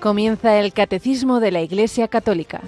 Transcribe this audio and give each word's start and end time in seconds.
Comienza 0.00 0.58
el 0.58 0.72
Catecismo 0.72 1.40
de 1.40 1.52
la 1.52 1.60
Iglesia 1.60 2.08
Católica. 2.08 2.62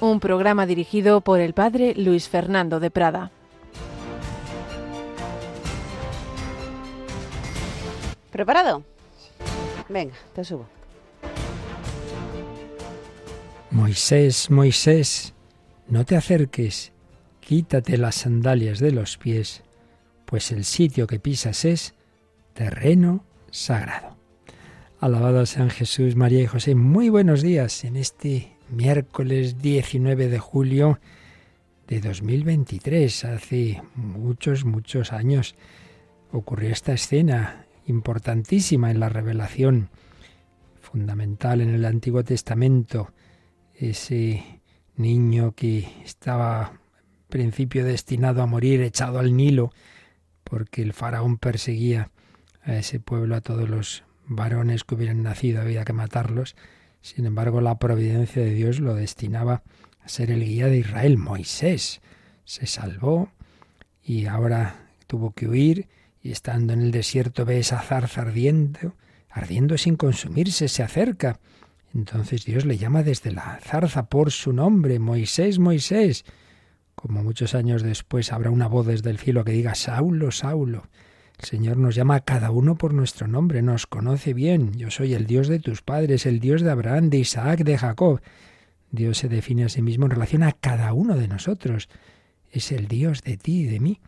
Un 0.00 0.20
programa 0.20 0.66
dirigido 0.66 1.22
por 1.22 1.40
el 1.40 1.54
Padre 1.54 1.94
Luis 1.96 2.28
Fernando 2.28 2.78
de 2.78 2.90
Prada. 2.90 3.30
¿Preparado? 8.30 8.84
Venga, 9.88 10.14
te 10.34 10.44
subo. 10.44 10.66
Moisés, 13.70 14.50
Moisés, 14.50 15.32
no 15.88 16.04
te 16.04 16.16
acerques, 16.16 16.92
quítate 17.40 17.96
las 17.96 18.16
sandalias 18.16 18.78
de 18.78 18.92
los 18.92 19.16
pies, 19.16 19.62
pues 20.26 20.52
el 20.52 20.66
sitio 20.66 21.06
que 21.06 21.18
pisas 21.18 21.64
es 21.64 21.94
terreno 22.52 23.24
sagrado. 23.56 24.16
Alabado 25.00 25.46
sean 25.46 25.70
Jesús, 25.70 26.14
María 26.14 26.42
y 26.42 26.46
José. 26.46 26.74
Muy 26.74 27.08
buenos 27.08 27.40
días 27.40 27.84
en 27.84 27.96
este 27.96 28.52
miércoles 28.68 29.62
19 29.62 30.28
de 30.28 30.38
julio 30.38 31.00
de 31.88 32.00
2023. 32.00 33.24
Hace 33.24 33.82
muchos, 33.94 34.66
muchos 34.66 35.12
años 35.12 35.54
ocurrió 36.32 36.70
esta 36.70 36.92
escena 36.92 37.64
importantísima 37.86 38.90
en 38.90 39.00
la 39.00 39.08
revelación 39.08 39.88
fundamental 40.80 41.62
en 41.62 41.70
el 41.70 41.86
Antiguo 41.86 42.24
Testamento. 42.24 43.12
Ese 43.74 44.60
niño 44.96 45.52
que 45.52 45.88
estaba 46.04 46.72
en 46.72 47.28
principio 47.28 47.86
destinado 47.86 48.42
a 48.42 48.46
morir 48.46 48.82
echado 48.82 49.18
al 49.18 49.34
Nilo 49.34 49.72
porque 50.44 50.82
el 50.82 50.92
faraón 50.92 51.38
perseguía 51.38 52.10
a 52.66 52.76
ese 52.76 53.00
pueblo, 53.00 53.36
a 53.36 53.40
todos 53.40 53.68
los 53.68 54.04
varones 54.26 54.84
que 54.84 54.96
hubieran 54.96 55.22
nacido, 55.22 55.62
había 55.62 55.84
que 55.84 55.92
matarlos. 55.92 56.56
Sin 57.00 57.24
embargo, 57.24 57.60
la 57.60 57.78
providencia 57.78 58.42
de 58.42 58.52
Dios 58.52 58.80
lo 58.80 58.94
destinaba 58.94 59.62
a 60.02 60.08
ser 60.08 60.30
el 60.30 60.44
guía 60.44 60.66
de 60.66 60.78
Israel. 60.78 61.16
Moisés 61.16 62.00
se 62.44 62.66
salvó 62.66 63.30
y 64.02 64.26
ahora 64.26 64.86
tuvo 65.06 65.32
que 65.32 65.48
huir 65.48 65.88
y 66.22 66.32
estando 66.32 66.72
en 66.72 66.82
el 66.82 66.90
desierto 66.90 67.44
ve 67.44 67.60
esa 67.60 67.80
zarza 67.80 68.22
ardiendo, 68.22 68.94
ardiendo 69.30 69.78
sin 69.78 69.96
consumirse, 69.96 70.68
se 70.68 70.82
acerca. 70.82 71.38
Entonces 71.94 72.44
Dios 72.44 72.64
le 72.66 72.78
llama 72.78 73.04
desde 73.04 73.30
la 73.30 73.60
zarza 73.62 74.06
por 74.06 74.32
su 74.32 74.52
nombre, 74.52 74.98
Moisés, 74.98 75.60
Moisés. 75.60 76.24
Como 76.96 77.22
muchos 77.22 77.54
años 77.54 77.82
después 77.82 78.32
habrá 78.32 78.50
una 78.50 78.66
voz 78.66 78.86
desde 78.86 79.10
el 79.10 79.18
cielo 79.18 79.44
que 79.44 79.52
diga, 79.52 79.76
Saulo, 79.76 80.32
Saulo. 80.32 80.88
El 81.38 81.44
Señor 81.44 81.76
nos 81.76 81.94
llama 81.94 82.16
a 82.16 82.20
cada 82.20 82.50
uno 82.50 82.76
por 82.76 82.94
nuestro 82.94 83.26
nombre, 83.26 83.60
nos 83.60 83.86
conoce 83.86 84.32
bien. 84.32 84.72
Yo 84.72 84.90
soy 84.90 85.12
el 85.12 85.26
Dios 85.26 85.48
de 85.48 85.58
tus 85.58 85.82
padres, 85.82 86.24
el 86.24 86.40
Dios 86.40 86.62
de 86.62 86.70
Abraham, 86.70 87.10
de 87.10 87.18
Isaac, 87.18 87.60
de 87.60 87.76
Jacob. 87.76 88.20
Dios 88.90 89.18
se 89.18 89.28
define 89.28 89.64
a 89.64 89.68
sí 89.68 89.82
mismo 89.82 90.06
en 90.06 90.12
relación 90.12 90.42
a 90.42 90.52
cada 90.52 90.92
uno 90.94 91.16
de 91.16 91.28
nosotros. 91.28 91.88
Es 92.50 92.72
el 92.72 92.88
Dios 92.88 93.22
de 93.22 93.36
ti 93.36 93.60
y 93.60 93.64
de 93.64 93.80
mí, 93.80 94.00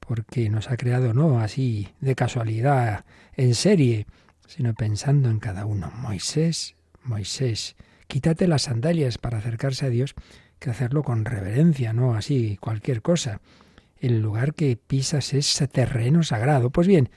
porque 0.00 0.50
nos 0.50 0.70
ha 0.70 0.76
creado 0.76 1.14
no 1.14 1.40
así 1.40 1.88
de 2.00 2.14
casualidad, 2.14 3.06
en 3.34 3.54
serie, 3.54 4.06
sino 4.46 4.74
pensando 4.74 5.30
en 5.30 5.38
cada 5.38 5.64
uno. 5.64 5.90
Moisés, 5.96 6.74
Moisés, 7.02 7.76
quítate 8.06 8.46
las 8.48 8.62
sandalias 8.62 9.16
para 9.16 9.38
acercarse 9.38 9.86
a 9.86 9.90
Dios, 9.90 10.14
que 10.58 10.70
hacerlo 10.70 11.02
con 11.02 11.24
reverencia, 11.24 11.94
no 11.94 12.14
así 12.14 12.58
cualquier 12.60 13.00
cosa 13.00 13.40
el 14.00 14.20
lugar 14.20 14.54
que 14.54 14.76
pisas 14.76 15.34
es 15.34 15.62
terreno 15.72 16.22
sagrado. 16.22 16.70
Pues 16.70 16.86
bien, 16.86 17.10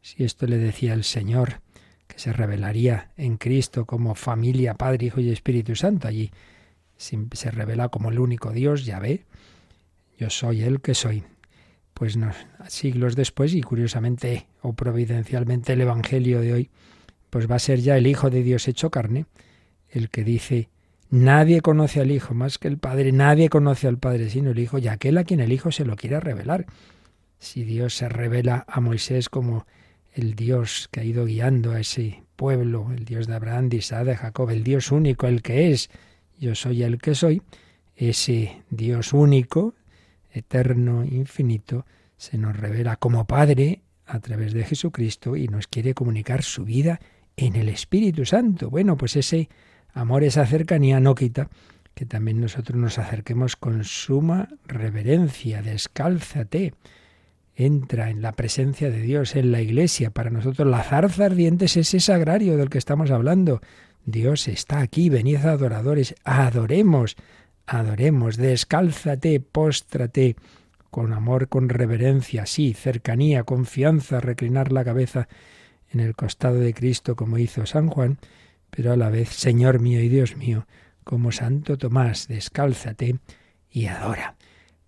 si 0.00 0.24
esto 0.24 0.46
le 0.46 0.58
decía 0.58 0.94
el 0.94 1.04
Señor, 1.04 1.60
que 2.06 2.18
se 2.18 2.32
revelaría 2.32 3.10
en 3.16 3.36
Cristo 3.36 3.84
como 3.86 4.14
familia, 4.14 4.74
Padre, 4.74 5.06
Hijo 5.06 5.20
y 5.20 5.30
Espíritu 5.30 5.76
Santo, 5.76 6.08
allí 6.08 6.30
se 6.96 7.50
revela 7.50 7.90
como 7.90 8.10
el 8.10 8.18
único 8.18 8.50
Dios, 8.50 8.84
ya 8.84 8.98
ve, 8.98 9.24
yo 10.18 10.30
soy 10.30 10.62
el 10.62 10.80
que 10.80 10.94
soy. 10.94 11.22
Pues 11.94 12.18
siglos 12.68 13.16
después, 13.16 13.54
y 13.54 13.60
curiosamente 13.60 14.46
o 14.62 14.72
providencialmente 14.72 15.72
el 15.72 15.80
Evangelio 15.80 16.40
de 16.40 16.52
hoy, 16.52 16.70
pues 17.30 17.50
va 17.50 17.56
a 17.56 17.60
ser 17.60 17.80
ya 17.80 17.96
el 17.96 18.06
Hijo 18.06 18.30
de 18.30 18.42
Dios 18.42 18.68
hecho 18.68 18.90
carne, 18.90 19.26
el 19.90 20.10
que 20.10 20.24
dice, 20.24 20.68
Nadie 21.10 21.62
conoce 21.62 22.00
al 22.00 22.10
Hijo 22.10 22.34
más 22.34 22.58
que 22.58 22.68
el 22.68 22.78
Padre, 22.78 23.12
nadie 23.12 23.48
conoce 23.48 23.88
al 23.88 23.98
Padre 23.98 24.28
sino 24.28 24.50
el 24.50 24.58
Hijo 24.58 24.78
y 24.78 24.88
aquel 24.88 25.16
a 25.16 25.24
quien 25.24 25.40
el 25.40 25.52
Hijo 25.52 25.72
se 25.72 25.84
lo 25.84 25.96
quiera 25.96 26.20
revelar. 26.20 26.66
Si 27.38 27.64
Dios 27.64 27.94
se 27.94 28.08
revela 28.08 28.64
a 28.68 28.80
Moisés 28.80 29.28
como 29.28 29.66
el 30.12 30.34
Dios 30.34 30.88
que 30.90 31.00
ha 31.00 31.04
ido 31.04 31.24
guiando 31.24 31.72
a 31.72 31.80
ese 31.80 32.24
pueblo, 32.36 32.88
el 32.94 33.04
Dios 33.04 33.26
de 33.26 33.34
Abraham, 33.34 33.68
de 33.68 33.78
Isaac, 33.78 34.04
de 34.04 34.16
Jacob, 34.16 34.50
el 34.50 34.64
Dios 34.64 34.92
único, 34.92 35.26
el 35.26 35.40
que 35.40 35.70
es, 35.70 35.88
yo 36.38 36.54
soy 36.54 36.82
el 36.82 36.98
que 36.98 37.14
soy, 37.14 37.42
ese 37.96 38.62
Dios 38.68 39.12
único, 39.12 39.74
eterno, 40.30 41.04
infinito, 41.04 41.86
se 42.16 42.36
nos 42.36 42.56
revela 42.56 42.96
como 42.96 43.26
Padre 43.26 43.82
a 44.06 44.20
través 44.20 44.52
de 44.52 44.64
Jesucristo 44.64 45.36
y 45.36 45.48
nos 45.48 45.68
quiere 45.68 45.94
comunicar 45.94 46.42
su 46.42 46.64
vida 46.64 47.00
en 47.36 47.56
el 47.56 47.68
Espíritu 47.68 48.24
Santo. 48.26 48.70
Bueno, 48.70 48.96
pues 48.96 49.16
ese 49.16 49.48
Amor, 49.94 50.24
esa 50.24 50.46
cercanía 50.46 51.00
no 51.00 51.14
quita 51.14 51.48
que 51.98 52.06
también 52.06 52.40
nosotros 52.40 52.78
nos 52.78 52.96
acerquemos 52.98 53.56
con 53.56 53.82
suma 53.82 54.48
reverencia, 54.68 55.62
descálzate. 55.62 56.74
Entra 57.56 58.10
en 58.10 58.22
la 58.22 58.30
presencia 58.30 58.88
de 58.88 59.00
Dios, 59.00 59.34
en 59.34 59.50
la 59.50 59.60
iglesia. 59.60 60.10
Para 60.10 60.30
nosotros 60.30 60.68
la 60.68 60.84
zarza 60.84 61.24
ardiente 61.24 61.64
es 61.64 61.76
ese 61.76 61.98
sagrario 61.98 62.56
del 62.56 62.70
que 62.70 62.78
estamos 62.78 63.10
hablando. 63.10 63.60
Dios 64.06 64.46
está 64.46 64.78
aquí, 64.78 65.10
venid 65.10 65.44
adoradores, 65.44 66.14
adoremos, 66.22 67.16
adoremos, 67.66 68.36
descálzate, 68.36 69.40
póstrate, 69.40 70.36
con 70.90 71.12
amor, 71.12 71.48
con 71.48 71.68
reverencia, 71.68 72.46
sí, 72.46 72.74
cercanía, 72.74 73.42
confianza, 73.42 74.20
reclinar 74.20 74.70
la 74.70 74.84
cabeza 74.84 75.26
en 75.90 75.98
el 75.98 76.14
costado 76.14 76.60
de 76.60 76.72
Cristo 76.74 77.16
como 77.16 77.38
hizo 77.38 77.66
San 77.66 77.88
Juan, 77.88 78.18
pero 78.70 78.92
a 78.92 78.96
la 78.96 79.10
vez, 79.10 79.30
Señor 79.30 79.80
mío 79.80 80.00
y 80.00 80.08
Dios 80.08 80.36
mío, 80.36 80.66
como 81.04 81.32
Santo 81.32 81.78
Tomás, 81.78 82.28
descálzate 82.28 83.18
y 83.70 83.86
adora. 83.86 84.36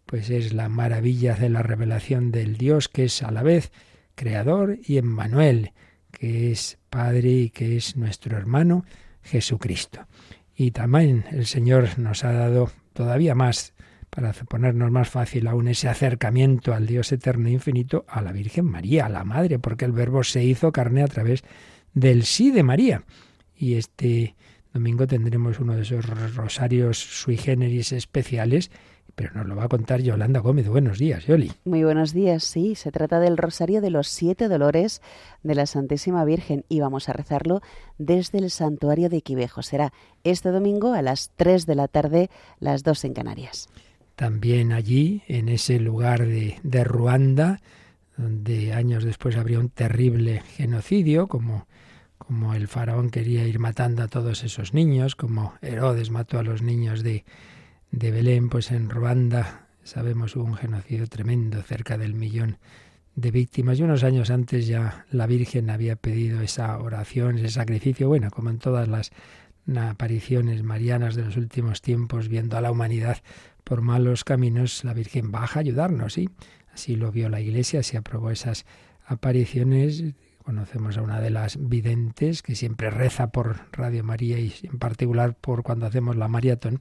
Pues 0.06 0.30
es 0.30 0.52
la 0.52 0.68
maravilla 0.68 1.34
de 1.34 1.48
la 1.48 1.62
revelación 1.62 2.30
del 2.30 2.56
Dios 2.56 2.88
que 2.88 3.04
es 3.04 3.22
a 3.22 3.30
la 3.30 3.42
vez 3.42 3.72
Creador 4.14 4.78
y 4.84 4.98
Emmanuel, 4.98 5.72
que 6.10 6.50
es 6.50 6.78
Padre 6.90 7.30
y 7.30 7.50
que 7.50 7.76
es 7.76 7.96
nuestro 7.96 8.36
hermano 8.36 8.84
Jesucristo. 9.22 10.06
Y 10.54 10.72
también 10.72 11.24
el 11.30 11.46
Señor 11.46 11.98
nos 11.98 12.24
ha 12.24 12.32
dado 12.32 12.70
todavía 12.92 13.34
más 13.34 13.72
para 14.10 14.32
ponernos 14.32 14.90
más 14.90 15.08
fácil 15.08 15.46
aún 15.46 15.68
ese 15.68 15.88
acercamiento 15.88 16.74
al 16.74 16.86
Dios 16.86 17.12
eterno 17.12 17.48
e 17.48 17.52
infinito, 17.52 18.04
a 18.08 18.20
la 18.20 18.32
Virgen 18.32 18.66
María, 18.66 19.06
a 19.06 19.08
la 19.08 19.24
Madre, 19.24 19.58
porque 19.58 19.84
el 19.84 19.92
Verbo 19.92 20.24
se 20.24 20.44
hizo 20.44 20.72
carne 20.72 21.02
a 21.02 21.08
través 21.08 21.44
del 21.94 22.24
sí 22.24 22.50
de 22.50 22.62
María 22.62 23.04
y 23.60 23.74
este 23.74 24.34
domingo 24.72 25.06
tendremos 25.06 25.60
uno 25.60 25.74
de 25.74 25.82
esos 25.82 26.06
rosarios 26.34 26.98
sui 26.98 27.36
generis 27.36 27.92
especiales, 27.92 28.70
pero 29.14 29.34
nos 29.34 29.46
lo 29.46 29.54
va 29.54 29.64
a 29.64 29.68
contar 29.68 30.00
Yolanda 30.00 30.40
Gómez. 30.40 30.66
Buenos 30.68 30.98
días, 30.98 31.26
Yoli. 31.26 31.52
Muy 31.64 31.84
buenos 31.84 32.14
días, 32.14 32.42
sí, 32.42 32.74
se 32.74 32.90
trata 32.90 33.20
del 33.20 33.36
rosario 33.36 33.82
de 33.82 33.90
los 33.90 34.08
siete 34.08 34.48
dolores 34.48 35.02
de 35.42 35.54
la 35.54 35.66
Santísima 35.66 36.24
Virgen 36.24 36.64
y 36.70 36.80
vamos 36.80 37.10
a 37.10 37.12
rezarlo 37.12 37.60
desde 37.98 38.38
el 38.38 38.50
santuario 38.50 39.10
de 39.10 39.20
Quivejo. 39.20 39.62
Será 39.62 39.92
este 40.24 40.48
domingo 40.48 40.94
a 40.94 41.02
las 41.02 41.30
3 41.36 41.66
de 41.66 41.74
la 41.74 41.88
tarde, 41.88 42.30
las 42.60 42.82
2 42.82 43.04
en 43.04 43.14
Canarias. 43.14 43.68
También 44.16 44.72
allí, 44.72 45.22
en 45.28 45.50
ese 45.50 45.78
lugar 45.80 46.26
de, 46.26 46.58
de 46.62 46.84
Ruanda, 46.84 47.60
donde 48.16 48.72
años 48.72 49.04
después 49.04 49.36
habría 49.36 49.58
un 49.58 49.68
terrible 49.68 50.42
genocidio, 50.56 51.26
como 51.26 51.66
como 52.26 52.54
el 52.54 52.68
faraón 52.68 53.10
quería 53.10 53.46
ir 53.48 53.58
matando 53.58 54.02
a 54.02 54.08
todos 54.08 54.44
esos 54.44 54.74
niños, 54.74 55.16
como 55.16 55.54
Herodes 55.62 56.10
mató 56.10 56.38
a 56.38 56.42
los 56.42 56.62
niños 56.62 57.02
de, 57.02 57.24
de 57.90 58.10
Belén, 58.10 58.48
pues 58.50 58.70
en 58.70 58.90
Ruanda 58.90 59.66
sabemos 59.82 60.36
hubo 60.36 60.44
un 60.44 60.54
genocidio 60.54 61.06
tremendo, 61.06 61.62
cerca 61.62 61.98
del 61.98 62.14
millón 62.14 62.58
de 63.16 63.30
víctimas 63.30 63.78
y 63.78 63.82
unos 63.82 64.04
años 64.04 64.30
antes 64.30 64.66
ya 64.66 65.06
la 65.10 65.26
Virgen 65.26 65.70
había 65.70 65.96
pedido 65.96 66.40
esa 66.42 66.78
oración, 66.78 67.38
ese 67.38 67.48
sacrificio, 67.48 68.06
bueno, 68.06 68.30
como 68.30 68.50
en 68.50 68.58
todas 68.58 68.86
las 68.86 69.10
apariciones 69.76 70.62
marianas 70.62 71.14
de 71.16 71.24
los 71.24 71.36
últimos 71.36 71.80
tiempos, 71.80 72.28
viendo 72.28 72.56
a 72.56 72.60
la 72.60 72.70
humanidad 72.70 73.18
por 73.64 73.80
malos 73.80 74.24
caminos, 74.24 74.84
la 74.84 74.94
Virgen 74.94 75.32
baja 75.32 75.60
a 75.60 75.62
ayudarnos, 75.62 76.12
¿sí? 76.12 76.28
Así 76.72 76.96
lo 76.96 77.10
vio 77.10 77.28
la 77.28 77.40
Iglesia, 77.40 77.80
así 77.80 77.96
aprobó 77.96 78.30
esas 78.30 78.66
apariciones 79.06 80.04
Conocemos 80.50 80.98
a 80.98 81.02
una 81.02 81.20
de 81.20 81.30
las 81.30 81.68
videntes 81.68 82.42
que 82.42 82.56
siempre 82.56 82.90
reza 82.90 83.30
por 83.30 83.68
Radio 83.70 84.02
María 84.02 84.36
y 84.40 84.52
en 84.64 84.80
particular 84.80 85.36
por 85.40 85.62
cuando 85.62 85.86
hacemos 85.86 86.16
la 86.16 86.26
maratón 86.26 86.80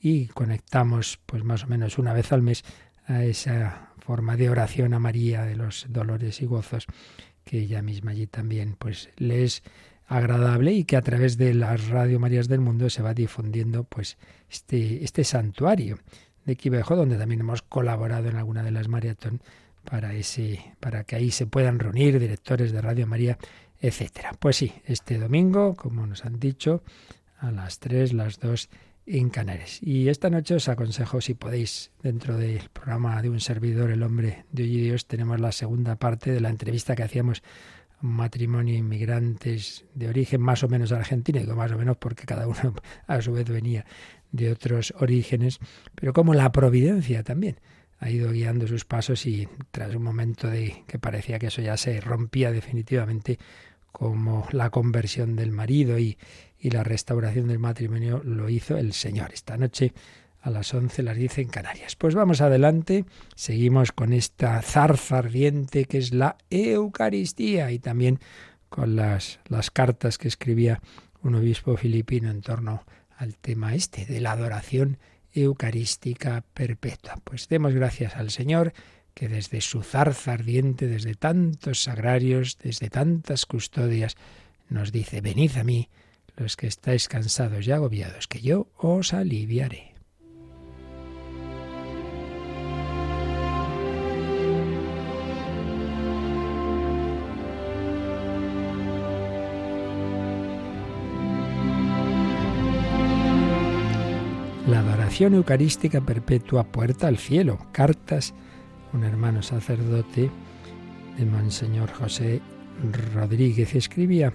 y 0.00 0.26
conectamos 0.26 1.20
pues 1.24 1.44
más 1.44 1.62
o 1.62 1.68
menos 1.68 1.96
una 1.98 2.12
vez 2.12 2.32
al 2.32 2.42
mes 2.42 2.64
a 3.06 3.22
esa 3.22 3.92
forma 4.00 4.36
de 4.36 4.50
oración 4.50 4.94
a 4.94 4.98
María 4.98 5.44
de 5.44 5.54
los 5.54 5.86
dolores 5.90 6.42
y 6.42 6.46
gozos 6.46 6.86
que 7.44 7.60
ella 7.60 7.82
misma 7.82 8.10
allí 8.10 8.26
también 8.26 8.74
pues 8.76 9.10
le 9.16 9.44
es 9.44 9.62
agradable 10.08 10.72
y 10.72 10.82
que 10.82 10.96
a 10.96 11.02
través 11.02 11.38
de 11.38 11.54
las 11.54 11.86
Radio 11.86 12.18
Marías 12.18 12.48
del 12.48 12.62
Mundo 12.62 12.90
se 12.90 13.02
va 13.02 13.14
difundiendo 13.14 13.84
pues 13.84 14.18
este, 14.50 15.04
este 15.04 15.22
santuario 15.22 16.00
de 16.46 16.56
Quivejo, 16.56 16.96
donde 16.96 17.16
también 17.16 17.42
hemos 17.42 17.62
colaborado 17.62 18.28
en 18.28 18.34
alguna 18.34 18.64
de 18.64 18.72
las 18.72 18.88
maratón 18.88 19.40
para 19.84 20.14
ese, 20.14 20.74
para 20.80 21.04
que 21.04 21.16
ahí 21.16 21.30
se 21.30 21.46
puedan 21.46 21.78
reunir 21.78 22.18
directores 22.18 22.72
de 22.72 22.80
Radio 22.80 23.06
María, 23.06 23.38
etcétera. 23.80 24.32
Pues 24.38 24.56
sí, 24.56 24.72
este 24.86 25.18
domingo, 25.18 25.74
como 25.74 26.06
nos 26.06 26.24
han 26.24 26.40
dicho, 26.40 26.82
a 27.38 27.50
las 27.50 27.78
3, 27.78 28.12
las 28.14 28.40
2 28.40 28.68
en 29.06 29.28
Canarias. 29.28 29.82
Y 29.82 30.08
esta 30.08 30.30
noche 30.30 30.54
os 30.54 30.68
aconsejo, 30.68 31.20
si 31.20 31.34
podéis, 31.34 31.92
dentro 32.02 32.38
del 32.38 32.70
programa 32.72 33.20
de 33.20 33.30
un 33.30 33.40
servidor, 33.40 33.90
El 33.90 34.02
hombre 34.02 34.46
de 34.50 34.62
hoy 34.62 34.76
y 34.76 34.80
Dios, 34.80 35.06
tenemos 35.06 35.40
la 35.40 35.52
segunda 35.52 35.96
parte 35.96 36.32
de 36.32 36.40
la 36.40 36.48
entrevista 36.48 36.96
que 36.96 37.02
hacíamos 37.02 37.42
matrimonio 38.00 38.74
inmigrantes 38.74 39.84
de 39.94 40.08
origen 40.08 40.40
más 40.40 40.62
o 40.62 40.68
menos 40.68 40.92
argentino, 40.92 41.40
digo 41.40 41.54
más 41.54 41.72
o 41.72 41.78
menos 41.78 41.96
porque 41.96 42.24
cada 42.24 42.46
uno 42.46 42.74
a 43.06 43.20
su 43.22 43.32
vez 43.32 43.48
venía 43.48 43.86
de 44.32 44.50
otros 44.50 44.92
orígenes, 44.98 45.58
pero 45.94 46.12
como 46.12 46.34
la 46.34 46.50
providencia 46.52 47.22
también 47.22 47.56
ha 47.98 48.10
ido 48.10 48.30
guiando 48.30 48.66
sus 48.66 48.84
pasos 48.84 49.26
y 49.26 49.48
tras 49.70 49.94
un 49.94 50.02
momento 50.02 50.48
de 50.48 50.84
que 50.86 50.98
parecía 50.98 51.38
que 51.38 51.46
eso 51.46 51.62
ya 51.62 51.76
se 51.76 52.00
rompía 52.00 52.50
definitivamente, 52.50 53.38
como 53.92 54.46
la 54.50 54.70
conversión 54.70 55.36
del 55.36 55.52
marido 55.52 55.98
y, 55.98 56.18
y 56.58 56.70
la 56.70 56.82
restauración 56.82 57.48
del 57.48 57.58
matrimonio 57.58 58.20
lo 58.24 58.48
hizo 58.48 58.76
el 58.76 58.92
Señor. 58.92 59.32
Esta 59.32 59.56
noche 59.56 59.92
a 60.44 60.50
las 60.50 60.74
11 60.74 61.02
las 61.02 61.16
dice 61.16 61.40
en 61.40 61.48
Canarias. 61.48 61.96
Pues 61.96 62.14
vamos 62.14 62.40
adelante, 62.42 63.06
seguimos 63.34 63.92
con 63.92 64.12
esta 64.12 64.60
zarza 64.60 65.18
ardiente 65.18 65.86
que 65.86 65.98
es 65.98 66.12
la 66.12 66.36
Eucaristía 66.50 67.72
y 67.72 67.78
también 67.78 68.20
con 68.68 68.94
las, 68.94 69.40
las 69.46 69.70
cartas 69.70 70.18
que 70.18 70.28
escribía 70.28 70.82
un 71.22 71.34
obispo 71.34 71.76
filipino 71.76 72.30
en 72.30 72.42
torno 72.42 72.84
al 73.16 73.36
tema 73.36 73.74
este 73.74 74.04
de 74.04 74.20
la 74.20 74.32
adoración 74.32 74.98
eucarística 75.34 76.44
perpetua. 76.54 77.16
Pues 77.24 77.48
demos 77.48 77.74
gracias 77.74 78.16
al 78.16 78.30
Señor 78.30 78.72
que 79.14 79.28
desde 79.28 79.60
su 79.60 79.82
zarza 79.82 80.32
ardiente, 80.32 80.88
desde 80.88 81.14
tantos 81.14 81.82
sagrarios, 81.82 82.58
desde 82.58 82.90
tantas 82.90 83.46
custodias, 83.46 84.16
nos 84.68 84.92
dice, 84.92 85.20
venid 85.20 85.56
a 85.56 85.64
mí, 85.64 85.88
los 86.36 86.56
que 86.56 86.66
estáis 86.66 87.08
cansados 87.08 87.66
y 87.66 87.70
agobiados, 87.70 88.26
que 88.26 88.40
yo 88.40 88.68
os 88.76 89.12
aliviaré. 89.14 89.93
Eucarística 105.22 106.00
perpetua 106.00 106.64
puerta 106.64 107.06
al 107.06 107.18
cielo. 107.18 107.60
Cartas, 107.70 108.34
un 108.92 109.04
hermano 109.04 109.44
sacerdote 109.44 110.28
de 111.16 111.24
Monseñor 111.24 111.92
José 111.92 112.42
Rodríguez 113.14 113.76
escribía 113.76 114.34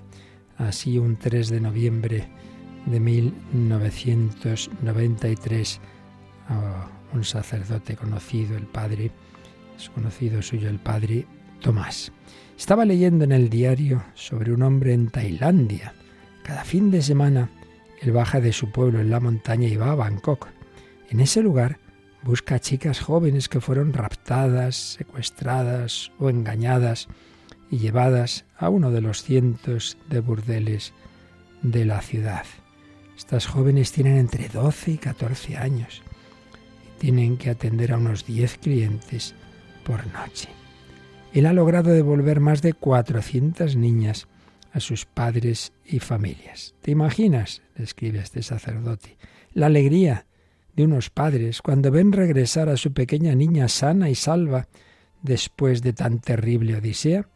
así 0.57 0.97
un 0.97 1.17
3 1.17 1.49
de 1.49 1.59
noviembre 1.59 2.29
de 2.85 3.01
1993 3.01 5.81
a 6.47 6.87
un 7.13 7.25
sacerdote 7.25 7.97
conocido, 7.97 8.55
el 8.55 8.65
padre, 8.65 9.11
es 9.77 9.89
conocido 9.89 10.41
suyo 10.41 10.69
el 10.69 10.79
padre 10.79 11.25
Tomás. 11.59 12.13
Estaba 12.57 12.85
leyendo 12.85 13.25
en 13.25 13.33
el 13.33 13.49
diario 13.49 14.01
sobre 14.13 14.53
un 14.53 14.63
hombre 14.63 14.93
en 14.93 15.09
Tailandia. 15.09 15.93
Cada 16.41 16.63
fin 16.63 16.89
de 16.89 17.01
semana 17.01 17.49
él 18.01 18.13
baja 18.13 18.39
de 18.39 18.53
su 18.53 18.71
pueblo 18.71 19.01
en 19.01 19.09
la 19.09 19.19
montaña 19.19 19.67
y 19.67 19.75
va 19.75 19.91
a 19.91 19.95
Bangkok. 19.95 20.47
En 21.09 21.19
ese 21.21 21.41
lugar 21.41 21.79
busca 22.21 22.55
a 22.55 22.59
chicas 22.59 22.99
jóvenes 22.99 23.49
que 23.49 23.61
fueron 23.61 23.93
raptadas, 23.93 24.75
secuestradas 24.75 26.11
o 26.19 26.29
engañadas 26.29 27.07
y 27.71 27.79
llevadas 27.79 28.45
a 28.57 28.69
uno 28.69 28.91
de 28.91 29.01
los 29.01 29.23
cientos 29.23 29.97
de 30.07 30.19
burdeles 30.19 30.93
de 31.63 31.85
la 31.85 32.01
ciudad. 32.01 32.45
Estas 33.17 33.47
jóvenes 33.47 33.91
tienen 33.91 34.17
entre 34.17 34.49
12 34.49 34.91
y 34.91 34.97
14 34.97 35.57
años 35.57 36.03
y 36.85 36.99
tienen 36.99 37.37
que 37.37 37.49
atender 37.49 37.91
a 37.91 37.97
unos 37.97 38.25
10 38.25 38.59
clientes 38.59 39.33
por 39.83 40.05
noche. 40.13 40.49
Él 41.33 41.47
ha 41.47 41.53
logrado 41.53 41.89
devolver 41.91 42.39
más 42.39 42.61
de 42.61 42.73
400 42.73 43.75
niñas 43.75 44.27
a 44.73 44.79
sus 44.79 45.05
padres 45.05 45.73
y 45.85 45.99
familias. 45.99 46.75
¿Te 46.81 46.91
imaginas? 46.91 47.63
le 47.75 47.83
escribe 47.83 48.19
este 48.19 48.43
sacerdote. 48.43 49.17
La 49.53 49.65
alegría 49.65 50.25
de 50.79 50.85
unos 50.85 51.09
padres 51.09 51.61
cuando 51.61 51.91
ven 51.91 52.13
regresar 52.13 52.69
a 52.69 52.77
su 52.77 52.93
pequeña 52.93 53.35
niña 53.35 53.67
sana 53.67 54.09
y 54.09 54.15
salva 54.15 54.69
después 55.21 55.81
de 55.81 55.91
tan 55.91 56.19
terrible 56.19 56.77
odisea. 56.77 57.27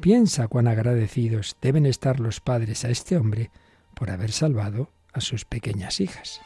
Piensa 0.00 0.48
cuán 0.48 0.68
agradecidos 0.68 1.58
deben 1.60 1.84
estar 1.84 2.18
los 2.18 2.40
padres 2.40 2.86
a 2.86 2.88
este 2.88 3.18
hombre 3.18 3.50
por 3.92 4.10
haber 4.10 4.32
salvado 4.32 4.90
a 5.12 5.20
sus 5.20 5.44
pequeñas 5.44 6.00
hijas. 6.00 6.40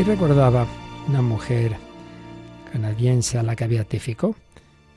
Y 0.00 0.02
recordaba 0.02 0.66
una 1.06 1.22
mujer 1.22 1.76
canadiense 2.72 3.38
a 3.38 3.44
la 3.44 3.54
que 3.54 3.68
beatificó 3.68 4.34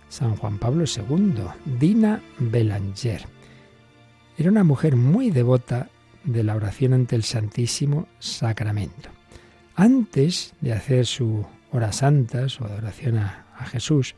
San 0.10 0.38
Juan 0.38 0.58
Pablo 0.58 0.86
II, 0.86 1.44
Dina 1.78 2.20
Belanger. 2.40 3.28
Era 4.40 4.50
una 4.50 4.64
mujer 4.64 4.96
muy 4.96 5.30
devota 5.30 5.88
de 6.24 6.44
la 6.44 6.56
oración 6.56 6.94
ante 6.94 7.16
el 7.16 7.24
Santísimo 7.24 8.08
Sacramento. 8.20 9.10
Antes 9.76 10.54
de 10.62 10.74
hacer 10.74 11.06
su 11.06 11.46
hora 11.72 11.92
santa, 11.92 12.50
su 12.50 12.64
adoración 12.66 13.18
a, 13.18 13.46
Jesús, 13.72 14.16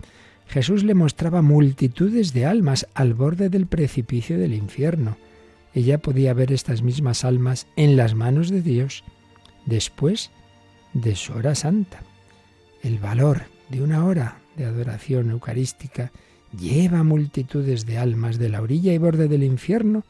Jesús 0.48 0.84
le 0.84 0.94
mostraba 0.94 1.42
multitudes 1.42 2.32
de 2.32 2.46
almas 2.46 2.88
al 2.94 3.16
borde 3.16 3.50
del 3.50 3.66
precipicio 3.66 4.38
del 4.38 4.54
infierno. 4.54 5.18
Ella 5.74 5.98
podía 5.98 6.34
ver 6.34 6.52
estas 6.52 6.84
mismas 6.84 7.26
almas 7.26 7.66
en 7.76 7.96
las 7.96 8.14
manos 8.14 8.50
de 8.50 8.62
Dios 8.62 9.04
después 9.66 10.30
de 10.94 11.16
su 11.16 11.34
hora 11.34 11.56
santa. 11.56 12.04
El 12.84 13.00
valor 13.00 13.44
de 13.70 13.82
una 13.82 14.06
hora 14.06 14.42
de 14.58 14.66
adoración 14.66 15.32
eucarística 15.32 16.12
lleva 16.58 17.04
multitudes 17.04 17.86
de 17.86 17.98
almas 17.98 18.38
de 18.38 18.50
la 18.50 18.62
orilla 18.62 18.94
y 18.94 18.98
borde 18.98 19.28
del 19.28 19.44
infierno 19.44 20.04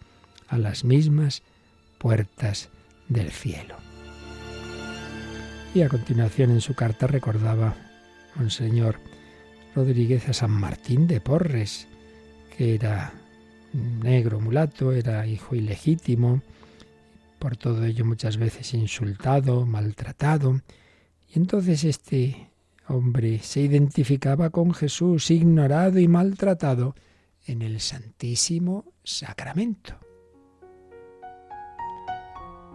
a 0.47 0.57
las 0.57 0.83
mismas 0.83 1.43
puertas 2.01 2.69
del 3.09 3.29
cielo. 3.29 3.75
Y 5.75 5.83
a 5.83 5.87
continuación 5.87 6.49
en 6.49 6.59
su 6.59 6.73
carta 6.73 7.05
recordaba 7.05 7.75
Monseñor 8.35 8.99
Rodríguez 9.75 10.27
a 10.27 10.33
San 10.33 10.49
Martín 10.49 11.05
de 11.05 11.21
Porres, 11.21 11.87
que 12.57 12.73
era 12.73 13.13
negro 14.01 14.41
mulato, 14.41 14.91
era 14.93 15.27
hijo 15.27 15.53
ilegítimo, 15.53 16.41
por 17.37 17.55
todo 17.55 17.85
ello 17.85 18.03
muchas 18.03 18.37
veces 18.37 18.73
insultado, 18.73 19.67
maltratado. 19.67 20.59
Y 21.29 21.37
entonces 21.37 21.83
este 21.83 22.49
hombre 22.87 23.39
se 23.43 23.61
identificaba 23.61 24.49
con 24.49 24.73
Jesús, 24.73 25.29
ignorado 25.29 25.99
y 25.99 26.07
maltratado, 26.07 26.95
en 27.45 27.61
el 27.61 27.79
Santísimo 27.79 28.85
Sacramento. 29.03 30.10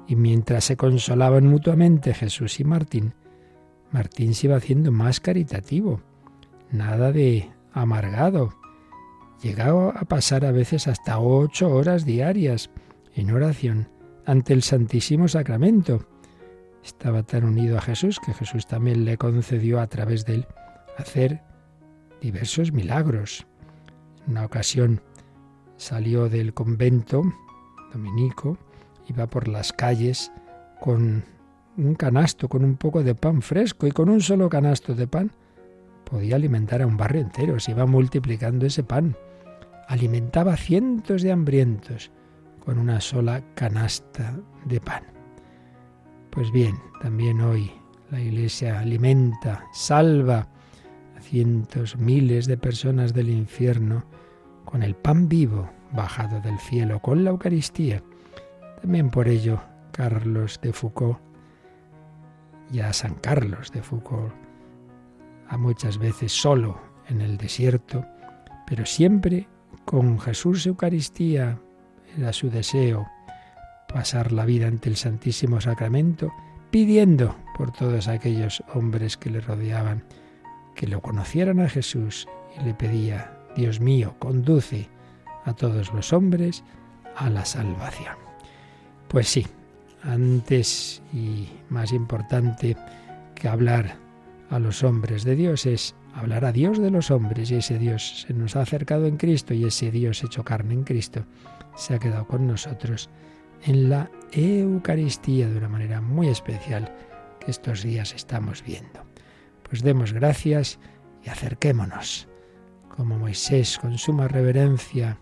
Y 0.07 0.17
mientras 0.17 0.65
se 0.65 0.77
consolaban 0.77 1.47
mutuamente 1.47 2.15
Jesús 2.15 2.61
y 2.61 2.65
Martín, 2.65 3.15
Martín 3.91 4.35
se 4.35 4.47
iba 4.47 4.57
haciendo 4.57 4.93
más 4.93 5.21
caritativo, 5.21 6.01
nada 6.71 7.13
de 7.13 7.51
amargado. 7.73 8.55
Llegaba 9.43 9.91
a 9.91 10.05
pasar 10.05 10.45
a 10.45 10.53
veces 10.53 10.89
hasta 10.89 11.19
ocho 11.19 11.71
horas 11.71 12.05
diarias 12.05 12.71
en 13.15 13.31
oración 13.31 13.89
ante 14.25 14.53
el 14.53 14.63
Santísimo 14.63 15.29
Sacramento. 15.29 16.07
Estaba 16.85 17.23
tan 17.23 17.45
unido 17.45 17.79
a 17.79 17.81
Jesús 17.81 18.21
que 18.25 18.33
Jesús 18.33 18.67
también 18.67 19.05
le 19.05 19.19
concedió 19.19 19.81
a 19.81 19.87
través 19.87 20.25
de 20.25 20.35
él 20.35 20.47
hacer 20.97 21.43
diversos 22.21 22.73
milagros. 22.73 23.47
En 24.25 24.33
una 24.33 24.45
ocasión 24.45 25.03
salió 25.77 26.29
del 26.29 26.55
convento 26.55 27.23
dominico 27.93 28.59
Iba 29.09 29.27
por 29.27 29.49
las 29.49 29.73
calles 29.73 30.33
con 30.81 31.25
un 31.77 31.95
canasto, 31.95 32.49
con 32.49 32.65
un 32.65 32.77
poco 32.77 33.03
de 33.03 33.15
pan 33.15 33.43
fresco 33.43 33.87
y 33.87 33.93
con 33.93 34.09
un 34.09 34.21
solo 34.21 34.49
canasto 34.49 34.95
de 34.95 35.07
pan 35.07 35.31
podía 36.05 36.37
alimentar 36.37 36.83
a 36.83 36.87
un 36.87 36.97
barrio 36.97 37.21
entero, 37.21 37.59
se 37.59 37.73
iba 37.73 37.85
multiplicando 37.85 38.67
ese 38.67 38.83
pan. 38.83 39.17
Alimentaba 39.89 40.57
cientos 40.57 41.23
de 41.23 41.33
hambrientos 41.33 42.11
con 42.65 42.79
una 42.79 43.01
sola 43.01 43.43
canasta 43.55 44.37
de 44.65 44.81
pan. 44.81 45.05
Pues 46.31 46.51
bien, 46.53 46.77
también 47.01 47.41
hoy 47.41 47.71
la 48.11 48.21
Iglesia 48.21 48.81
alimenta, 48.81 49.65
salva 49.73 50.49
a 51.17 51.21
cientos, 51.21 51.97
miles 51.97 52.47
de 52.47 52.57
personas 52.57 53.13
del 53.15 53.31
infierno, 53.31 54.05
con 54.65 54.83
el 54.83 54.95
pan 54.95 55.29
vivo 55.29 55.71
bajado 55.93 56.41
del 56.41 56.59
cielo, 56.59 57.01
con 57.01 57.25
la 57.25 57.31
Eucaristía. 57.31 58.03
También 58.87 59.11
por 59.11 59.27
ello 59.27 59.61
Carlos 59.91 60.61
de 60.63 60.73
Foucault, 60.73 61.19
ya 62.71 62.93
San 62.93 63.15
Carlos 63.17 63.73
de 63.73 63.83
Foucault, 63.83 64.33
a 65.49 65.59
muchas 65.59 65.99
veces 65.99 66.31
solo 66.31 66.81
en 67.09 67.21
el 67.21 67.37
desierto, 67.37 68.07
pero 68.65 68.87
siempre 68.87 69.49
con 69.85 70.21
Jesús 70.21 70.65
Eucaristía, 70.69 71.59
era 72.17 72.33
su 72.33 72.49
deseo 72.49 73.09
pasar 73.93 74.31
la 74.31 74.45
vida 74.45 74.69
ante 74.69 74.89
el 74.89 74.95
Santísimo 74.95 75.61
Sacramento, 75.61 76.33
pidiendo 76.71 77.35
por 77.59 77.73
todos 77.73 78.07
aquellos 78.07 78.63
hombres 78.73 79.17
que 79.17 79.31
le 79.31 79.41
rodeaban 79.41 80.05
que 80.77 80.87
lo 80.87 81.03
conocieran 81.03 81.59
a 81.59 81.69
Jesús 81.69 82.29
y 82.57 82.63
le 82.63 82.73
pedía, 82.73 83.37
Dios 83.57 83.81
mío, 83.81 84.15
conduce 84.21 84.89
a 85.45 85.55
todos 85.55 85.93
los 85.93 86.13
hombres 86.13 86.63
a 87.17 87.29
la 87.31 87.45
salvación. 87.45 88.26
Pues 89.09 89.29
sí, 89.29 89.47
antes 90.03 91.03
y 91.13 91.49
más 91.69 91.93
importante 91.93 92.77
que 93.35 93.49
hablar 93.49 93.97
a 94.51 94.59
los 94.59 94.83
hombres 94.85 95.25
de 95.25 95.37
Dios 95.37 95.67
es 95.67 95.95
hablar 96.15 96.45
a 96.45 96.53
Dios 96.53 96.79
de 96.79 96.91
los 96.91 97.11
hombres 97.11 97.51
y 97.51 97.57
ese 97.57 97.79
Dios 97.79 98.25
se 98.27 98.35
nos 98.35 98.57
ha 98.57 98.63
acercado 98.63 99.07
en 99.07 99.17
Cristo 99.17 99.55
y 99.55 99.65
ese 99.65 99.91
Dios 99.91 100.25
hecho 100.25 100.45
carne 100.45 100.75
en 100.75 100.85
Cristo 100.85 101.25
se 101.77 101.95
ha 101.95 101.99
quedado 101.99 102.27
con 102.27 102.47
nosotros 102.47 103.11
en 103.65 103.91
la 103.91 104.11
Eucaristía 104.33 105.49
de 105.49 105.59
una 105.59 105.69
manera 105.69 106.01
muy 106.01 106.29
especial 106.29 106.93
que 107.41 107.51
estos 107.51 107.83
días 107.83 108.15
estamos 108.15 108.63
viendo. 108.65 109.05
Pues 109.69 109.83
demos 109.83 110.13
gracias 110.13 110.79
y 111.25 111.29
acerquémonos. 111.29 112.29
Como 112.89 113.19
Moisés, 113.19 113.79
con 113.79 113.99
suma 113.99 114.27
reverencia, 114.29 115.19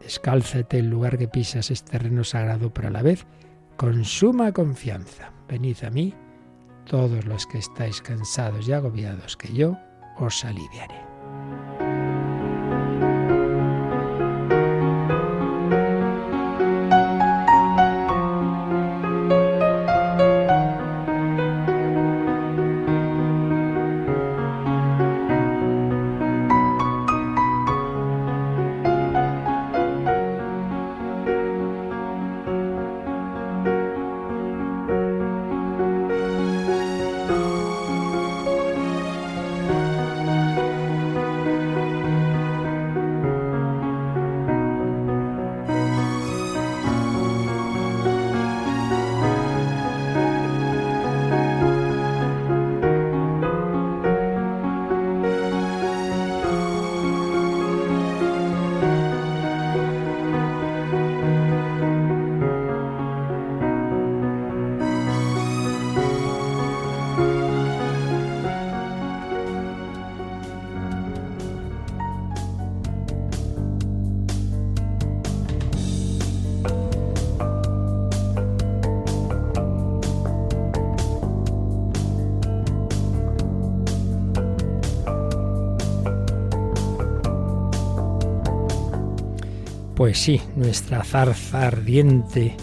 descálzate 0.00 0.78
el 0.78 0.90
lugar 0.90 1.18
que 1.18 1.28
pisas 1.28 1.70
es 1.70 1.84
terreno 1.84 2.24
sagrado, 2.24 2.72
pero 2.72 2.88
a 2.88 2.90
la 2.90 3.02
vez 3.02 3.26
con 3.76 4.04
suma 4.04 4.52
confianza. 4.52 5.32
Venid 5.48 5.84
a 5.84 5.90
mí, 5.90 6.14
todos 6.84 7.24
los 7.24 7.46
que 7.46 7.58
estáis 7.58 8.02
cansados 8.02 8.68
y 8.68 8.72
agobiados, 8.72 9.36
que 9.36 9.52
yo 9.52 9.76
os 10.18 10.44
aliviaré. 10.44 11.07
Pues 90.08 90.20
sí, 90.20 90.40
nuestra 90.56 91.04
zarza 91.04 91.66
ardiente 91.66 92.56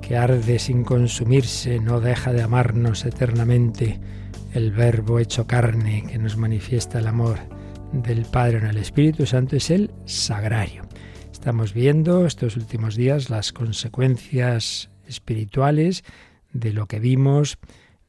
que 0.00 0.16
arde 0.16 0.60
sin 0.60 0.84
consumirse, 0.84 1.80
no 1.80 2.00
deja 2.00 2.32
de 2.32 2.40
amarnos 2.40 3.04
eternamente, 3.04 3.98
el 4.52 4.70
Verbo 4.70 5.18
hecho 5.18 5.44
carne 5.44 6.04
que 6.08 6.18
nos 6.18 6.36
manifiesta 6.36 7.00
el 7.00 7.08
amor 7.08 7.40
del 7.92 8.24
Padre 8.26 8.58
en 8.58 8.66
el 8.66 8.76
Espíritu 8.76 9.26
Santo 9.26 9.56
es 9.56 9.72
el 9.72 9.90
sagrario. 10.04 10.84
Estamos 11.32 11.74
viendo 11.74 12.26
estos 12.26 12.56
últimos 12.56 12.94
días 12.94 13.28
las 13.28 13.52
consecuencias 13.52 14.88
espirituales 15.08 16.04
de 16.52 16.72
lo 16.72 16.86
que 16.86 17.00
vimos 17.00 17.58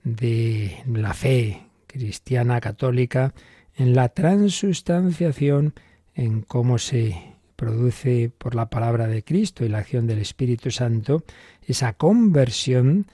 de 0.03 0.77
la 0.85 1.15
fe 1.15 1.63
cristiana 1.87 2.61
católica 2.61 3.33
en 3.75 3.95
la 3.95 4.09
transustanciación, 4.09 5.73
en 6.13 6.43
cómo 6.43 6.77
se 6.77 7.34
produce 7.55 8.31
por 8.37 8.55
la 8.55 8.69
palabra 8.69 9.07
de 9.07 9.23
Cristo 9.23 9.65
y 9.65 9.69
la 9.69 9.79
acción 9.79 10.07
del 10.07 10.19
Espíritu 10.19 10.71
Santo 10.71 11.23
esa 11.67 11.93
conversión 11.93 13.07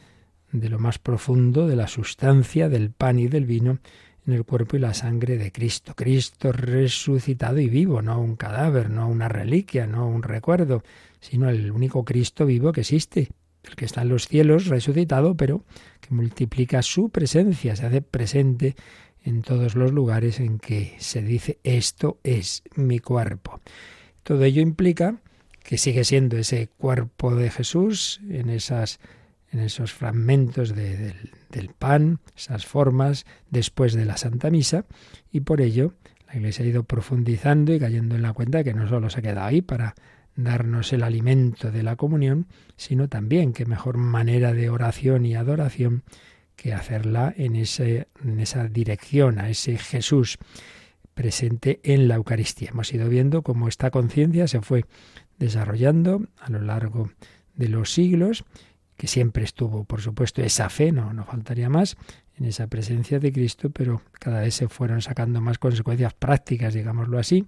de 0.51 0.69
lo 0.69 0.79
más 0.79 0.99
profundo 0.99 1.67
de 1.67 1.75
la 1.75 1.87
sustancia 1.87 2.69
del 2.69 2.91
pan 2.91 3.19
y 3.19 3.27
del 3.27 3.45
vino 3.45 3.79
en 4.27 4.33
el 4.33 4.45
cuerpo 4.45 4.77
y 4.77 4.79
la 4.79 4.93
sangre 4.93 5.37
de 5.37 5.51
Cristo. 5.51 5.93
Cristo 5.95 6.51
resucitado 6.51 7.59
y 7.59 7.69
vivo, 7.69 8.01
no 8.01 8.19
un 8.19 8.35
cadáver, 8.35 8.89
no 8.89 9.07
una 9.07 9.29
reliquia, 9.29 9.87
no 9.87 10.07
un 10.07 10.23
recuerdo, 10.23 10.83
sino 11.19 11.49
el 11.49 11.71
único 11.71 12.03
Cristo 12.05 12.45
vivo 12.45 12.71
que 12.71 12.81
existe, 12.81 13.29
el 13.63 13.75
que 13.75 13.85
está 13.85 14.01
en 14.01 14.09
los 14.09 14.27
cielos 14.27 14.67
resucitado, 14.67 15.35
pero 15.35 15.63
que 15.99 16.13
multiplica 16.13 16.81
su 16.81 17.09
presencia, 17.09 17.75
se 17.75 17.85
hace 17.85 18.01
presente 18.01 18.75
en 19.23 19.41
todos 19.41 19.75
los 19.75 19.91
lugares 19.91 20.39
en 20.39 20.59
que 20.59 20.95
se 20.99 21.21
dice 21.21 21.59
esto 21.63 22.19
es 22.23 22.63
mi 22.75 22.99
cuerpo. 22.99 23.61
Todo 24.23 24.43
ello 24.43 24.61
implica 24.61 25.17
que 25.63 25.77
sigue 25.77 26.03
siendo 26.03 26.37
ese 26.37 26.67
cuerpo 26.67 27.35
de 27.35 27.49
Jesús 27.49 28.19
en 28.29 28.49
esas 28.49 28.99
en 29.51 29.59
esos 29.59 29.91
fragmentos 29.91 30.73
del, 30.73 31.13
del, 31.49 31.69
pan, 31.69 32.19
esas 32.37 32.65
formas 32.65 33.25
después 33.49 33.93
de 33.93 34.05
la 34.05 34.15
Santa 34.15 34.49
Misa, 34.49 34.85
y 35.29 35.41
por 35.41 35.59
ello 35.59 35.93
la 36.27 36.37
Iglesia 36.37 36.63
ha 36.63 36.69
ido 36.69 36.83
profundizando 36.83 37.73
y 37.73 37.79
cayendo 37.79 38.15
en 38.15 38.21
la 38.21 38.31
cuenta 38.31 38.59
de 38.59 38.63
que 38.63 38.73
no 38.73 38.87
solo 38.87 39.09
se 39.09 39.21
queda 39.21 39.45
ahí 39.45 39.61
para 39.61 39.95
darnos 40.35 40.93
el 40.93 41.03
alimento 41.03 41.71
de 41.71 41.83
la 41.83 41.97
comunión, 41.97 42.47
sino 42.77 43.09
también 43.09 43.51
que 43.51 43.65
mejor 43.65 43.97
manera 43.97 44.53
de 44.53 44.69
oración 44.69 45.25
y 45.25 45.35
adoración 45.35 46.03
que 46.55 46.73
hacerla 46.73 47.33
en, 47.35 47.55
ese, 47.55 48.07
en 48.23 48.39
esa 48.39 48.67
dirección, 48.67 49.39
a 49.39 49.49
ese 49.49 49.77
Jesús 49.77 50.37
presente 51.13 51.79
en 51.83 52.07
la 52.07 52.15
Eucaristía. 52.15 52.69
Hemos 52.71 52.93
ido 52.93 53.09
viendo 53.09 53.41
cómo 53.41 53.67
esta 53.67 53.91
conciencia 53.91 54.47
se 54.47 54.61
fue 54.61 54.85
desarrollando 55.37 56.27
a 56.39 56.49
lo 56.49 56.61
largo 56.61 57.11
de 57.55 57.69
los 57.69 57.93
siglos, 57.93 58.45
que 58.95 59.07
siempre 59.07 59.43
estuvo, 59.43 59.83
por 59.83 60.01
supuesto, 60.01 60.41
esa 60.41 60.69
fe, 60.69 60.91
no, 60.91 61.13
no 61.13 61.25
faltaría 61.25 61.69
más, 61.69 61.97
en 62.35 62.45
esa 62.45 62.67
presencia 62.67 63.19
de 63.19 63.31
Cristo, 63.31 63.69
pero 63.69 64.01
cada 64.19 64.41
vez 64.41 64.55
se 64.55 64.67
fueron 64.67 65.01
sacando 65.01 65.41
más 65.41 65.57
consecuencias 65.57 66.13
prácticas, 66.13 66.73
digámoslo 66.73 67.19
así, 67.19 67.45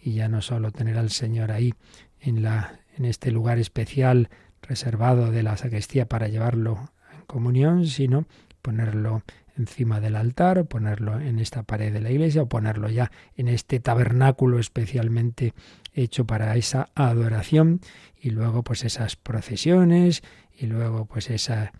y 0.00 0.12
ya 0.12 0.28
no 0.28 0.42
solo 0.42 0.70
tener 0.70 0.98
al 0.98 1.10
Señor 1.10 1.50
ahí 1.50 1.74
en, 2.20 2.42
la, 2.42 2.80
en 2.96 3.04
este 3.04 3.30
lugar 3.30 3.58
especial 3.58 4.28
reservado 4.62 5.30
de 5.30 5.42
la 5.42 5.56
sacristía 5.56 6.08
para 6.08 6.28
llevarlo 6.28 6.90
en 7.12 7.22
comunión, 7.26 7.86
sino 7.86 8.26
ponerlo 8.62 9.22
encima 9.56 10.00
del 10.00 10.16
altar, 10.16 10.58
o 10.58 10.64
ponerlo 10.64 11.20
en 11.20 11.38
esta 11.38 11.62
pared 11.62 11.92
de 11.92 12.00
la 12.00 12.10
iglesia, 12.10 12.42
o 12.42 12.48
ponerlo 12.48 12.88
ya 12.88 13.10
en 13.36 13.48
este 13.48 13.80
tabernáculo 13.80 14.58
especialmente 14.58 15.54
hecho 15.94 16.26
para 16.26 16.56
esa 16.56 16.88
adoración, 16.94 17.80
y 18.20 18.30
luego 18.30 18.62
pues 18.62 18.84
esas 18.84 19.16
procesiones, 19.16 20.22
y 20.58 20.66
luego 20.66 21.06
pues 21.06 21.30
esa, 21.30 21.72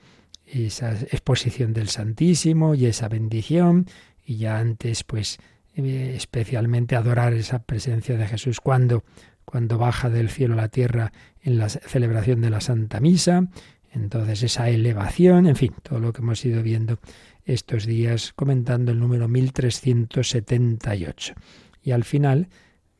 esa 0.46 0.92
exposición 0.92 1.72
del 1.72 1.88
Santísimo 1.88 2.74
y 2.74 2.86
esa 2.86 3.08
bendición, 3.08 3.86
y 4.24 4.36
ya 4.36 4.58
antes 4.58 5.04
pues 5.04 5.38
eh, 5.76 6.14
especialmente 6.16 6.96
adorar 6.96 7.34
esa 7.34 7.62
presencia 7.62 8.16
de 8.16 8.26
Jesús 8.26 8.60
cuando 8.60 9.04
cuando 9.44 9.78
baja 9.78 10.10
del 10.10 10.30
cielo 10.30 10.54
a 10.54 10.56
la 10.56 10.68
tierra 10.68 11.12
en 11.42 11.58
la 11.58 11.68
celebración 11.68 12.40
de 12.40 12.50
la 12.50 12.60
Santa 12.60 12.98
Misa, 13.00 13.48
entonces 13.92 14.42
esa 14.42 14.68
elevación, 14.68 15.46
en 15.46 15.54
fin, 15.54 15.72
todo 15.82 16.00
lo 16.00 16.12
que 16.12 16.22
hemos 16.22 16.44
ido 16.44 16.62
viendo 16.62 16.98
estos 17.44 17.86
días 17.86 18.32
comentando 18.34 18.90
el 18.92 18.98
número 18.98 19.28
1378. 19.28 21.34
Y 21.82 21.92
al 21.92 22.04
final, 22.04 22.48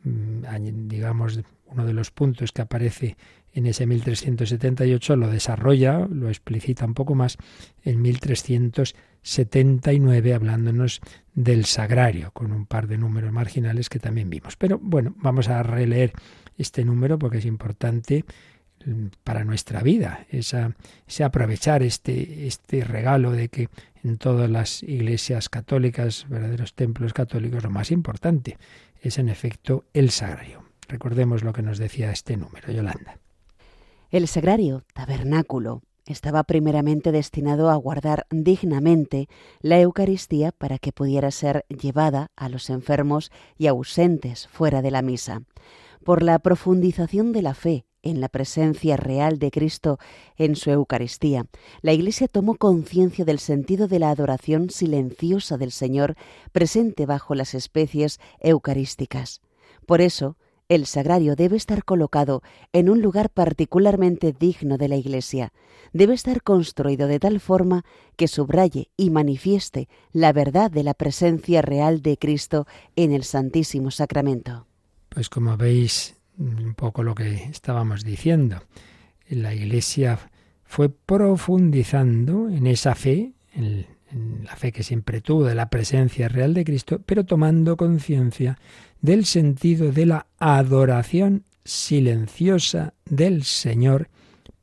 mm, 0.03 0.89
digamos, 0.89 1.41
uno 1.67 1.85
de 1.85 1.93
los 1.93 2.11
puntos 2.11 2.53
que 2.53 2.63
aparece 2.63 3.19
en 3.53 3.67
ese 3.67 3.87
1378 3.87 5.17
lo 5.17 5.29
desarrolla, 5.29 6.09
lo 6.11 6.29
explicita 6.29 6.85
un 6.85 6.95
poco 6.95 7.15
más 7.15 7.39
en 7.85 8.03
1379 8.03 10.35
hablándonos 10.35 11.01
del 11.35 11.65
sagrario, 11.65 12.33
con 12.33 12.51
un 12.53 12.67
par 12.67 12.89
de 12.89 12.99
números 12.99 13.31
marginales 13.33 13.89
que 13.89 14.01
también 14.01 14.29
vimos. 14.29 14.57
Pero 14.57 14.81
bueno, 14.83 15.15
vamos 15.19 15.49
a 15.49 15.63
releer 15.63 16.13
este 16.59 16.85
número 16.85 17.17
porque 17.19 17.39
es 17.39 17.47
importante 17.47 18.25
para 19.23 19.45
nuestra 19.45 19.83
vida, 19.83 20.27
esa, 20.31 20.77
ese 21.07 21.25
aprovechar 21.25 21.83
este, 21.83 22.47
este 22.47 22.85
regalo 22.85 23.33
de 23.33 23.49
que 23.49 23.69
en 24.03 24.19
todas 24.19 24.51
las 24.51 24.83
iglesias 24.83 25.49
católicas, 25.49 26.27
verdaderos 26.29 26.75
templos 26.75 27.13
católicos, 27.13 27.63
lo 27.63 27.71
más 27.71 27.91
importante 27.91 28.59
es 29.01 29.19
en 29.19 29.29
efecto 29.29 29.85
el 29.95 30.11
sagrario. 30.11 30.65
Recordemos 30.89 31.43
lo 31.43 31.53
que 31.53 31.63
nos 31.63 31.79
decía 31.79 32.11
este 32.11 32.37
número, 32.37 32.71
Yolanda. 32.71 33.19
El 34.11 34.29
sagrario, 34.29 34.83
tabernáculo, 34.93 35.83
estaba 36.07 36.45
primeramente 36.45 37.13
destinado 37.13 37.71
a 37.71 37.77
guardar 37.77 38.27
dignamente 38.31 39.29
la 39.61 39.81
Eucaristía 39.81 40.53
para 40.53 40.79
que 40.79 40.93
pudiera 40.93 41.31
ser 41.31 41.65
llevada 41.69 42.31
a 42.37 42.51
los 42.51 42.69
enfermos 42.69 43.31
y 43.57 43.67
ausentes 43.69 44.49
fuera 44.49 44.83
de 44.83 44.91
la 44.91 45.01
misa. 45.01 45.43
Por 46.05 46.23
la 46.23 46.39
profundización 46.39 47.33
de 47.33 47.43
la 47.43 47.55
fe 47.55 47.87
en 48.05 48.21
la 48.21 48.29
presencia 48.29 48.97
real 48.97 49.39
de 49.39 49.51
Cristo 49.51 49.99
en 50.37 50.55
su 50.55 50.71
Eucaristía, 50.71 51.47
la 51.83 51.93
Iglesia 51.93 52.29
tomó 52.29 52.55
conciencia 52.55 53.25
del 53.25 53.41
sentido 53.41 53.89
de 53.89 53.99
la 53.99 54.11
adoración 54.11 54.71
silenciosa 54.71 55.57
del 55.57 55.73
Señor 55.73 56.15
presente 56.53 57.07
bajo 57.07 57.35
las 57.35 57.55
especies 57.55 58.21
eucarísticas. 58.41 59.41
Por 59.87 60.01
eso, 60.01 60.37
el 60.69 60.87
sagrario 60.87 61.37
debe 61.37 61.57
estar 61.57 61.85
colocado 61.85 62.43
en 62.73 62.89
un 62.89 63.03
lugar 63.03 63.31
particularmente 63.31 64.33
digno 64.33 64.79
de 64.79 64.89
la 64.89 64.97
Iglesia. 64.97 65.53
Debe 65.93 66.15
estar 66.15 66.43
construido 66.43 67.07
de 67.07 67.21
tal 67.21 67.39
forma 67.39 67.85
que 68.17 68.29
subraye 68.29 68.89
y 68.97 69.11
manifieste 69.11 69.89
la 70.13 70.33
verdad 70.33 70.71
de 70.71 70.83
la 70.83 70.95
presencia 70.95 71.61
real 71.61 72.01
de 72.01 72.17
Cristo 72.17 72.67
en 72.97 73.13
el 73.13 73.25
Santísimo 73.25 73.91
Sacramento. 73.91 74.67
Pues 75.11 75.29
como 75.29 75.57
veis, 75.57 76.17
un 76.39 76.75
poco 76.75 77.03
lo 77.03 77.15
que 77.15 77.45
estábamos 77.45 78.05
diciendo, 78.05 78.63
la 79.29 79.55
Iglesia 79.55 80.19
fue 80.65 80.89
profundizando 80.89 82.49
en 82.49 82.67
esa 82.67 82.95
fe, 82.95 83.33
en, 83.55 83.87
la 84.45 84.55
fe 84.55 84.71
que 84.71 84.83
siempre 84.83 85.21
tuvo 85.21 85.45
de 85.45 85.55
la 85.55 85.71
presencia 85.71 86.29
real 86.29 86.55
de 86.55 86.65
Cristo, 86.65 87.01
pero 87.05 87.25
tomando 87.25 87.77
conciencia 87.77 88.59
del 89.01 89.25
sentido 89.25 89.91
de 89.91 90.07
la 90.07 90.27
adoración 90.39 91.45
silenciosa 91.65 92.95
del 93.05 93.43
Señor 93.43 94.09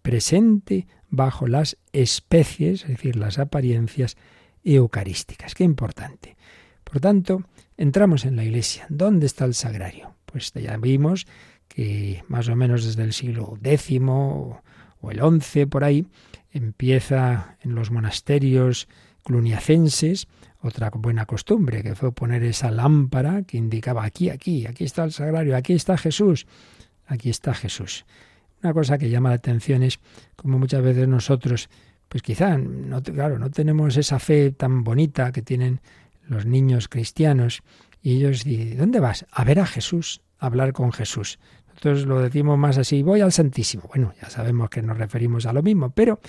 presente 0.01 0.87
bajo 1.09 1.47
las 1.47 1.77
especies, 1.91 2.83
es 2.83 2.89
decir, 2.89 3.17
las 3.17 3.39
apariencias 3.39 4.15
eucarísticas. 4.63 5.53
Qué 5.53 5.63
importante. 5.63 6.37
Por 6.83 6.99
tanto, 6.99 7.43
entramos 7.77 8.25
en 8.25 8.35
la 8.35 8.43
iglesia. 8.43 8.85
¿Dónde 8.89 9.25
está 9.25 9.45
el 9.45 9.53
sagrario? 9.53 10.15
Pues 10.25 10.53
ya 10.53 10.77
vimos 10.77 11.27
que 11.73 12.23
más 12.27 12.47
o 12.49 12.55
menos 12.55 12.85
desde 12.85 13.03
el 13.03 13.13
siglo 13.13 13.57
X 13.63 14.01
o 14.03 15.11
el 15.11 15.41
XI 15.41 15.65
por 15.65 15.83
ahí 15.83 16.05
empieza 16.51 17.57
en 17.63 17.75
los 17.75 17.91
monasterios 17.91 18.87
cluniacenses 19.23 20.27
otra 20.61 20.91
buena 20.91 21.25
costumbre, 21.25 21.81
que 21.81 21.95
fue 21.95 22.11
poner 22.11 22.43
esa 22.43 22.69
lámpara 22.71 23.43
que 23.43 23.57
indicaba 23.57 24.03
aquí, 24.03 24.29
aquí, 24.29 24.67
aquí 24.67 24.83
está 24.83 25.03
el 25.03 25.11
sagrario, 25.11 25.55
aquí 25.55 25.73
está 25.73 25.97
Jesús, 25.97 26.45
aquí 27.07 27.29
está 27.29 27.53
Jesús. 27.53 28.05
Una 28.61 28.73
cosa 28.73 28.97
que 28.97 29.09
llama 29.09 29.29
la 29.29 29.35
atención 29.35 29.81
es 29.81 29.99
como 30.35 30.59
muchas 30.59 30.83
veces 30.83 31.07
nosotros, 31.07 31.69
pues 32.07 32.21
quizá, 32.21 32.57
no, 32.57 33.01
claro, 33.01 33.39
no 33.39 33.49
tenemos 33.49 33.97
esa 33.97 34.19
fe 34.19 34.51
tan 34.51 34.83
bonita 34.83 35.31
que 35.31 35.41
tienen 35.41 35.81
los 36.27 36.45
niños 36.45 36.87
cristianos 36.87 37.63
y 38.03 38.17
ellos 38.17 38.43
dicen, 38.43 38.77
¿dónde 38.77 38.99
vas? 38.99 39.25
A 39.31 39.43
ver 39.43 39.59
a 39.59 39.65
Jesús, 39.65 40.21
a 40.37 40.45
hablar 40.45 40.73
con 40.73 40.91
Jesús. 40.91 41.39
Nosotros 41.83 42.05
lo 42.05 42.21
decimos 42.21 42.59
más 42.59 42.77
así, 42.77 43.01
voy 43.01 43.21
al 43.21 43.31
Santísimo. 43.31 43.85
Bueno, 43.87 44.13
ya 44.21 44.29
sabemos 44.29 44.69
que 44.69 44.83
nos 44.83 44.99
referimos 44.99 45.47
a 45.47 45.53
lo 45.53 45.63
mismo, 45.63 45.89
pero 45.89 46.19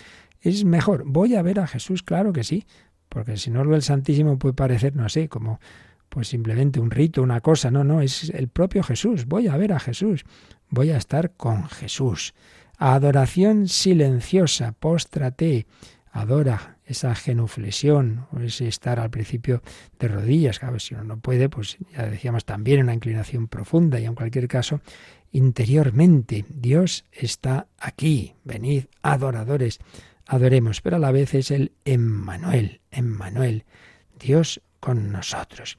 es 0.41 0.65
mejor, 0.65 1.03
voy 1.05 1.35
a 1.35 1.43
ver 1.43 1.61
a 1.61 1.67
Jesús, 1.67 2.03
claro 2.03 2.33
que 2.33 2.43
sí, 2.43 2.65
porque 3.11 3.37
si 3.37 3.51
no 3.51 3.63
lo 3.63 3.73
del 3.73 3.83
Santísimo 3.83 4.39
puede 4.39 4.55
parecer, 4.55 4.97
no 4.97 5.11
sé, 5.11 5.29
como 5.29 5.61
pues 6.09 6.29
simplemente 6.29 6.81
un 6.81 6.91
rito, 6.91 7.23
una 7.23 7.43
cosa, 7.43 7.71
no, 7.71 7.85
no, 7.85 8.01
es 8.01 8.31
el 8.31 8.49
propio 8.49 8.83
Jesús, 8.83 9.27
voy 9.27 9.49
a 9.49 9.59
ver 9.59 9.75
a 9.75 9.79
Jesús, 9.79 10.25
voy 10.71 10.91
a 10.91 10.97
estar 10.97 11.33
con 11.33 11.69
Jesús. 11.69 12.33
Adoración 12.79 13.69
silenciosa, 13.69 14.73
póstrate, 14.73 15.67
adora 16.13 16.79
esa 16.87 17.15
genuflexión, 17.15 18.27
o 18.33 18.41
ese 18.41 18.69
estar 18.69 18.99
al 19.01 19.11
principio 19.11 19.63
de 19.99 20.09
rodillas, 20.09 20.59
claro, 20.59 20.79
si 20.79 20.95
uno 20.95 21.05
no 21.05 21.19
puede, 21.19 21.51
pues 21.51 21.77
ya 21.95 22.07
decíamos 22.07 22.47
también 22.47 22.81
una 22.81 22.95
inclinación 22.95 23.49
profunda 23.49 24.01
y 24.01 24.07
en 24.07 24.15
cualquier 24.15 24.49
caso, 24.49 24.81
interiormente, 25.33 26.45
Dios 26.49 27.05
está 27.13 27.67
aquí, 27.79 28.35
venid 28.45 28.85
adoradores 29.03 29.81
adoremos, 30.27 30.81
pero 30.81 30.97
a 30.97 30.99
la 30.99 31.13
vez 31.13 31.35
es 31.35 31.51
el 31.51 31.73
Emmanuel, 31.85 32.81
Emmanuel, 32.91 33.65
Dios 34.19 34.63
con 34.81 35.13
nosotros. 35.13 35.77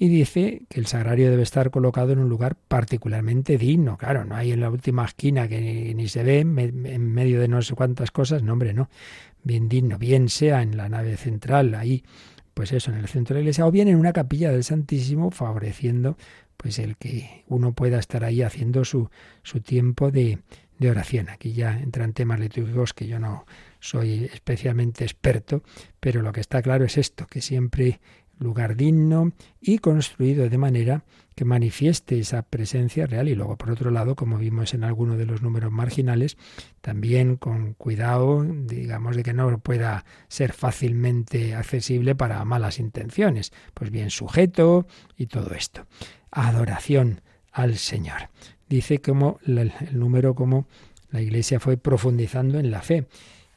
Y 0.00 0.08
dice 0.08 0.62
que 0.68 0.78
el 0.78 0.86
sagrario 0.86 1.30
debe 1.30 1.42
estar 1.42 1.70
colocado 1.70 2.12
en 2.12 2.20
un 2.20 2.28
lugar 2.28 2.54
particularmente 2.54 3.58
digno. 3.58 3.96
Claro, 3.96 4.24
no 4.24 4.36
hay 4.36 4.52
en 4.52 4.60
la 4.60 4.70
última 4.70 5.04
esquina 5.04 5.48
que 5.48 5.92
ni, 5.94 6.06
se 6.06 6.22
ve 6.22 6.40
en 6.40 7.12
medio 7.12 7.40
de 7.40 7.48
no 7.48 7.60
sé 7.62 7.74
cuántas 7.74 8.12
cosas. 8.12 8.44
No, 8.44 8.52
hombre, 8.52 8.72
no. 8.74 8.88
Bien 9.42 9.68
digno, 9.68 9.98
bien 9.98 10.28
sea 10.28 10.62
en 10.62 10.76
la 10.76 10.88
nave 10.88 11.16
central, 11.16 11.74
ahí, 11.74 12.04
pues 12.58 12.72
eso, 12.72 12.90
en 12.90 12.98
el 12.98 13.06
centro 13.06 13.34
de 13.34 13.38
la 13.38 13.42
iglesia, 13.42 13.64
o 13.68 13.70
bien 13.70 13.86
en 13.86 13.94
una 13.94 14.12
capilla 14.12 14.50
del 14.50 14.64
Santísimo, 14.64 15.30
favoreciendo 15.30 16.18
pues 16.56 16.80
el 16.80 16.96
que 16.96 17.44
uno 17.46 17.72
pueda 17.72 18.00
estar 18.00 18.24
ahí 18.24 18.42
haciendo 18.42 18.84
su, 18.84 19.10
su 19.44 19.60
tiempo 19.60 20.10
de, 20.10 20.40
de 20.76 20.90
oración. 20.90 21.28
Aquí 21.28 21.52
ya 21.52 21.78
entran 21.78 22.14
temas 22.14 22.40
litúrgicos 22.40 22.94
que 22.94 23.06
yo 23.06 23.20
no 23.20 23.46
soy 23.78 24.24
especialmente 24.24 25.04
experto, 25.04 25.62
pero 26.00 26.20
lo 26.20 26.32
que 26.32 26.40
está 26.40 26.60
claro 26.60 26.84
es 26.84 26.98
esto, 26.98 27.28
que 27.28 27.42
siempre 27.42 28.00
lugar 28.38 28.76
digno 28.76 29.32
y 29.60 29.78
construido 29.78 30.48
de 30.48 30.58
manera 30.58 31.04
que 31.34 31.44
manifieste 31.44 32.18
esa 32.18 32.42
presencia 32.42 33.06
real 33.06 33.28
y 33.28 33.34
luego 33.34 33.56
por 33.56 33.70
otro 33.70 33.90
lado, 33.90 34.16
como 34.16 34.38
vimos 34.38 34.74
en 34.74 34.82
alguno 34.82 35.16
de 35.16 35.26
los 35.26 35.42
números 35.42 35.70
marginales, 35.70 36.36
también 36.80 37.36
con 37.36 37.74
cuidado, 37.74 38.44
digamos, 38.44 39.16
de 39.16 39.22
que 39.22 39.32
no 39.32 39.58
pueda 39.58 40.04
ser 40.28 40.52
fácilmente 40.52 41.54
accesible 41.54 42.14
para 42.14 42.44
malas 42.44 42.78
intenciones, 42.78 43.52
pues 43.74 43.90
bien 43.90 44.10
sujeto 44.10 44.86
y 45.16 45.26
todo 45.26 45.54
esto. 45.54 45.86
Adoración 46.30 47.20
al 47.52 47.76
Señor. 47.76 48.30
Dice 48.68 49.00
como 49.00 49.38
el 49.46 49.72
número 49.92 50.34
como 50.34 50.66
la 51.10 51.20
Iglesia 51.20 51.60
fue 51.60 51.76
profundizando 51.76 52.58
en 52.58 52.70
la 52.70 52.82
fe 52.82 53.06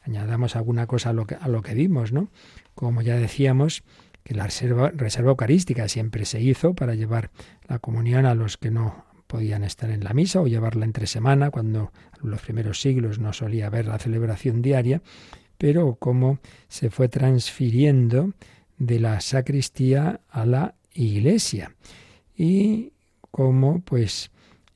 añadamos 0.04 0.56
alguna 0.56 0.88
cosa 0.88 1.10
a 1.10 1.14
lo 1.14 1.26
que, 1.26 1.36
a 1.36 1.48
lo 1.48 1.62
que 1.62 1.74
vimos, 1.74 2.12
¿no? 2.12 2.30
Como 2.76 3.02
ya 3.02 3.16
decíamos, 3.16 3.84
que 4.24 4.36
la 4.36 4.46
reserva, 4.46 4.92
eucarística 5.32 5.88
siempre 5.88 6.26
se 6.26 6.42
hizo 6.42 6.74
para 6.74 6.96
llevar 6.96 7.32
la 7.68 7.80
comunión 7.80 8.26
a 8.26 8.36
los 8.36 8.58
que 8.58 8.72
no 8.72 9.06
podían 9.28 9.64
estar 9.64 9.90
en 9.90 10.04
la 10.04 10.14
misa 10.14 10.42
o 10.42 10.48
llevarla 10.48 10.86
entre 10.86 11.08
semana, 11.08 11.52
cuando 11.52 11.92
en 12.22 12.30
los 12.30 12.42
primeros 12.42 12.82
siglos 12.82 13.20
no 13.20 13.34
solía 13.34 13.68
haber 13.68 13.88
la 13.88 13.98
celebración 13.98 14.62
diaria, 14.62 15.02
pero 15.58 15.96
cómo 15.96 16.40
se 16.68 16.90
fue 16.90 17.08
transfiriendo 17.08 18.34
de 18.78 19.00
la 19.00 19.22
sacristía 19.22 20.22
a 20.30 20.46
la 20.46 20.76
iglesia. 20.94 21.76
Y 22.36 22.94
cómo 23.30 23.82
pues 23.82 24.32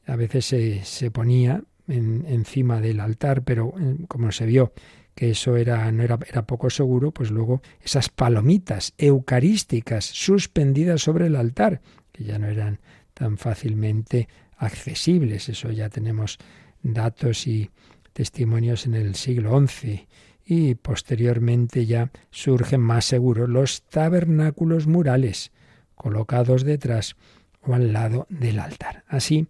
a 0.05 0.15
veces 0.15 0.45
se, 0.45 0.83
se 0.85 1.11
ponía 1.11 1.63
encima 1.87 2.81
del 2.81 2.99
altar, 2.99 3.43
pero 3.43 3.73
eh, 3.79 3.97
como 4.07 4.31
se 4.31 4.45
vio 4.45 4.73
que 5.15 5.31
eso 5.31 5.55
era, 5.55 5.89
no 5.91 6.03
era, 6.03 6.19
era 6.27 6.45
poco 6.45 6.69
seguro, 6.69 7.11
pues 7.11 7.31
luego 7.31 7.61
esas 7.81 8.09
palomitas 8.09 8.93
eucarísticas 8.97 10.05
suspendidas 10.05 11.01
sobre 11.01 11.27
el 11.27 11.37
altar, 11.37 11.81
que 12.11 12.25
ya 12.25 12.37
no 12.37 12.47
eran 12.47 12.79
tan 13.13 13.37
fácilmente 13.37 14.27
accesibles. 14.57 15.47
Eso 15.47 15.71
ya 15.71 15.89
tenemos 15.89 16.37
datos 16.83 17.47
y 17.47 17.71
testimonios 18.13 18.85
en 18.85 18.93
el 18.93 19.15
siglo 19.15 19.65
XI. 19.65 20.07
Y 20.45 20.75
posteriormente 20.75 21.85
ya 21.85 22.11
surgen 22.29 22.81
más 22.81 23.05
seguros 23.05 23.49
los 23.49 23.83
tabernáculos 23.83 24.85
murales, 24.85 25.51
colocados 25.95 26.63
detrás 26.63 27.15
o 27.61 27.73
al 27.73 27.93
lado 27.93 28.27
del 28.29 28.59
altar. 28.59 29.05
Así, 29.07 29.47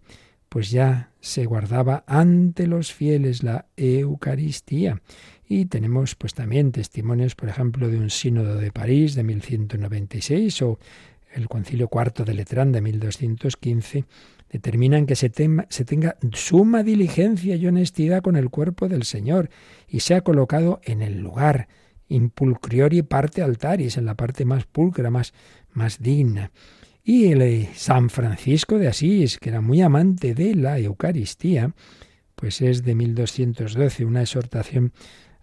pues 0.48 0.70
ya 0.70 1.10
se 1.20 1.44
guardaba 1.44 2.04
ante 2.06 2.66
los 2.66 2.94
fieles 2.94 3.42
la 3.42 3.66
Eucaristía 3.76 5.02
Y 5.48 5.66
tenemos 5.66 6.14
pues 6.14 6.34
también 6.34 6.72
testimonios, 6.72 7.34
por 7.34 7.48
ejemplo, 7.48 7.88
de 7.88 7.98
un 7.98 8.10
sínodo 8.10 8.56
de 8.56 8.72
París 8.72 9.14
de 9.14 9.22
1196 9.22 10.62
o 10.62 10.78
el 11.32 11.48
concilio 11.48 11.88
cuarto 11.88 12.24
de 12.24 12.34
Letrán 12.34 12.72
de 12.72 12.80
1215 12.80 14.04
determinan 14.50 15.06
que 15.06 15.16
se, 15.16 15.30
se, 15.68 15.84
tenga 15.84 16.16
suma 16.32 16.82
diligencia 16.82 17.56
y 17.56 17.66
honestidad 17.66 18.22
con 18.22 18.36
el 18.36 18.48
cuerpo 18.50 18.88
del 18.88 19.04
Señor 19.04 19.50
y 19.88 20.00
sea 20.00 20.22
colocado 20.22 20.80
en 20.84 21.02
el 21.02 21.20
lugar, 21.20 21.68
impulcriori 22.08 23.02
parte 23.02 23.42
altaris, 23.42 23.96
en 23.96 24.06
la 24.06 24.14
parte 24.14 24.44
más 24.44 24.64
pulcra, 24.64 25.10
más, 25.10 25.34
más 25.72 26.00
digna. 26.00 26.52
Y 27.04 27.26
el 27.26 27.42
eh, 27.42 27.70
San 27.74 28.10
Francisco 28.10 28.78
de 28.78 28.88
Asís, 28.88 29.38
que 29.38 29.50
era 29.50 29.60
muy 29.60 29.80
amante 29.80 30.34
de 30.34 30.54
la 30.54 30.78
Eucaristía, 30.78 31.72
pues 32.34 32.60
es 32.60 32.84
de 32.84 32.94
1212 32.94 34.04
una 34.04 34.22
exhortación 34.22 34.92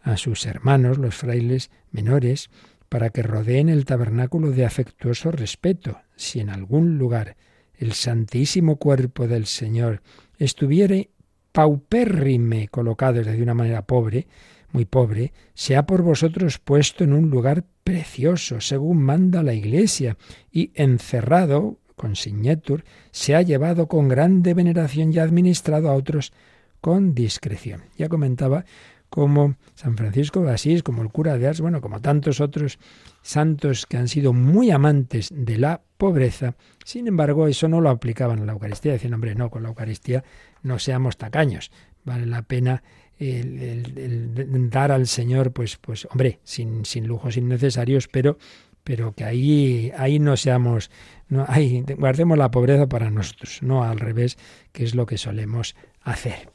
a 0.04 0.18
sus 0.18 0.46
hermanos, 0.46 0.98
los 0.98 1.16
frailes 1.16 1.72
menores, 1.92 2.50
para 2.90 3.10
que 3.10 3.24
rodeen 3.24 3.70
el 3.70 3.86
tabernáculo 3.86 4.52
de 4.52 4.66
afectuoso 4.66 5.32
respeto, 5.32 6.02
si 6.16 6.40
en 6.40 6.50
algún 6.52 7.00
lugar 7.00 7.38
el 7.76 7.94
santísimo 7.94 8.76
cuerpo 8.76 9.28
del 9.28 9.48
Señor 9.48 10.04
estuviere 10.38 11.10
paupérrime 11.52 12.68
colocado, 12.68 13.24
de 13.24 13.42
una 13.42 13.54
manera 13.54 13.84
pobre, 13.88 14.28
muy 14.72 14.86
pobre, 14.86 15.34
sea 15.54 15.86
por 15.86 16.02
vosotros 16.02 16.60
puesto 16.60 17.04
en 17.04 17.14
un 17.14 17.30
lugar 17.30 17.64
precioso, 17.84 18.60
según 18.60 19.02
manda 19.02 19.44
la 19.44 19.54
Iglesia, 19.54 20.18
y 20.52 20.72
encerrado, 20.76 21.80
con 21.96 22.16
signetur, 22.16 22.84
se 23.12 23.36
ha 23.36 23.42
llevado 23.42 23.88
con 23.88 24.08
grande 24.08 24.54
veneración 24.54 25.14
y 25.14 25.20
administrado 25.20 25.90
a 25.90 25.94
otros 25.94 26.34
con 26.82 27.14
discreción. 27.14 27.84
Ya 27.98 28.10
comentaba 28.10 28.66
como 29.14 29.58
San 29.76 29.96
Francisco 29.96 30.42
de 30.42 30.52
Asís, 30.52 30.82
como 30.82 31.04
el 31.04 31.10
cura 31.10 31.38
de 31.38 31.48
Ars, 31.48 31.62
bueno, 31.62 31.82
como 31.82 32.02
tantos 32.02 32.42
otros 32.42 32.80
santos 33.22 33.86
que 33.86 33.98
han 33.98 34.08
sido 34.08 34.34
muy 34.34 34.72
amantes 34.72 35.30
de 35.32 35.60
la 35.60 35.82
pobreza, 36.00 36.56
sin 36.84 37.08
embargo, 37.08 37.48
eso 37.48 37.68
no 37.68 37.80
lo 37.80 37.92
aplicaban 37.92 38.40
a 38.40 38.46
la 38.46 38.54
Eucaristía. 38.54 38.94
Decían, 38.94 39.14
hombre, 39.14 39.36
no, 39.36 39.52
con 39.52 39.62
la 39.62 39.70
Eucaristía 39.70 40.24
no 40.64 40.80
seamos 40.80 41.18
tacaños. 41.18 41.70
Vale 42.06 42.26
la 42.26 42.42
pena 42.42 42.82
el, 43.20 44.70
dar 44.72 44.92
al 44.92 45.06
Señor, 45.06 45.54
pues, 45.54 45.78
pues, 45.78 46.08
hombre, 46.10 46.40
sin, 46.44 46.84
sin 46.84 47.06
lujos 47.06 47.38
innecesarios, 47.38 48.08
pero, 48.08 48.40
pero 48.84 49.14
que 49.14 49.26
ahí, 49.26 49.92
ahí 49.96 50.18
no 50.18 50.38
seamos, 50.38 50.90
no, 51.30 51.46
ahí 51.48 51.86
guardemos 52.00 52.36
la 52.36 52.50
pobreza 52.50 52.90
para 52.90 53.12
nosotros, 53.12 53.60
no 53.62 53.84
al 53.84 54.00
revés, 54.00 54.40
que 54.72 54.84
es 54.84 54.96
lo 54.96 55.06
que 55.06 55.20
solemos 55.20 55.76
hacer. 56.02 56.53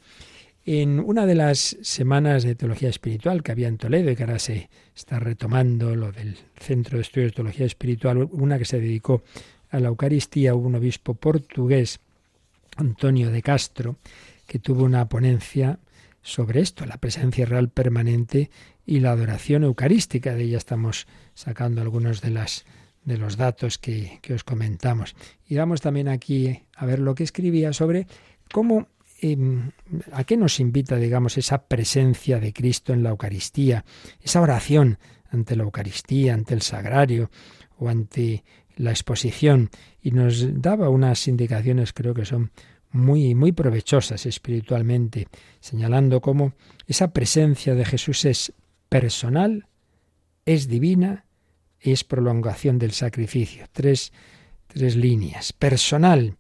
En 0.71 1.01
una 1.01 1.25
de 1.25 1.35
las 1.35 1.79
semanas 1.81 2.43
de 2.43 2.55
teología 2.55 2.91
espiritual 2.91 3.43
que 3.43 3.53
había 3.53 3.69
en 3.69 3.79
Toledo 3.79 4.11
y 4.11 4.17
que 4.17 4.25
ahora 4.25 4.39
se 4.39 4.69
está 4.95 5.19
retomando 5.19 5.97
lo 5.97 6.13
del 6.13 6.37
Centro 6.61 6.99
de 6.99 7.03
Estudios 7.05 7.33
de 7.33 7.37
Teología 7.37 7.65
Espiritual, 7.65 8.29
una 8.33 8.59
que 8.59 8.67
se 8.67 8.79
dedicó 8.79 9.23
a 9.71 9.81
la 9.81 9.89
Eucaristía, 9.89 10.55
hubo 10.55 10.67
un 10.67 10.75
obispo 10.75 11.15
portugués, 11.15 12.01
Antonio 12.77 13.31
de 13.31 13.41
Castro, 13.41 13.97
que 14.47 14.59
tuvo 14.59 14.85
una 14.85 15.09
ponencia 15.09 15.79
sobre 16.21 16.61
esto, 16.61 16.85
la 16.85 16.99
presencia 16.99 17.47
real 17.47 17.71
permanente 17.71 18.51
y 18.85 19.01
la 19.01 19.13
adoración 19.13 19.65
eucarística. 19.65 20.35
De 20.35 20.43
ella 20.43 20.59
estamos 20.59 21.07
sacando 21.33 21.81
algunos 21.81 22.21
de, 22.21 22.29
las, 22.29 22.67
de 23.07 23.17
los 23.17 23.39
datos 23.39 23.79
que, 23.79 24.19
que 24.21 24.35
os 24.35 24.45
comentamos. 24.45 25.17
Y 25.49 25.57
vamos 25.57 25.81
también 25.81 26.09
aquí 26.09 26.61
a 26.77 26.85
ver 26.85 26.99
lo 26.99 27.15
que 27.15 27.25
escribía 27.25 27.73
sobre 27.73 28.07
cómo 28.53 28.87
¿A 30.13 30.25
qué 30.25 30.37
nos 30.37 30.61
invita, 30.61 30.97
digamos, 30.97 31.39
esa 31.39 31.67
presencia 31.67 32.39
de 32.39 32.53
Cristo 32.53 32.93
en 32.93 33.03
la 33.03 33.11
Eucaristía? 33.11 33.85
Esa 34.21 34.41
oración 34.41 34.99
ante 35.31 35.57
la 35.57 35.65
Eucaristía, 35.65 36.35
ante 36.35 36.55
el 36.55 36.63
sagrario 36.63 37.31
o 37.79 37.89
ante 37.89 38.45
la 38.77 38.91
exposición. 38.91 39.71
Y 40.01 40.13
nos 40.13 40.63
daba 40.63 40.89
unas 40.89 41.27
indicaciones, 41.27 41.93
creo 41.93 42.15
que 42.15 42.25
son 42.25 42.53
muy, 42.91 43.35
muy 43.35 43.53
provechosas 43.53 44.25
espiritualmente, 44.25 45.29
señalando 45.61 46.21
cómo 46.21 46.55
esa 46.87 47.13
presencia 47.13 47.75
de 47.75 47.85
Jesús 47.85 48.25
es 48.25 48.53
personal, 48.89 49.67
es 50.47 50.69
divina, 50.69 51.27
es 51.81 52.05
prolongación 52.05 52.79
del 52.79 52.93
sacrificio. 52.93 53.67
Tres, 53.73 54.13
tres 54.69 54.97
líneas. 54.97 55.53
Personal, 55.53 56.37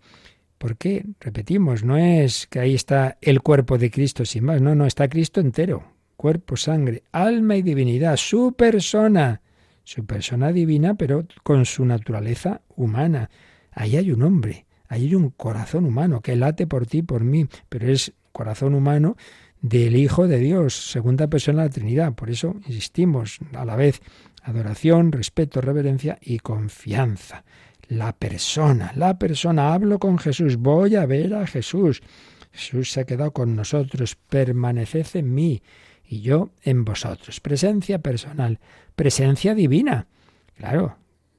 porque, 0.59 1.07
repetimos, 1.21 1.85
no 1.85 1.97
es 1.97 2.47
que 2.49 2.59
ahí 2.59 2.75
está 2.75 3.16
el 3.21 3.40
cuerpo 3.40 3.79
de 3.79 3.90
Cristo 3.90 4.25
sin 4.25 4.44
más, 4.44 4.61
no, 4.61 4.75
no, 4.75 4.87
está 4.87 5.09
Cristo 5.09 5.40
entero, 5.40 5.85
cuerpo, 6.16 6.57
sangre, 6.57 7.05
alma 7.12 7.57
y 7.57 7.62
divinidad, 7.62 8.16
su 8.16 8.53
persona, 8.53 9.40
su 9.85 10.05
persona 10.05 10.53
divina, 10.53 10.94
pero 10.94 11.27
con 11.44 11.64
su 11.64 11.85
naturaleza 11.85 12.61
humana. 12.77 13.31
Ahí 13.71 13.97
hay 13.97 14.11
un 14.11 14.23
hombre, 14.23 14.66
ahí 14.88 15.07
hay 15.07 15.14
un 15.14 15.31
corazón 15.31 15.87
humano 15.87 16.21
que 16.21 16.35
late 16.35 16.66
por 16.66 16.87
ti, 16.87 17.03
por 17.03 17.23
mí, 17.23 17.47
pero 17.68 17.88
es 17.88 18.12
corazón 18.33 18.75
humano 18.75 19.16
del 19.61 19.97
Hijo 19.97 20.27
de 20.27 20.38
Dios, 20.38 20.75
segunda 20.90 21.29
persona 21.29 21.62
de 21.62 21.68
la 21.68 21.75
Trinidad. 21.75 22.14
Por 22.14 22.31
eso 22.31 22.57
insistimos 22.66 23.38
a 23.55 23.64
la 23.64 23.77
vez 23.77 24.01
adoración, 24.42 25.12
respeto, 25.12 25.61
reverencia 25.61 26.18
y 26.21 26.38
confianza 26.38 27.44
la 27.88 28.12
persona, 28.12 28.92
la 28.94 29.18
persona. 29.18 29.72
Hablo 29.72 29.98
con 29.98 30.18
Jesús, 30.18 30.57
voy 30.57 30.94
a 30.94 31.07
ver 31.07 31.35
a 31.35 31.46
Jesús. 31.46 32.03
Jesús 32.53 32.92
se 32.92 33.01
ha 33.01 33.05
quedado 33.05 33.33
con 33.33 33.57
nosotros, 33.57 34.16
permaneced 34.16 35.07
en 35.14 35.35
mí 35.35 35.62
y 36.07 36.20
yo 36.20 36.51
en 36.62 36.85
vosotros. 36.85 37.40
Presencia 37.40 38.01
personal, 38.01 38.61
presencia 38.94 39.55
divina. 39.55 40.07
Claro, 40.57 40.96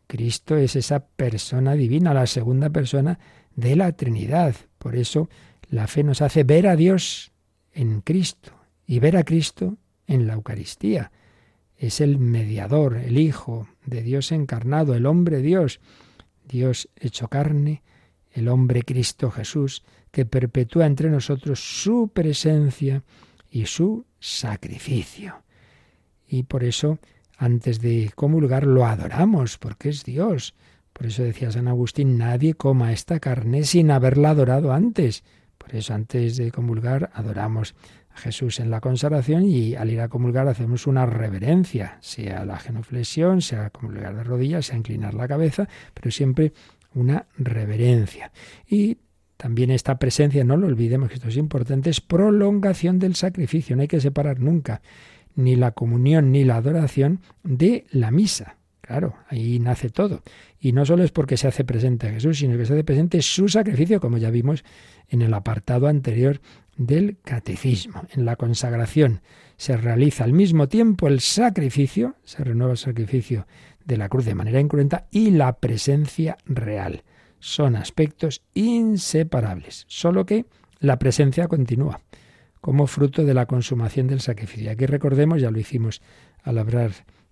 Cristo 0.07 0.55
es 0.57 0.75
esa 0.75 1.05
persona 1.05 1.73
divina, 1.73 2.13
la 2.13 2.25
segunda 2.25 2.69
persona 2.69 3.19
de 3.55 3.75
la 3.75 3.91
Trinidad. 3.91 4.55
Por 4.77 4.95
eso 4.95 5.29
la 5.69 5.87
fe 5.87 6.03
nos 6.03 6.21
hace 6.21 6.43
ver 6.43 6.67
a 6.67 6.75
Dios 6.75 7.31
en 7.73 8.01
Cristo 8.01 8.53
y 8.87 8.99
ver 8.99 9.17
a 9.17 9.23
Cristo 9.23 9.77
en 10.07 10.25
la 10.25 10.33
Eucaristía. 10.33 11.11
Es 11.77 12.01
el 12.01 12.17
mediador, 12.17 12.97
el 12.97 13.17
Hijo 13.17 13.67
de 13.85 14.01
Dios 14.01 14.31
encarnado, 14.31 14.95
el 14.95 15.05
hombre 15.05 15.41
Dios 15.41 15.79
Dios 16.49 16.89
hecho 16.97 17.27
carne, 17.27 17.83
el 18.31 18.47
hombre 18.47 18.83
Cristo 18.83 19.31
Jesús, 19.31 19.83
que 20.11 20.25
perpetúa 20.25 20.85
entre 20.85 21.09
nosotros 21.09 21.59
su 21.59 22.09
presencia 22.09 23.03
y 23.49 23.65
su 23.65 24.05
sacrificio. 24.19 25.43
Y 26.27 26.43
por 26.43 26.63
eso, 26.63 26.99
antes 27.37 27.79
de 27.79 28.11
comulgar, 28.15 28.65
lo 28.65 28.85
adoramos, 28.85 29.57
porque 29.57 29.89
es 29.89 30.03
Dios. 30.03 30.55
Por 30.93 31.07
eso 31.07 31.23
decía 31.23 31.51
San 31.51 31.67
Agustín, 31.67 32.17
nadie 32.17 32.53
coma 32.55 32.91
esta 32.91 33.19
carne 33.19 33.63
sin 33.63 33.91
haberla 33.91 34.31
adorado 34.31 34.73
antes. 34.73 35.23
Por 35.57 35.75
eso, 35.75 35.93
antes 35.93 36.37
de 36.37 36.51
comulgar, 36.51 37.11
adoramos 37.13 37.75
Jesús 38.19 38.59
en 38.59 38.69
la 38.69 38.81
consagración 38.81 39.43
y 39.43 39.75
al 39.75 39.89
ir 39.89 40.01
a 40.01 40.09
comulgar 40.09 40.47
hacemos 40.47 40.85
una 40.85 41.05
reverencia, 41.05 41.97
sea 42.01 42.45
la 42.45 42.57
genuflexión, 42.57 43.41
sea 43.41 43.71
comulgar 43.71 44.15
de 44.15 44.23
rodillas, 44.23 44.67
sea 44.67 44.77
inclinar 44.77 45.13
la 45.13 45.27
cabeza, 45.27 45.67
pero 45.93 46.11
siempre 46.11 46.53
una 46.93 47.25
reverencia. 47.37 48.31
Y 48.67 48.97
también 49.37 49.71
esta 49.71 49.97
presencia, 49.97 50.43
no 50.43 50.57
lo 50.57 50.67
olvidemos, 50.67 51.09
que 51.09 51.15
esto 51.15 51.29
es 51.29 51.37
importante, 51.37 51.89
es 51.89 52.01
prolongación 52.01 52.99
del 52.99 53.15
sacrificio. 53.15 53.75
No 53.75 53.83
hay 53.83 53.87
que 53.87 54.01
separar 54.01 54.39
nunca 54.39 54.81
ni 55.35 55.55
la 55.55 55.71
comunión 55.71 56.31
ni 56.31 56.43
la 56.43 56.57
adoración 56.57 57.21
de 57.43 57.85
la 57.91 58.11
misa. 58.11 58.57
Claro, 58.81 59.15
ahí 59.27 59.59
nace 59.59 59.89
todo. 59.89 60.23
Y 60.59 60.71
no 60.71 60.83
solo 60.83 61.03
es 61.03 61.11
porque 61.11 61.37
se 61.37 61.47
hace 61.47 61.63
presente 61.63 62.11
Jesús, 62.11 62.39
sino 62.39 62.57
que 62.57 62.65
se 62.65 62.73
hace 62.73 62.83
presente 62.83 63.21
su 63.21 63.47
sacrificio, 63.47 64.01
como 64.01 64.17
ya 64.17 64.31
vimos 64.31 64.65
en 65.09 65.21
el 65.21 65.33
apartado 65.33 65.87
anterior 65.87 66.41
del 66.79 67.17
catecismo. 67.23 68.03
En 68.13 68.25
la 68.25 68.37
consagración 68.37 69.21
se 69.57 69.75
realiza 69.77 70.23
al 70.23 70.33
mismo 70.33 70.69
tiempo 70.69 71.07
el 71.07 71.19
sacrificio, 71.19 72.15
se 72.23 72.43
renueva 72.43 72.71
el 72.71 72.77
sacrificio 72.77 73.45
de 73.83 73.97
la 73.97 74.07
cruz 74.07 74.25
de 74.25 74.33
manera 74.33 74.61
incruenta 74.61 75.07
y 75.11 75.31
la 75.31 75.57
presencia 75.57 76.37
real. 76.45 77.03
Son 77.39 77.75
aspectos 77.75 78.41
inseparables, 78.53 79.85
solo 79.87 80.25
que 80.25 80.45
la 80.79 80.97
presencia 80.97 81.47
continúa 81.47 81.99
como 82.61 82.87
fruto 82.87 83.25
de 83.25 83.33
la 83.33 83.45
consumación 83.45 84.07
del 84.07 84.21
sacrificio. 84.21 84.71
Aquí 84.71 84.85
recordemos, 84.85 85.41
ya 85.41 85.51
lo 85.51 85.59
hicimos 85.59 86.01
al 86.43 86.57
hablar 86.57 86.91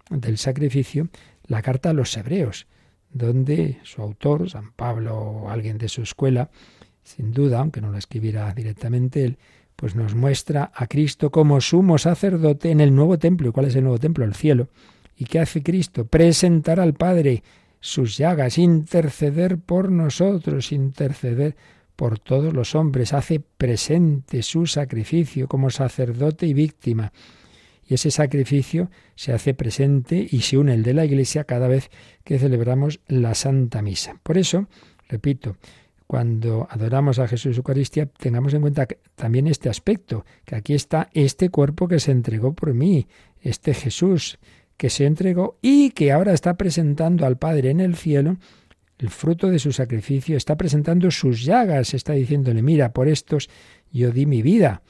del 0.09 0.37
sacrificio, 0.37 1.07
la 1.45 1.61
carta 1.61 1.91
a 1.91 1.93
los 1.93 2.15
hebreos, 2.17 2.67
donde 3.11 3.79
su 3.83 4.01
autor, 4.01 4.49
San 4.49 4.71
Pablo 4.73 5.17
o 5.17 5.49
alguien 5.49 5.77
de 5.77 5.87
su 5.87 6.01
escuela, 6.01 6.49
sin 7.07 7.31
duda, 7.31 7.59
aunque 7.59 7.79
no 7.79 7.89
lo 7.89 7.97
escribiera 7.97 8.53
directamente 8.53 9.23
él, 9.23 9.37
pues 9.77 9.95
nos 9.95 10.13
muestra 10.13 10.71
a 10.75 10.87
Cristo 10.87 11.31
como 11.31 11.61
sumo 11.61 11.97
sacerdote 11.97 12.69
en 12.69 12.81
el 12.81 12.93
nuevo 12.93 13.17
templo. 13.17 13.47
¿Y 13.47 13.51
cuál 13.51 13.67
es 13.67 13.75
el 13.75 13.83
nuevo 13.83 13.97
templo? 13.97 14.25
El 14.25 14.35
cielo. 14.35 14.67
¿Y 15.15 15.25
qué 15.25 15.39
hace 15.39 15.63
Cristo? 15.63 16.05
Presentar 16.05 16.81
al 16.81 16.95
Padre 16.95 17.43
sus 17.79 18.17
llagas, 18.17 18.57
interceder 18.57 19.57
por 19.57 19.89
nosotros, 19.89 20.73
interceder 20.73 21.55
por 21.95 22.19
todos 22.19 22.53
los 22.53 22.75
hombres, 22.75 23.13
hace 23.13 23.39
presente 23.39 24.43
su 24.43 24.67
sacrificio 24.67 25.47
como 25.47 25.69
sacerdote 25.69 26.45
y 26.45 26.53
víctima. 26.53 27.13
Y 27.87 27.93
ese 27.93 28.11
sacrificio 28.11 28.91
se 29.15 29.31
hace 29.31 29.53
presente 29.53 30.27
y 30.29 30.41
se 30.41 30.57
une 30.57 30.73
el 30.73 30.83
de 30.83 30.93
la 30.93 31.05
Iglesia 31.05 31.45
cada 31.45 31.69
vez 31.69 31.89
que 32.25 32.37
celebramos 32.37 32.99
la 33.07 33.33
Santa 33.33 33.81
Misa. 33.81 34.19
Por 34.23 34.37
eso, 34.37 34.67
repito, 35.07 35.55
cuando 36.07 36.67
adoramos 36.69 37.19
a 37.19 37.27
Jesús 37.27 37.57
Eucaristía, 37.57 38.05
tengamos 38.05 38.53
en 38.53 38.61
cuenta 38.61 38.87
también 39.15 39.47
este 39.47 39.69
aspecto, 39.69 40.25
que 40.45 40.55
aquí 40.55 40.73
está 40.73 41.09
este 41.13 41.49
cuerpo 41.49 41.87
que 41.87 41.99
se 41.99 42.11
entregó 42.11 42.53
por 42.53 42.73
mí, 42.73 43.07
este 43.41 43.73
Jesús 43.73 44.39
que 44.77 44.89
se 44.89 45.05
entregó 45.05 45.57
y 45.61 45.91
que 45.91 46.11
ahora 46.11 46.33
está 46.33 46.55
presentando 46.55 47.25
al 47.25 47.37
Padre 47.37 47.71
en 47.71 47.81
el 47.81 47.95
cielo 47.95 48.37
el 48.99 49.09
fruto 49.09 49.49
de 49.49 49.59
su 49.59 49.73
sacrificio, 49.73 50.37
está 50.37 50.55
presentando 50.55 51.11
sus 51.11 51.43
llagas, 51.43 51.93
está 51.93 52.13
diciéndole, 52.13 52.63
mira, 52.63 52.93
por 52.93 53.07
estos 53.07 53.49
yo 53.91 54.11
di 54.11 54.25
mi 54.25 54.41
vida, 54.41 54.81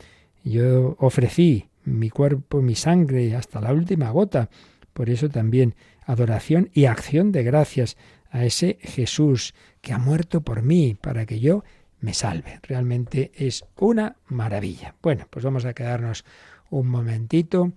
yo 0.43 0.95
ofrecí 0.99 1.67
mi 1.83 2.09
cuerpo, 2.09 2.61
mi 2.61 2.75
sangre 2.75 3.35
hasta 3.35 3.59
la 3.59 3.73
última 3.73 4.11
gota. 4.11 4.49
Por 4.93 5.09
eso 5.09 5.29
también 5.29 5.75
adoración 6.05 6.69
y 6.73 6.85
acción 6.85 7.31
de 7.31 7.43
gracias 7.43 7.97
a 8.31 8.45
ese 8.45 8.77
Jesús 8.81 9.53
que 9.81 9.93
ha 9.93 9.97
muerto 9.97 10.41
por 10.41 10.61
mí 10.61 10.97
para 10.99 11.25
que 11.25 11.39
yo 11.39 11.63
me 11.99 12.13
salve. 12.13 12.59
Realmente 12.63 13.31
es 13.35 13.65
una 13.77 14.15
maravilla. 14.27 14.95
Bueno, 15.01 15.27
pues 15.29 15.43
vamos 15.43 15.65
a 15.65 15.73
quedarnos 15.73 16.25
un 16.69 16.87
momentito 16.87 17.73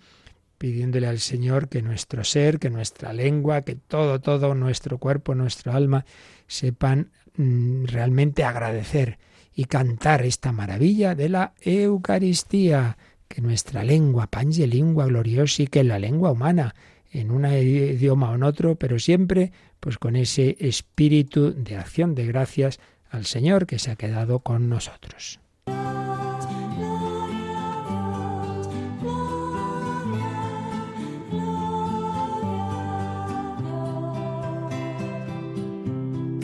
pidiéndole 0.58 1.06
al 1.06 1.20
Señor 1.20 1.68
que 1.68 1.80
nuestro 1.80 2.22
ser, 2.22 2.58
que 2.58 2.68
nuestra 2.68 3.14
lengua, 3.14 3.62
que 3.62 3.76
todo, 3.76 4.20
todo, 4.20 4.54
nuestro 4.54 4.98
cuerpo, 4.98 5.34
nuestra 5.34 5.74
alma, 5.74 6.04
sepan 6.46 7.12
mm, 7.36 7.84
realmente 7.86 8.44
agradecer 8.44 9.18
y 9.54 9.64
cantar 9.64 10.22
esta 10.22 10.52
maravilla 10.52 11.14
de 11.14 11.30
la 11.30 11.54
Eucaristía, 11.62 12.98
que 13.26 13.40
nuestra 13.40 13.84
lengua, 13.84 14.26
pange 14.26 14.66
lingua 14.66 15.06
gloriosa 15.06 15.62
y 15.62 15.66
que 15.66 15.82
la 15.82 15.98
lengua 15.98 16.32
humana, 16.32 16.74
en 17.10 17.30
un 17.30 17.46
idioma 17.46 18.30
o 18.30 18.34
en 18.34 18.42
otro, 18.42 18.74
pero 18.74 18.98
siempre 18.98 19.52
pues 19.80 19.98
con 19.98 20.14
ese 20.16 20.56
espíritu 20.60 21.52
de 21.56 21.76
acción 21.76 22.14
de 22.14 22.26
gracias 22.26 22.78
al 23.10 23.26
Señor 23.26 23.66
que 23.66 23.78
se 23.78 23.90
ha 23.90 23.96
quedado 23.96 24.40
con 24.40 24.68
nosotros. 24.68 25.40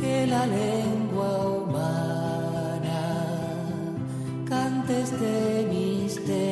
Que 0.01 0.27
la 0.27 0.47
lengua 0.47 1.49
humana 1.59 3.03
cante 4.49 5.03
este 5.03 5.67
misterio, 5.71 6.47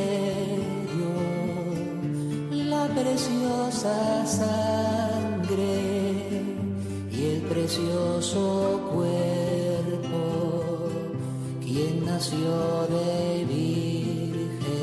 la 2.51 2.87
preciosa 2.88 4.27
sangre 4.27 4.74
precioso 7.75 8.81
cuerpo, 8.95 10.19
quien 11.61 12.05
nació 12.05 12.87
de 12.87 13.45
virgen, 13.49 14.79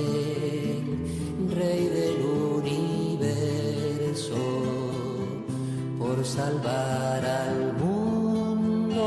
rey 1.56 1.88
del 1.88 2.26
universo, 2.60 4.36
por 5.98 6.26
salvar 6.26 7.26
al 7.26 7.74
mundo, 7.78 9.00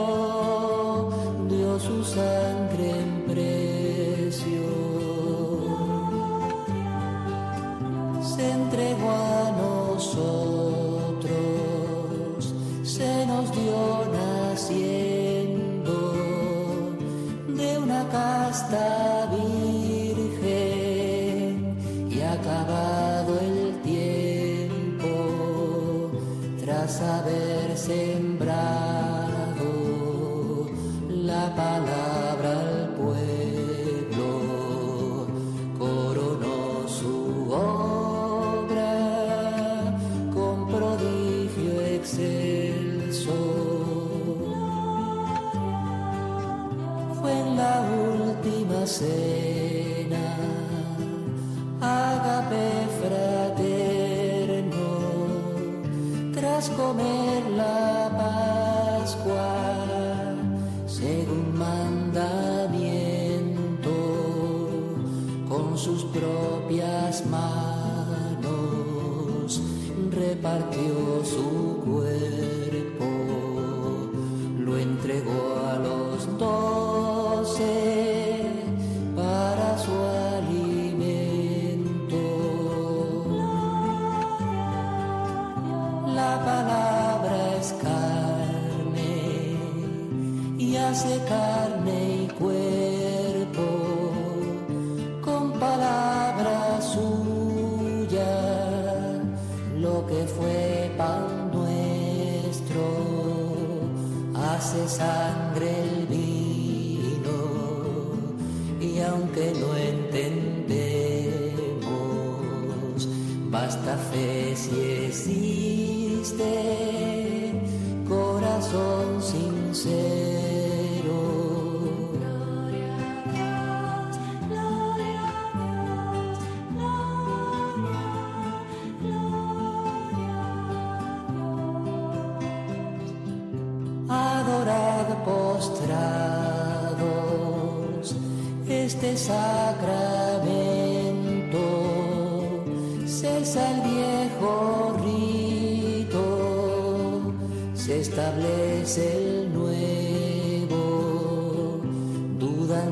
dio 1.51 1.79
su 1.79 2.03
sangre 2.05 3.01
en 3.01 3.25
precio. 3.29 4.65
Se 8.35 8.51
entregó 8.51 9.11
a 9.11 9.44
Fue 47.21 47.33
en 47.33 47.57
la 47.57 47.83
última 48.21 48.87
cena, 48.87 50.37
agape 51.81 52.87
fraterno, 53.01 54.89
tras 56.35 56.69
comer 56.71 57.43
la 57.57 58.11
Pascua, 59.01 59.55
según 60.87 61.57
mandamiento, 61.59 62.31
con 65.49 65.79
sus 65.79 66.05
propias 66.05 67.25
manos 67.27 67.65
repartió 70.15 71.25
su 71.25 71.54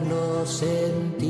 los 0.09 0.49
sentidos 0.49 1.21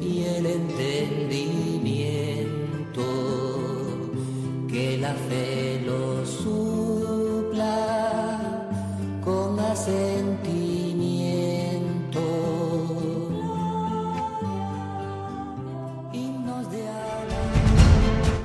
y 0.00 0.24
el 0.24 0.46
entendimiento, 0.46 3.02
que 4.68 4.98
la 4.98 5.14
fe 5.14 5.82
lo 5.84 6.24
supla 6.26 7.68
con 9.24 9.58
asentimiento. 9.60 10.60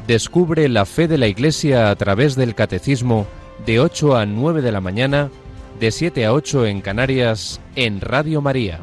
Descubre 0.07 0.69
la 0.69 0.85
fe 0.85 1.07
de 1.07 1.17
la 1.17 1.27
Iglesia 1.27 1.89
a 1.89 1.95
través 1.95 2.35
del 2.35 2.53
Catecismo 2.53 3.25
de 3.65 3.79
8 3.79 4.15
a 4.15 4.27
9 4.27 4.61
de 4.61 4.71
la 4.71 4.79
mañana, 4.79 5.31
de 5.79 5.91
7 5.91 6.25
a 6.25 6.33
8 6.33 6.67
en 6.67 6.81
Canarias, 6.81 7.59
en 7.75 7.99
Radio 7.99 8.41
María. 8.41 8.79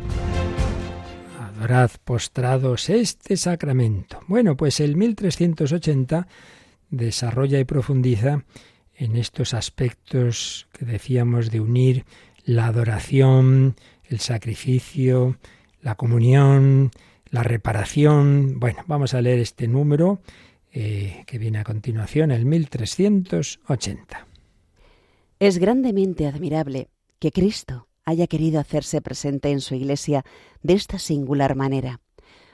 adorad 1.40 1.90
postrados 2.04 2.90
este 2.90 3.36
sacramento. 3.36 4.20
Bueno, 4.26 4.56
pues 4.56 4.80
el 4.80 4.96
1380 4.96 6.26
desarrolla 6.90 7.58
y 7.58 7.64
profundiza 7.64 8.44
en 8.94 9.16
estos 9.16 9.54
aspectos 9.54 10.68
que 10.72 10.84
decíamos 10.84 11.50
de 11.50 11.60
unir 11.60 12.04
la 12.44 12.66
adoración, 12.66 13.76
el 14.04 14.20
sacrificio, 14.20 15.38
la 15.80 15.94
comunión, 15.94 16.90
la 17.30 17.42
reparación. 17.42 18.60
Bueno, 18.60 18.84
vamos 18.86 19.14
a 19.14 19.22
leer 19.22 19.38
este 19.38 19.66
número 19.66 20.20
eh, 20.72 21.24
que 21.26 21.38
viene 21.38 21.58
a 21.58 21.64
continuación, 21.64 22.30
el 22.30 22.44
1380. 22.44 24.31
Es 25.42 25.58
grandemente 25.58 26.28
admirable 26.28 26.88
que 27.18 27.32
Cristo 27.32 27.88
haya 28.04 28.28
querido 28.28 28.60
hacerse 28.60 29.02
presente 29.02 29.50
en 29.50 29.60
su 29.60 29.74
Iglesia 29.74 30.24
de 30.62 30.74
esta 30.74 31.00
singular 31.00 31.56
manera. 31.56 32.00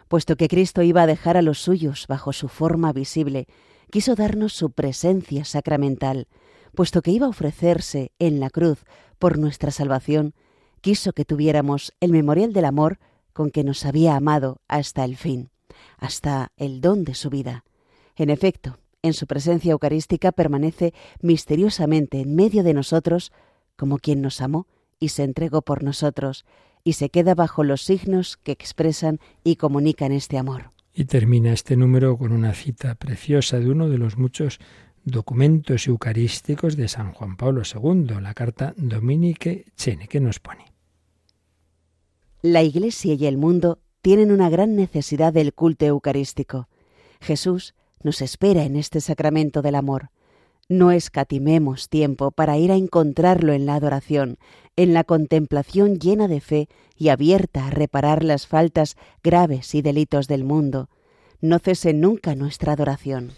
Puesto 0.08 0.36
que 0.36 0.48
Cristo 0.48 0.80
iba 0.80 1.02
a 1.02 1.06
dejar 1.06 1.36
a 1.36 1.42
los 1.42 1.58
suyos 1.58 2.06
bajo 2.08 2.32
su 2.32 2.48
forma 2.48 2.94
visible, 2.94 3.46
quiso 3.90 4.14
darnos 4.14 4.54
su 4.54 4.70
presencia 4.70 5.44
sacramental. 5.44 6.28
Puesto 6.74 7.02
que 7.02 7.10
iba 7.10 7.26
a 7.26 7.28
ofrecerse 7.28 8.12
en 8.18 8.40
la 8.40 8.48
cruz 8.48 8.86
por 9.18 9.36
nuestra 9.36 9.70
salvación, 9.70 10.32
quiso 10.80 11.12
que 11.12 11.26
tuviéramos 11.26 11.92
el 12.00 12.12
memorial 12.12 12.54
del 12.54 12.64
amor 12.64 13.00
con 13.34 13.50
que 13.50 13.64
nos 13.64 13.84
había 13.84 14.16
amado 14.16 14.62
hasta 14.66 15.04
el 15.04 15.18
fin, 15.18 15.50
hasta 15.98 16.52
el 16.56 16.80
don 16.80 17.04
de 17.04 17.14
su 17.14 17.28
vida. 17.28 17.64
En 18.16 18.30
efecto, 18.30 18.78
en 19.02 19.12
su 19.12 19.26
presencia 19.26 19.72
eucarística 19.72 20.32
permanece 20.32 20.92
misteriosamente 21.20 22.20
en 22.20 22.34
medio 22.34 22.62
de 22.62 22.74
nosotros 22.74 23.32
como 23.76 23.98
quien 23.98 24.20
nos 24.20 24.40
amó 24.40 24.66
y 24.98 25.10
se 25.10 25.22
entregó 25.22 25.62
por 25.62 25.84
nosotros, 25.84 26.44
y 26.82 26.94
se 26.94 27.10
queda 27.10 27.34
bajo 27.34 27.64
los 27.64 27.82
signos 27.82 28.36
que 28.36 28.52
expresan 28.52 29.20
y 29.44 29.56
comunican 29.56 30.10
este 30.10 30.38
amor. 30.38 30.72
Y 30.92 31.04
termina 31.04 31.52
este 31.52 31.76
número 31.76 32.16
con 32.16 32.32
una 32.32 32.54
cita 32.54 32.94
preciosa 32.96 33.58
de 33.58 33.70
uno 33.70 33.88
de 33.88 33.98
los 33.98 34.16
muchos 34.18 34.58
documentos 35.04 35.86
eucarísticos 35.86 36.76
de 36.76 36.88
San 36.88 37.12
Juan 37.12 37.36
Pablo 37.36 37.62
II, 37.62 38.20
la 38.20 38.34
carta 38.34 38.74
Dominique 38.76 39.66
Chene, 39.76 40.08
que 40.08 40.20
nos 40.20 40.40
pone. 40.40 40.64
La 42.42 42.62
Iglesia 42.62 43.14
y 43.14 43.26
el 43.26 43.36
mundo 43.36 43.80
tienen 44.02 44.32
una 44.32 44.50
gran 44.50 44.74
necesidad 44.74 45.32
del 45.32 45.54
culto 45.54 45.86
eucarístico. 45.86 46.68
Jesús 47.20 47.74
nos 48.02 48.22
espera 48.22 48.64
en 48.64 48.76
este 48.76 49.00
sacramento 49.00 49.62
del 49.62 49.74
amor. 49.74 50.10
No 50.68 50.90
escatimemos 50.90 51.88
tiempo 51.88 52.30
para 52.30 52.58
ir 52.58 52.72
a 52.72 52.76
encontrarlo 52.76 53.54
en 53.54 53.64
la 53.64 53.74
adoración, 53.74 54.38
en 54.76 54.92
la 54.92 55.02
contemplación 55.04 55.98
llena 55.98 56.28
de 56.28 56.40
fe 56.40 56.68
y 56.94 57.08
abierta 57.08 57.66
a 57.66 57.70
reparar 57.70 58.22
las 58.22 58.46
faltas 58.46 58.96
graves 59.22 59.74
y 59.74 59.82
delitos 59.82 60.28
del 60.28 60.44
mundo. 60.44 60.90
No 61.40 61.58
cese 61.58 61.94
nunca 61.94 62.34
nuestra 62.34 62.74
adoración. 62.74 63.32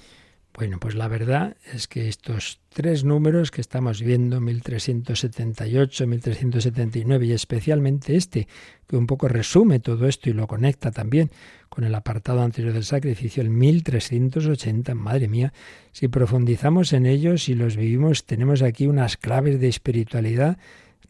Bueno, 0.54 0.80
pues 0.80 0.96
la 0.96 1.06
verdad 1.06 1.56
es 1.72 1.86
que 1.86 2.08
estos 2.08 2.60
tres 2.70 3.04
números 3.04 3.52
que 3.52 3.60
estamos 3.60 4.02
viendo, 4.02 4.40
1378, 4.40 6.06
1379 6.06 7.26
y 7.26 7.32
especialmente 7.32 8.16
este, 8.16 8.48
que 8.88 8.96
un 8.96 9.06
poco 9.06 9.28
resume 9.28 9.78
todo 9.78 10.08
esto 10.08 10.28
y 10.28 10.32
lo 10.32 10.48
conecta 10.48 10.90
también 10.90 11.30
con 11.70 11.84
el 11.84 11.94
apartado 11.94 12.42
anterior 12.42 12.74
del 12.74 12.84
sacrificio, 12.84 13.42
el 13.42 13.48
1380, 13.48 14.94
madre 14.94 15.28
mía, 15.28 15.52
si 15.92 16.08
profundizamos 16.08 16.92
en 16.92 17.06
ellos 17.06 17.48
y 17.48 17.54
los 17.54 17.76
vivimos, 17.76 18.26
tenemos 18.26 18.60
aquí 18.60 18.86
unas 18.86 19.16
claves 19.16 19.60
de 19.60 19.68
espiritualidad 19.68 20.58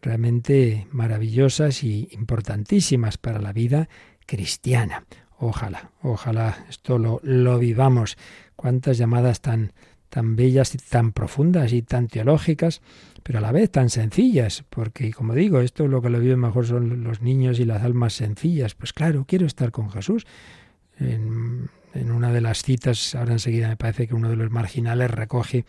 realmente 0.03 0.87
maravillosas 0.93 1.83
y 1.83 2.09
importantísimas 2.13 3.19
para 3.19 3.41
la 3.41 3.53
vida 3.53 3.89
cristiana. 4.27 5.05
Ojalá, 5.39 5.91
ojalá 6.03 6.67
esto 6.69 6.99
lo, 6.99 7.21
lo 7.23 7.59
vivamos 7.59 8.19
cuántas 8.55 8.99
llamadas 8.99 9.41
tan, 9.41 9.73
tan 10.11 10.37
bellas 10.37 10.75
y 10.75 10.79
tan 10.79 11.13
profundas 11.13 11.73
y 11.73 11.81
tan 11.81 12.09
teológicas, 12.09 12.83
pero 13.23 13.39
a 13.39 13.43
la 13.43 13.53
vez 13.53 13.71
tan 13.71 13.91
sencillas, 13.91 14.65
porque 14.69 15.13
como 15.13 15.35
digo, 15.35 15.61
esto 15.61 15.87
lo 15.87 16.03
que 16.03 16.11
lo 16.11 16.21
viven 16.21 16.41
mejor 16.41 16.67
son 16.67 17.05
los 17.05 17.23
niños 17.23 17.61
y 17.61 17.65
las 17.65 17.83
almas 17.83 18.15
sencillas. 18.15 18.75
Pues 18.75 18.93
claro, 18.93 19.25
quiero 19.27 19.47
estar 19.47 19.71
con 19.71 19.91
Jesús. 19.91 20.27
En, 20.99 21.71
en 21.95 22.11
una 22.11 22.33
de 22.33 22.41
las 22.41 22.63
citas, 22.63 23.15
ahora 23.15 23.33
enseguida 23.33 23.69
me 23.69 23.77
parece 23.77 24.07
que 24.07 24.15
uno 24.15 24.29
de 24.29 24.37
los 24.37 24.51
marginales 24.51 25.11
recoge 25.11 25.65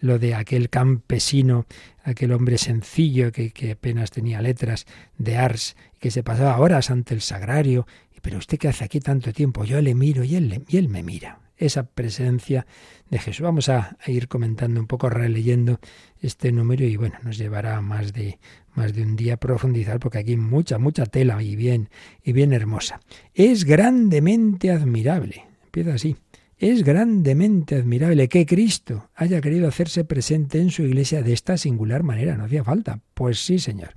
lo 0.00 0.18
de 0.18 0.34
aquel 0.34 0.70
campesino, 0.70 1.66
aquel 2.04 2.32
hombre 2.32 2.58
sencillo 2.58 3.32
que, 3.32 3.50
que 3.50 3.72
apenas 3.72 4.10
tenía 4.10 4.40
letras 4.42 4.86
de 5.18 5.36
Ars, 5.36 5.76
que 5.98 6.10
se 6.10 6.22
pasaba 6.22 6.58
horas 6.58 6.90
ante 6.90 7.14
el 7.14 7.20
sagrario. 7.20 7.86
Pero 8.22 8.38
usted 8.38 8.58
qué 8.58 8.68
hace 8.68 8.84
aquí 8.84 9.00
tanto 9.00 9.32
tiempo, 9.32 9.64
yo 9.64 9.80
le 9.80 9.94
miro 9.94 10.24
y 10.24 10.34
él, 10.34 10.64
y 10.66 10.76
él 10.78 10.88
me 10.88 11.02
mira 11.02 11.38
esa 11.56 11.86
presencia 11.86 12.66
de 13.10 13.18
Jesús. 13.18 13.42
Vamos 13.42 13.68
a, 13.68 13.96
ir 14.06 14.28
comentando 14.28 14.80
un 14.80 14.86
poco, 14.86 15.08
releyendo 15.08 15.80
este 16.20 16.52
número 16.52 16.84
y 16.84 16.96
bueno, 16.96 17.16
nos 17.22 17.38
llevará 17.38 17.80
más 17.80 18.12
de 18.12 18.38
más 18.74 18.94
de 18.94 19.02
un 19.02 19.16
día 19.16 19.34
a 19.34 19.36
profundizar 19.38 19.98
porque 19.98 20.18
aquí 20.18 20.36
mucha, 20.36 20.78
mucha 20.78 21.06
tela 21.06 21.42
y 21.42 21.56
bien, 21.56 21.88
y 22.22 22.32
bien 22.32 22.52
hermosa. 22.52 23.00
Es 23.32 23.64
grandemente 23.64 24.70
admirable. 24.70 25.46
Empieza 25.64 25.94
así. 25.94 26.16
Es 26.58 26.84
grandemente 26.84 27.74
admirable 27.76 28.28
que 28.28 28.46
Cristo 28.46 29.10
haya 29.14 29.40
querido 29.40 29.68
hacerse 29.68 30.04
presente 30.04 30.58
en 30.60 30.70
su 30.70 30.82
iglesia 30.82 31.22
de 31.22 31.32
esta 31.32 31.56
singular 31.56 32.02
manera. 32.02 32.36
No 32.36 32.44
hacía 32.44 32.64
falta. 32.64 33.00
Pues 33.14 33.44
sí, 33.44 33.58
Señor. 33.58 33.90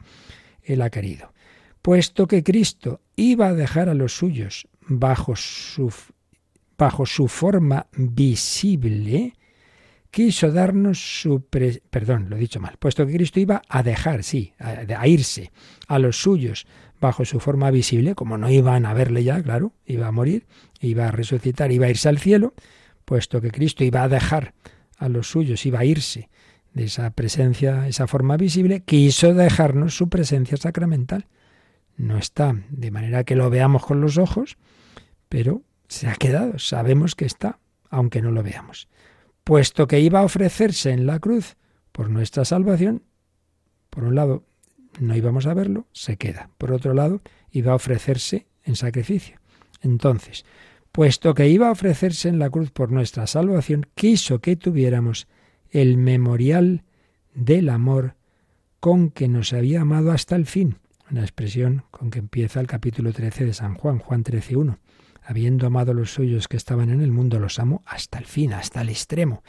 Él 0.63 0.81
ha 0.81 0.89
querido. 0.89 1.33
Puesto 1.81 2.27
que 2.27 2.43
Cristo 2.43 3.01
iba 3.15 3.47
a 3.47 3.53
dejar 3.53 3.87
a 3.87 3.93
los 3.93 4.13
suyos 4.13 4.67
bajo 4.87 5.35
su 5.35 5.93
bajo 6.79 7.05
su 7.05 7.27
forma 7.27 7.87
visible, 7.91 9.33
quiso 10.09 10.49
darnos 10.49 11.21
su... 11.21 11.43
perdón, 11.43 12.29
lo 12.29 12.37
he 12.37 12.39
dicho 12.39 12.61
mal, 12.61 12.77
puesto 12.79 13.05
que 13.05 13.13
Cristo 13.13 13.41
iba 13.41 13.61
a 13.67 13.83
dejar, 13.83 14.23
sí, 14.23 14.53
a, 14.57 15.05
irse 15.07 15.51
a 15.87 15.99
los 15.99 16.21
suyos 16.21 16.65
bajo 17.01 17.25
su 17.25 17.41
forma 17.41 17.69
visible, 17.69 18.15
como 18.15 18.37
no 18.37 18.49
iban 18.49 18.85
a 18.85 18.93
verle 18.93 19.25
ya, 19.25 19.43
claro, 19.43 19.73
iba 19.85 20.07
a 20.07 20.11
morir, 20.11 20.47
iba 20.79 21.09
a 21.09 21.11
resucitar, 21.11 21.71
iba 21.71 21.85
a 21.85 21.89
irse 21.89 22.07
al 22.07 22.17
cielo, 22.17 22.53
puesto 23.03 23.41
que 23.41 23.51
Cristo 23.51 23.83
iba 23.83 24.03
a 24.03 24.09
dejar 24.09 24.53
a 24.97 25.09
los 25.09 25.29
suyos, 25.29 25.65
iba 25.65 25.79
a 25.79 25.85
irse 25.85 26.29
de 26.73 26.85
esa 26.85 27.09
presencia, 27.11 27.89
esa 27.89 28.07
forma 28.07 28.37
visible, 28.37 28.81
quiso 28.81 29.33
dejarnos 29.33 29.97
su 29.97 30.07
presencia 30.07 30.55
sacramental. 30.55 31.27
No 31.97 32.17
está 32.17 32.55
de 32.69 32.91
manera 32.91 33.25
que 33.25 33.35
lo 33.35 33.49
veamos 33.49 33.85
con 33.85 33.99
los 33.99 34.17
ojos, 34.17 34.57
pero 35.27 35.63
se 35.89 36.07
ha 36.07 36.15
quedado, 36.15 36.59
sabemos 36.59 37.15
que 37.15 37.25
está, 37.25 37.59
aunque 37.89 38.21
no 38.21 38.31
lo 38.31 38.43
veamos. 38.43 38.87
Puesto 39.43 39.87
que 39.87 39.99
iba 39.99 40.19
a 40.19 40.23
ofrecerse 40.23 40.91
en 40.91 41.07
la 41.07 41.19
cruz 41.19 41.57
por 41.91 42.09
nuestra 42.09 42.45
salvación, 42.45 43.03
por 43.89 44.03
un 44.03 44.15
lado 44.15 44.43
no 44.99 45.15
íbamos 45.15 45.47
a 45.47 45.53
verlo, 45.53 45.87
se 45.91 46.17
queda. 46.17 46.51
Por 46.57 46.71
otro 46.71 46.93
lado, 46.93 47.21
iba 47.51 47.71
a 47.71 47.75
ofrecerse 47.75 48.47
en 48.63 48.75
sacrificio. 48.75 49.39
Entonces, 49.81 50.45
puesto 50.91 51.33
que 51.33 51.49
iba 51.49 51.67
a 51.67 51.71
ofrecerse 51.71 52.29
en 52.29 52.37
la 52.37 52.49
cruz 52.49 52.69
por 52.71 52.91
nuestra 52.91 53.25
salvación, 53.25 53.87
quiso 53.95 54.39
que 54.39 54.55
tuviéramos 54.55 55.27
el 55.71 55.97
memorial 55.97 56.83
del 57.33 57.69
amor 57.69 58.15
con 58.79 59.09
que 59.09 59.27
nos 59.27 59.53
había 59.53 59.81
amado 59.81 60.11
hasta 60.11 60.35
el 60.35 60.45
fin. 60.45 60.77
Una 61.09 61.21
expresión 61.21 61.85
con 61.89 62.11
que 62.11 62.19
empieza 62.19 62.59
el 62.59 62.67
capítulo 62.67 63.11
13 63.11 63.45
de 63.45 63.53
San 63.53 63.73
Juan, 63.73 63.97
Juan 63.97 64.23
13.1 64.23 64.77
habiendo 65.29 65.67
amado 65.67 65.91
a 65.91 65.93
los 65.93 66.11
suyos 66.11 66.47
que 66.47 66.57
estaban 66.57 66.89
en 66.89 67.01
el 67.01 67.11
mundo, 67.11 67.37
los 67.37 67.59
amo 67.59 67.83
hasta 67.85 68.17
el 68.17 68.25
fin, 68.25 68.51
hasta 68.51 68.81
el 68.81 68.89
extremo. 68.89 69.43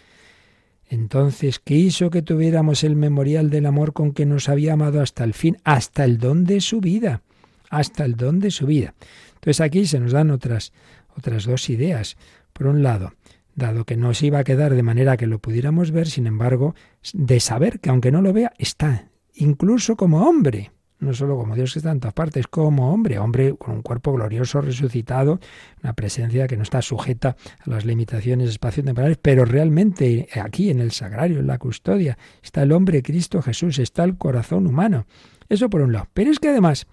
Entonces 0.87 1.59
quiso 1.59 2.11
que 2.11 2.21
tuviéramos 2.21 2.85
el 2.85 2.97
memorial 2.97 3.49
del 3.49 3.65
amor 3.65 3.95
con 3.95 4.13
que 4.13 4.27
nos 4.27 4.51
había 4.51 4.75
amado 4.75 5.01
hasta 5.01 5.25
el 5.25 5.33
fin, 5.33 5.57
hasta 5.65 6.05
el 6.05 6.19
don 6.19 6.45
de 6.45 6.61
su 6.61 6.83
vida, 6.83 7.23
hasta 7.71 8.05
el 8.05 8.17
don 8.17 8.41
de 8.41 8.51
su 8.51 8.67
vida. 8.67 8.93
Entonces 9.37 9.63
aquí 9.63 9.87
se 9.87 9.99
nos 10.01 10.13
dan 10.13 10.31
otras, 10.31 10.75
otras 11.17 11.45
dos 11.45 11.71
ideas. 11.71 12.19
Por 12.53 12.67
un 12.67 12.83
lado, 12.83 13.15
dado 13.55 13.87
que 13.87 13.97
no 13.97 14.13
se 14.13 14.27
iba 14.27 14.41
a 14.41 14.45
quedar 14.45 14.75
de 14.75 14.83
manera 14.83 15.17
que 15.17 15.27
lo 15.27 15.39
pudiéramos 15.39 15.93
ver, 15.93 16.09
sin 16.09 16.27
embargo, 16.27 16.75
de 17.15 17.41
saber 17.41 17.81
que 17.81 17.89
aunque 17.89 18.13
no 18.13 18.21
lo 18.21 18.35
vea, 18.35 18.53
está, 18.59 19.09
incluso 19.33 19.97
como 19.97 20.29
hombre 20.29 20.73
no 21.01 21.15
solo 21.15 21.37
como 21.37 21.55
Dios 21.55 21.73
que 21.73 21.79
está 21.79 21.91
en 21.91 22.01
todas 22.01 22.15
partes, 22.15 22.47
como 22.47 22.93
hombre, 22.93 23.19
hombre 23.19 23.55
con 23.57 23.77
un 23.77 23.83
cuerpo 23.83 24.13
glorioso, 24.13 24.61
resucitado, 24.61 25.41
una 25.83 25.95
presencia 25.95 26.47
que 26.47 26.57
no 26.57 26.63
está 26.63 26.83
sujeta 26.83 27.37
a 27.59 27.71
las 27.71 27.85
limitaciones 27.85 28.51
espacio-temporales, 28.51 29.19
pero 29.21 29.45
realmente 29.45 30.29
aquí 30.43 30.71
en 30.71 30.81
el 30.81 30.93
sagrario, 30.93 31.41
en 31.41 31.47
la 31.47 31.59
custodia, 31.59 32.19
está 32.43 32.63
el 32.63 32.73
hombre 32.73 33.03
Cristo 33.03 33.43
Jesús, 33.43 33.79
está 33.79 34.05
el 34.05 34.17
corazón 34.17 34.67
humano. 34.67 35.07
Eso 35.49 35.69
por 35.71 35.81
un 35.81 35.93
lado. 35.93 36.07
Pero 36.15 36.31
es 36.31 36.39
que 36.39 36.49
además, 36.49 36.87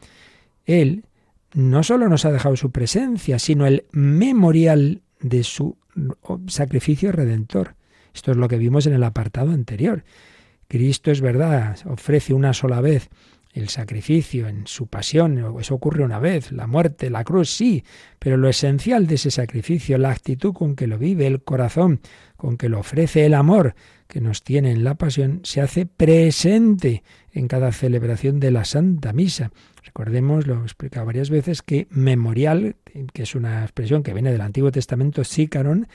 Él 0.66 1.06
no 1.54 1.84
solo 1.84 2.10
nos 2.10 2.26
ha 2.26 2.32
dejado 2.32 2.56
su 2.56 2.72
presencia, 2.72 3.40
sino 3.40 3.66
el 3.66 3.86
memorial 3.92 5.02
de 5.20 5.44
su 5.44 5.78
sacrificio 6.48 7.12
redentor. 7.12 7.76
Esto 8.14 8.32
es 8.32 8.38
lo 8.38 8.48
que 8.48 8.58
vimos 8.58 8.86
en 8.88 8.94
el 8.94 9.04
apartado 9.04 9.52
anterior. 9.52 10.04
Cristo 10.68 11.12
es 11.12 11.22
verdad, 11.22 11.78
ofrece 11.86 12.34
una 12.34 12.54
sola 12.54 12.82
vez 12.82 13.10
el 13.54 13.70
sacrificio 13.70 14.48
en 14.48 14.68
su 14.68 14.88
pasión, 14.88 15.58
eso 15.60 15.76
ocurre 15.76 16.04
una 16.04 16.20
vez, 16.20 16.52
la 16.52 16.68
muerte, 16.68 17.10
la 17.10 17.24
cruz, 17.24 17.50
sí, 17.50 17.84
pero 18.20 18.38
lo 18.38 18.50
esencial 18.50 19.08
de 19.08 19.16
ese 19.16 19.32
sacrificio, 19.32 19.98
la 19.98 20.12
actitud 20.12 20.54
con 20.54 20.76
que 20.76 20.88
lo 20.88 20.98
vive, 20.98 21.28
el 21.28 21.42
corazón 21.42 22.02
con 22.36 22.58
que 22.58 22.70
lo 22.70 22.80
ofrece, 22.80 23.26
el 23.26 23.34
amor 23.34 23.76
que 24.08 24.22
nos 24.22 24.44
tiene 24.44 24.72
en 24.72 24.84
la 24.84 24.96
pasión, 24.96 25.42
se 25.44 25.62
hace 25.62 25.86
presente 25.86 27.04
en 27.32 27.48
cada 27.48 27.72
celebración 27.72 28.40
de 28.40 28.52
la 28.52 28.64
Santa 28.64 29.12
Misa. 29.12 29.52
Recordemos, 29.84 30.46
lo 30.48 30.62
he 30.62 30.64
explicado 30.64 31.06
varias 31.06 31.30
veces, 31.30 31.62
que 31.62 31.88
memorial, 31.90 32.76
que 33.14 33.24
es 33.24 33.36
una 33.36 33.64
expresión 33.64 34.04
que 34.04 34.14
viene 34.14 34.32
del 34.32 34.42
Antiguo 34.42 34.72
Testamento, 34.72 35.24
sícaron, 35.24 35.88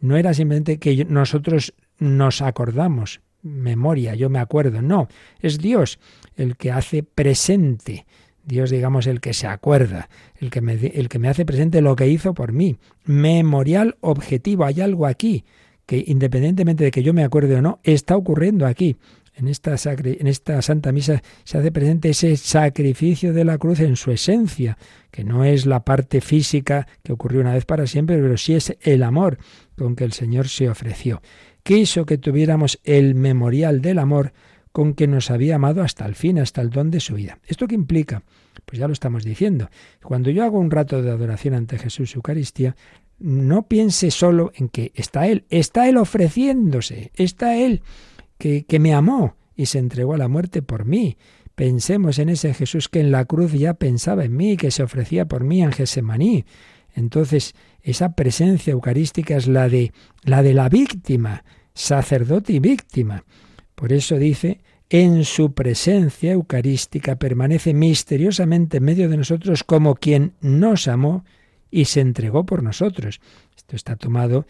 no 0.00 0.16
era 0.16 0.32
simplemente 0.32 0.78
que 0.78 1.04
nosotros 1.04 1.74
nos 1.98 2.40
acordamos, 2.40 3.20
memoria, 3.42 4.14
yo 4.14 4.30
me 4.30 4.38
acuerdo, 4.38 4.82
no, 4.82 5.08
es 5.40 5.58
Dios 5.58 5.98
el 6.40 6.56
que 6.56 6.72
hace 6.72 7.02
presente. 7.02 8.06
Dios, 8.44 8.70
digamos, 8.70 9.06
el 9.06 9.20
que 9.20 9.34
se 9.34 9.46
acuerda, 9.46 10.08
el 10.38 10.50
que, 10.50 10.60
me, 10.60 10.74
el 10.74 11.08
que 11.08 11.18
me 11.18 11.28
hace 11.28 11.44
presente 11.44 11.80
lo 11.82 11.94
que 11.94 12.08
hizo 12.08 12.34
por 12.34 12.52
mí. 12.52 12.76
Memorial 13.04 13.96
objetivo, 14.00 14.64
hay 14.64 14.80
algo 14.80 15.06
aquí 15.06 15.44
que 15.90 16.04
independientemente 16.06 16.84
de 16.84 16.92
que 16.92 17.02
yo 17.02 17.12
me 17.12 17.24
acuerde 17.24 17.56
o 17.56 17.62
no, 17.62 17.80
está 17.82 18.16
ocurriendo 18.16 18.64
aquí. 18.64 18.96
En 19.34 19.48
esta, 19.48 19.74
en 19.84 20.26
esta 20.28 20.62
Santa 20.62 20.92
Misa 20.92 21.20
se 21.42 21.58
hace 21.58 21.72
presente 21.72 22.10
ese 22.10 22.36
sacrificio 22.36 23.32
de 23.32 23.44
la 23.44 23.58
cruz 23.58 23.80
en 23.80 23.96
su 23.96 24.12
esencia, 24.12 24.78
que 25.10 25.24
no 25.24 25.44
es 25.44 25.66
la 25.66 25.84
parte 25.84 26.20
física 26.20 26.86
que 27.02 27.12
ocurrió 27.12 27.40
una 27.40 27.54
vez 27.54 27.64
para 27.64 27.88
siempre, 27.88 28.18
pero 28.18 28.36
sí 28.36 28.54
es 28.54 28.76
el 28.82 29.02
amor 29.02 29.38
con 29.76 29.96
que 29.96 30.04
el 30.04 30.12
Señor 30.12 30.46
se 30.46 30.68
ofreció. 30.68 31.22
Quiso 31.64 32.06
que 32.06 32.18
tuviéramos 32.18 32.78
el 32.84 33.16
memorial 33.16 33.80
del 33.82 33.98
amor 33.98 34.32
con 34.72 34.94
que 34.94 35.06
nos 35.06 35.30
había 35.30 35.56
amado 35.56 35.82
hasta 35.82 36.06
el 36.06 36.14
fin, 36.14 36.38
hasta 36.38 36.60
el 36.60 36.70
don 36.70 36.90
de 36.90 37.00
su 37.00 37.14
vida. 37.14 37.38
¿Esto 37.46 37.66
qué 37.66 37.74
implica? 37.74 38.22
Pues 38.64 38.78
ya 38.78 38.86
lo 38.86 38.92
estamos 38.92 39.24
diciendo. 39.24 39.68
Cuando 40.02 40.30
yo 40.30 40.44
hago 40.44 40.58
un 40.58 40.70
rato 40.70 41.02
de 41.02 41.10
adoración 41.10 41.54
ante 41.54 41.78
Jesús 41.78 42.14
Eucaristía, 42.14 42.76
no 43.18 43.66
piense 43.68 44.10
solo 44.10 44.52
en 44.54 44.68
que 44.68 44.92
está 44.94 45.26
Él, 45.26 45.44
está 45.50 45.88
Él 45.88 45.96
ofreciéndose, 45.96 47.10
está 47.14 47.56
Él 47.56 47.82
que, 48.38 48.78
me 48.80 48.94
amó 48.94 49.36
y 49.54 49.66
se 49.66 49.78
entregó 49.78 50.14
a 50.14 50.18
la 50.18 50.28
muerte 50.28 50.62
por 50.62 50.86
mí. 50.86 51.18
Pensemos 51.54 52.18
en 52.18 52.30
ese 52.30 52.54
Jesús 52.54 52.88
que 52.88 53.00
en 53.00 53.10
la 53.10 53.26
cruz 53.26 53.52
ya 53.52 53.74
pensaba 53.74 54.24
en 54.24 54.34
mí, 54.34 54.56
que 54.56 54.70
se 54.70 54.82
ofrecía 54.82 55.26
por 55.26 55.44
mí 55.44 55.62
en 55.62 55.72
Gesemaní. 55.72 56.46
Entonces, 56.94 57.54
esa 57.82 58.14
presencia 58.14 58.72
eucarística 58.72 59.36
es 59.36 59.46
la 59.46 59.68
de 59.68 59.92
la 60.22 60.42
de 60.42 60.54
la 60.54 60.68
víctima, 60.70 61.44
sacerdote 61.74 62.54
y 62.54 62.60
víctima. 62.60 63.24
Por 63.80 63.94
eso 63.94 64.18
dice, 64.18 64.60
en 64.90 65.24
su 65.24 65.54
presencia 65.54 66.32
eucarística 66.32 67.16
permanece 67.16 67.72
misteriosamente 67.72 68.76
en 68.76 68.84
medio 68.84 69.08
de 69.08 69.16
nosotros 69.16 69.64
como 69.64 69.94
quien 69.94 70.34
nos 70.42 70.86
amó 70.86 71.24
y 71.70 71.86
se 71.86 72.02
entregó 72.02 72.44
por 72.44 72.62
nosotros. 72.62 73.22
Esto 73.56 73.76
está 73.76 73.96
tomado 73.96 74.46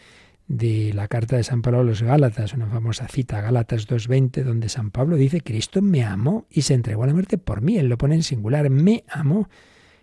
de 0.48 0.92
la 0.94 1.06
carta 1.06 1.36
de 1.36 1.44
San 1.44 1.62
Pablo 1.62 1.78
a 1.78 1.84
los 1.84 2.02
Gálatas, 2.02 2.54
una 2.54 2.66
famosa 2.66 3.06
cita, 3.06 3.40
Gálatas 3.40 3.86
2.20, 3.86 4.42
donde 4.42 4.68
San 4.68 4.90
Pablo 4.90 5.14
dice, 5.14 5.42
Cristo 5.42 5.80
me 5.80 6.02
amó 6.02 6.46
y 6.50 6.62
se 6.62 6.74
entregó 6.74 7.04
a 7.04 7.06
la 7.06 7.14
muerte 7.14 7.38
por 7.38 7.60
mí. 7.60 7.76
Él 7.76 7.88
lo 7.88 7.98
pone 7.98 8.16
en 8.16 8.24
singular, 8.24 8.68
me 8.68 9.04
amó. 9.08 9.48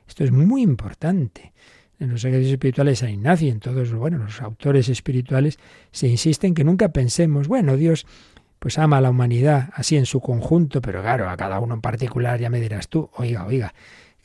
Esto 0.08 0.24
es 0.24 0.32
muy 0.32 0.62
importante. 0.62 1.52
En 2.00 2.12
los 2.12 2.24
ejercicios 2.24 2.54
espirituales 2.54 3.00
San 3.00 3.10
Ignacio, 3.10 3.52
en 3.52 3.60
todos 3.60 3.92
bueno, 3.92 4.20
los 4.20 4.42
autores 4.42 4.88
espirituales, 4.88 5.60
se 5.92 6.08
insisten 6.08 6.54
que 6.54 6.64
nunca 6.64 6.94
pensemos, 6.94 7.50
bueno, 7.50 7.76
Dios 7.76 8.06
pues 8.60 8.78
ama 8.78 8.98
a 8.98 9.02
la 9.02 9.10
humanidad 9.10 9.70
así 9.74 9.98
en 9.98 10.06
su 10.06 10.20
conjunto, 10.20 10.82
pero 10.82 11.02
claro, 11.02 11.30
a 11.30 11.38
cada 11.38 11.60
uno 11.60 11.76
en 11.76 11.82
particular 11.82 12.40
ya 12.40 12.50
me 12.50 12.62
dirás 12.62 12.88
tú, 12.88 13.10
oiga, 13.16 13.46
oiga, 13.46 13.74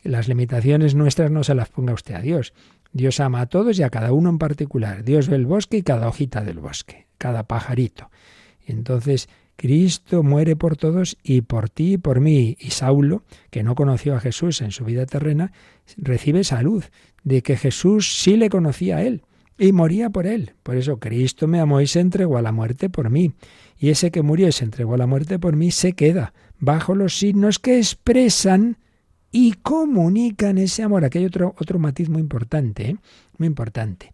las 0.02 0.28
limitaciones 0.28 0.94
nuestras 0.94 1.30
no 1.30 1.44
se 1.44 1.54
las 1.54 1.68
ponga 1.68 1.92
usted 1.92 2.14
a 2.14 2.20
Dios. 2.20 2.52
Dios 2.92 3.20
ama 3.20 3.40
a 3.40 3.46
todos 3.46 3.78
y 3.78 3.82
a 3.82 3.90
cada 3.90 4.12
uno 4.12 4.28
en 4.30 4.38
particular. 4.38 5.04
Dios 5.04 5.28
ve 5.28 5.36
el 5.36 5.46
bosque 5.46 5.78
y 5.78 5.82
cada 5.82 6.08
hojita 6.08 6.42
del 6.42 6.58
bosque, 6.58 7.06
cada 7.18 7.44
pajarito. 7.44 8.10
entonces 8.66 9.28
Cristo 9.56 10.22
muere 10.22 10.56
por 10.56 10.76
todos 10.76 11.16
y 11.22 11.42
por 11.42 11.70
ti 11.70 11.92
y 11.92 11.98
por 11.98 12.20
mí. 12.20 12.56
Y 12.58 12.70
Saulo, 12.70 13.22
que 13.50 13.62
no 13.62 13.74
conoció 13.74 14.16
a 14.16 14.20
Jesús 14.20 14.60
en 14.60 14.72
su 14.72 14.84
vida 14.84 15.06
terrena, 15.06 15.52
recibe 15.96 16.42
salud 16.42 16.82
de 17.22 17.42
que 17.42 17.56
Jesús 17.56 18.20
sí 18.20 18.36
le 18.36 18.50
conocía 18.50 18.96
a 18.96 19.02
él 19.02 19.22
y 19.58 19.72
moría 19.72 20.10
por 20.10 20.26
él. 20.26 20.54
Por 20.62 20.76
eso 20.76 20.98
Cristo 20.98 21.46
me 21.46 21.60
amó 21.60 21.80
y 21.80 21.86
se 21.86 22.00
entregó 22.00 22.38
a 22.38 22.42
la 22.42 22.50
muerte 22.50 22.88
por 22.88 23.10
mí. 23.10 23.32
Y 23.82 23.90
ese 23.90 24.12
que 24.12 24.22
murió 24.22 24.46
y 24.46 24.52
se 24.52 24.62
entregó 24.62 24.94
a 24.94 24.96
la 24.96 25.08
muerte 25.08 25.40
por 25.40 25.56
mí 25.56 25.72
se 25.72 25.94
queda 25.94 26.34
bajo 26.60 26.94
los 26.94 27.18
signos 27.18 27.58
que 27.58 27.78
expresan 27.78 28.78
y 29.32 29.54
comunican 29.54 30.56
ese 30.58 30.84
amor. 30.84 31.04
Aquí 31.04 31.18
hay 31.18 31.24
otro, 31.24 31.56
otro 31.58 31.80
matiz 31.80 32.08
muy 32.08 32.20
importante, 32.20 32.90
¿eh? 32.90 32.96
muy 33.38 33.48
importante. 33.48 34.12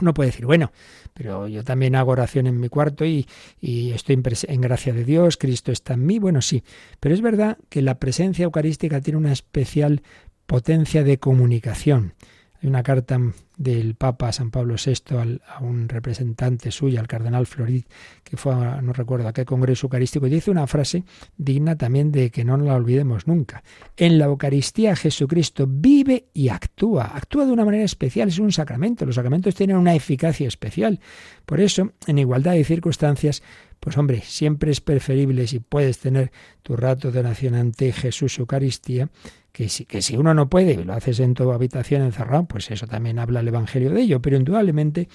Uno 0.00 0.12
puede 0.14 0.30
decir, 0.30 0.46
bueno, 0.46 0.72
pero 1.14 1.46
yo 1.46 1.62
también 1.62 1.94
hago 1.94 2.10
oración 2.10 2.48
en 2.48 2.58
mi 2.58 2.68
cuarto 2.68 3.04
y, 3.04 3.28
y 3.60 3.92
estoy 3.92 4.20
en 4.48 4.60
gracia 4.60 4.92
de 4.92 5.04
Dios, 5.04 5.36
Cristo 5.36 5.70
está 5.70 5.94
en 5.94 6.04
mí. 6.04 6.18
Bueno, 6.18 6.42
sí, 6.42 6.64
pero 6.98 7.14
es 7.14 7.20
verdad 7.20 7.56
que 7.68 7.82
la 7.82 8.00
presencia 8.00 8.46
eucarística 8.46 9.00
tiene 9.00 9.18
una 9.18 9.30
especial 9.30 10.02
potencia 10.46 11.04
de 11.04 11.18
comunicación. 11.18 12.14
Hay 12.60 12.68
una 12.68 12.82
carta 12.82 13.20
del 13.56 13.94
Papa 13.94 14.32
San 14.32 14.50
Pablo 14.50 14.74
VI 14.84 15.38
a 15.46 15.60
un 15.60 15.88
representante 15.88 16.72
suyo, 16.72 16.98
al 16.98 17.06
cardenal 17.06 17.46
Florid, 17.46 17.84
que 18.24 18.36
fue, 18.36 18.52
no 18.54 18.92
recuerdo 18.92 19.28
a 19.28 19.32
qué 19.32 19.44
congreso 19.44 19.86
eucarístico, 19.86 20.26
y 20.26 20.30
dice 20.30 20.50
una 20.50 20.66
frase 20.66 21.04
digna 21.36 21.76
también 21.76 22.10
de 22.10 22.30
que 22.30 22.44
no 22.44 22.56
la 22.56 22.74
olvidemos 22.74 23.28
nunca. 23.28 23.62
En 23.96 24.18
la 24.18 24.24
Eucaristía 24.24 24.96
Jesucristo 24.96 25.66
vive 25.68 26.26
y 26.34 26.48
actúa. 26.48 27.12
Actúa 27.14 27.46
de 27.46 27.52
una 27.52 27.64
manera 27.64 27.84
especial, 27.84 28.28
es 28.28 28.40
un 28.40 28.50
sacramento. 28.50 29.06
Los 29.06 29.14
sacramentos 29.14 29.54
tienen 29.54 29.76
una 29.76 29.94
eficacia 29.94 30.48
especial. 30.48 30.98
Por 31.46 31.60
eso, 31.60 31.92
en 32.08 32.18
igualdad 32.18 32.52
de 32.52 32.64
circunstancias, 32.64 33.42
pues 33.78 33.96
hombre, 33.96 34.20
siempre 34.22 34.72
es 34.72 34.80
preferible 34.80 35.46
si 35.46 35.60
puedes 35.60 35.98
tener 35.98 36.32
tu 36.62 36.76
rato 36.76 37.12
de 37.12 37.20
oración 37.20 37.54
ante 37.54 37.92
Jesús 37.92 38.38
Eucaristía, 38.38 39.08
que 39.52 39.68
si, 39.68 40.16
uno 40.16 40.34
no 40.34 40.48
puede, 40.48 40.84
lo 40.84 40.92
haces 40.92 41.20
en 41.20 41.34
tu 41.34 41.50
habitación 41.50 42.02
encerrado, 42.02 42.44
pues 42.44 42.70
eso 42.70 42.86
también 42.86 43.18
habla 43.18 43.40
el 43.40 43.48
Evangelio 43.48 43.90
de 43.90 44.02
ello, 44.02 44.22
pero 44.22 44.36
indudablemente 44.36 45.08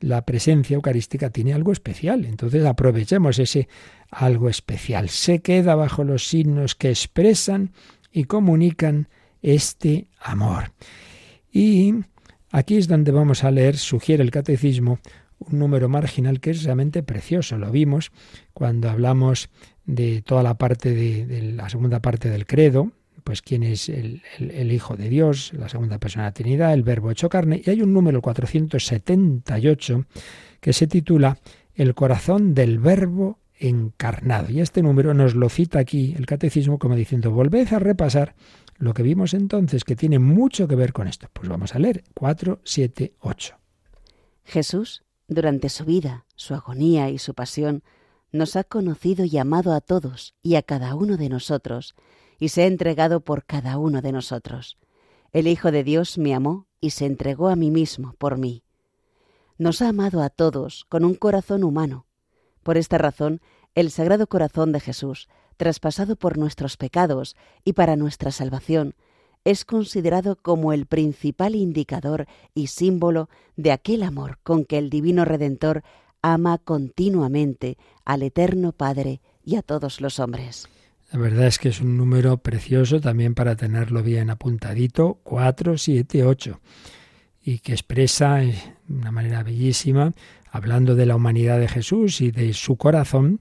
la 0.00 0.24
presencia 0.24 0.74
eucarística 0.74 1.30
tiene 1.30 1.52
algo 1.52 1.72
especial, 1.72 2.24
entonces 2.24 2.64
aprovechemos 2.64 3.38
ese 3.38 3.68
algo 4.10 4.48
especial. 4.48 5.08
Se 5.08 5.40
queda 5.40 5.74
bajo 5.74 6.04
los 6.04 6.26
signos 6.26 6.74
que 6.74 6.88
expresan 6.88 7.72
y 8.10 8.24
comunican 8.24 9.08
este 9.42 10.08
amor. 10.18 10.72
Y 11.52 11.94
aquí 12.50 12.76
es 12.76 12.88
donde 12.88 13.12
vamos 13.12 13.44
a 13.44 13.50
leer, 13.50 13.76
sugiere 13.76 14.22
el 14.22 14.30
catecismo, 14.30 14.98
un 15.38 15.58
número 15.58 15.88
marginal 15.88 16.40
que 16.40 16.50
es 16.50 16.64
realmente 16.64 17.02
precioso. 17.02 17.58
Lo 17.58 17.70
vimos 17.70 18.12
cuando 18.52 18.88
hablamos 18.88 19.50
de 19.84 20.22
toda 20.22 20.42
la 20.42 20.54
parte 20.54 20.94
de 20.94 21.52
la 21.54 21.68
segunda 21.68 22.00
parte 22.00 22.30
del 22.30 22.46
credo, 22.46 22.92
pues 23.22 23.42
quién 23.42 23.62
es 23.62 23.88
el, 23.88 24.22
Hijo 24.72 24.96
de 24.96 25.08
Dios, 25.08 25.52
la 25.54 25.68
segunda 25.68 25.98
persona 25.98 26.24
de 26.24 26.28
la 26.28 26.34
Trinidad, 26.34 26.72
el 26.72 26.82
Verbo 26.82 27.10
hecho 27.10 27.28
carne, 27.28 27.62
y 27.64 27.70
hay 27.70 27.82
un 27.82 27.92
número 27.92 28.20
478 28.22 30.04
que 30.60 30.72
se 30.72 30.86
titula 30.86 31.38
El 31.74 31.94
corazón 31.94 32.54
del 32.54 32.78
Verbo 32.78 33.38
encarnado. 33.58 34.50
Y 34.50 34.60
este 34.60 34.82
número 34.82 35.14
nos 35.14 35.34
lo 35.34 35.48
cita 35.48 35.78
aquí 35.78 36.14
el 36.16 36.26
catecismo 36.26 36.78
como 36.78 36.96
diciendo, 36.96 37.30
volved 37.30 37.72
a 37.72 37.78
repasar 37.78 38.34
lo 38.78 38.94
que 38.94 39.02
vimos 39.02 39.34
entonces, 39.34 39.84
que 39.84 39.94
tiene 39.94 40.18
mucho 40.18 40.66
que 40.66 40.74
ver 40.74 40.92
con 40.92 41.06
esto. 41.06 41.28
Pues 41.32 41.48
vamos 41.48 41.74
a 41.74 41.78
leer 41.78 42.02
4, 42.14 42.60
7, 42.64 43.14
8. 43.20 43.54
Jesús, 44.44 45.04
durante 45.28 45.68
su 45.68 45.84
vida, 45.84 46.24
su 46.34 46.54
agonía 46.54 47.10
y 47.10 47.18
su 47.18 47.34
pasión, 47.34 47.82
nos 48.32 48.56
ha 48.56 48.64
conocido 48.64 49.24
y 49.24 49.36
amado 49.38 49.74
a 49.74 49.80
todos 49.80 50.34
y 50.42 50.54
a 50.54 50.62
cada 50.62 50.94
uno 50.94 51.16
de 51.16 51.28
nosotros, 51.28 51.94
y 52.40 52.48
se 52.48 52.62
ha 52.62 52.66
entregado 52.66 53.20
por 53.20 53.44
cada 53.44 53.78
uno 53.78 54.00
de 54.00 54.10
nosotros. 54.10 54.78
El 55.32 55.46
Hijo 55.46 55.70
de 55.70 55.84
Dios 55.84 56.18
me 56.18 56.34
amó 56.34 56.66
y 56.80 56.90
se 56.90 57.06
entregó 57.06 57.48
a 57.48 57.54
mí 57.54 57.70
mismo 57.70 58.14
por 58.18 58.38
mí. 58.38 58.64
Nos 59.58 59.82
ha 59.82 59.90
amado 59.90 60.22
a 60.22 60.30
todos 60.30 60.86
con 60.88 61.04
un 61.04 61.14
corazón 61.14 61.62
humano. 61.62 62.06
Por 62.62 62.78
esta 62.78 62.98
razón, 62.98 63.40
el 63.74 63.90
Sagrado 63.90 64.26
Corazón 64.26 64.72
de 64.72 64.80
Jesús, 64.80 65.28
traspasado 65.58 66.16
por 66.16 66.38
nuestros 66.38 66.76
pecados 66.78 67.36
y 67.62 67.74
para 67.74 67.94
nuestra 67.94 68.32
salvación, 68.32 68.94
es 69.44 69.64
considerado 69.64 70.36
como 70.36 70.72
el 70.72 70.86
principal 70.86 71.54
indicador 71.54 72.26
y 72.54 72.68
símbolo 72.68 73.28
de 73.56 73.72
aquel 73.72 74.02
amor 74.02 74.38
con 74.42 74.64
que 74.64 74.78
el 74.78 74.90
Divino 74.90 75.24
Redentor 75.24 75.82
ama 76.22 76.58
continuamente 76.58 77.78
al 78.04 78.22
Eterno 78.22 78.72
Padre 78.72 79.20
y 79.44 79.56
a 79.56 79.62
todos 79.62 80.00
los 80.00 80.18
hombres. 80.18 80.68
La 81.12 81.18
verdad 81.18 81.48
es 81.48 81.58
que 81.58 81.70
es 81.70 81.80
un 81.80 81.96
número 81.96 82.36
precioso 82.38 83.00
también 83.00 83.34
para 83.34 83.56
tenerlo 83.56 84.02
bien 84.02 84.30
apuntadito, 84.30 85.18
478, 85.24 86.60
y 87.42 87.58
que 87.58 87.72
expresa 87.72 88.36
de 88.36 88.54
una 88.88 89.10
manera 89.10 89.42
bellísima, 89.42 90.12
hablando 90.52 90.94
de 90.94 91.06
la 91.06 91.16
humanidad 91.16 91.58
de 91.58 91.66
Jesús 91.66 92.20
y 92.20 92.30
de 92.30 92.52
su 92.52 92.76
corazón, 92.76 93.40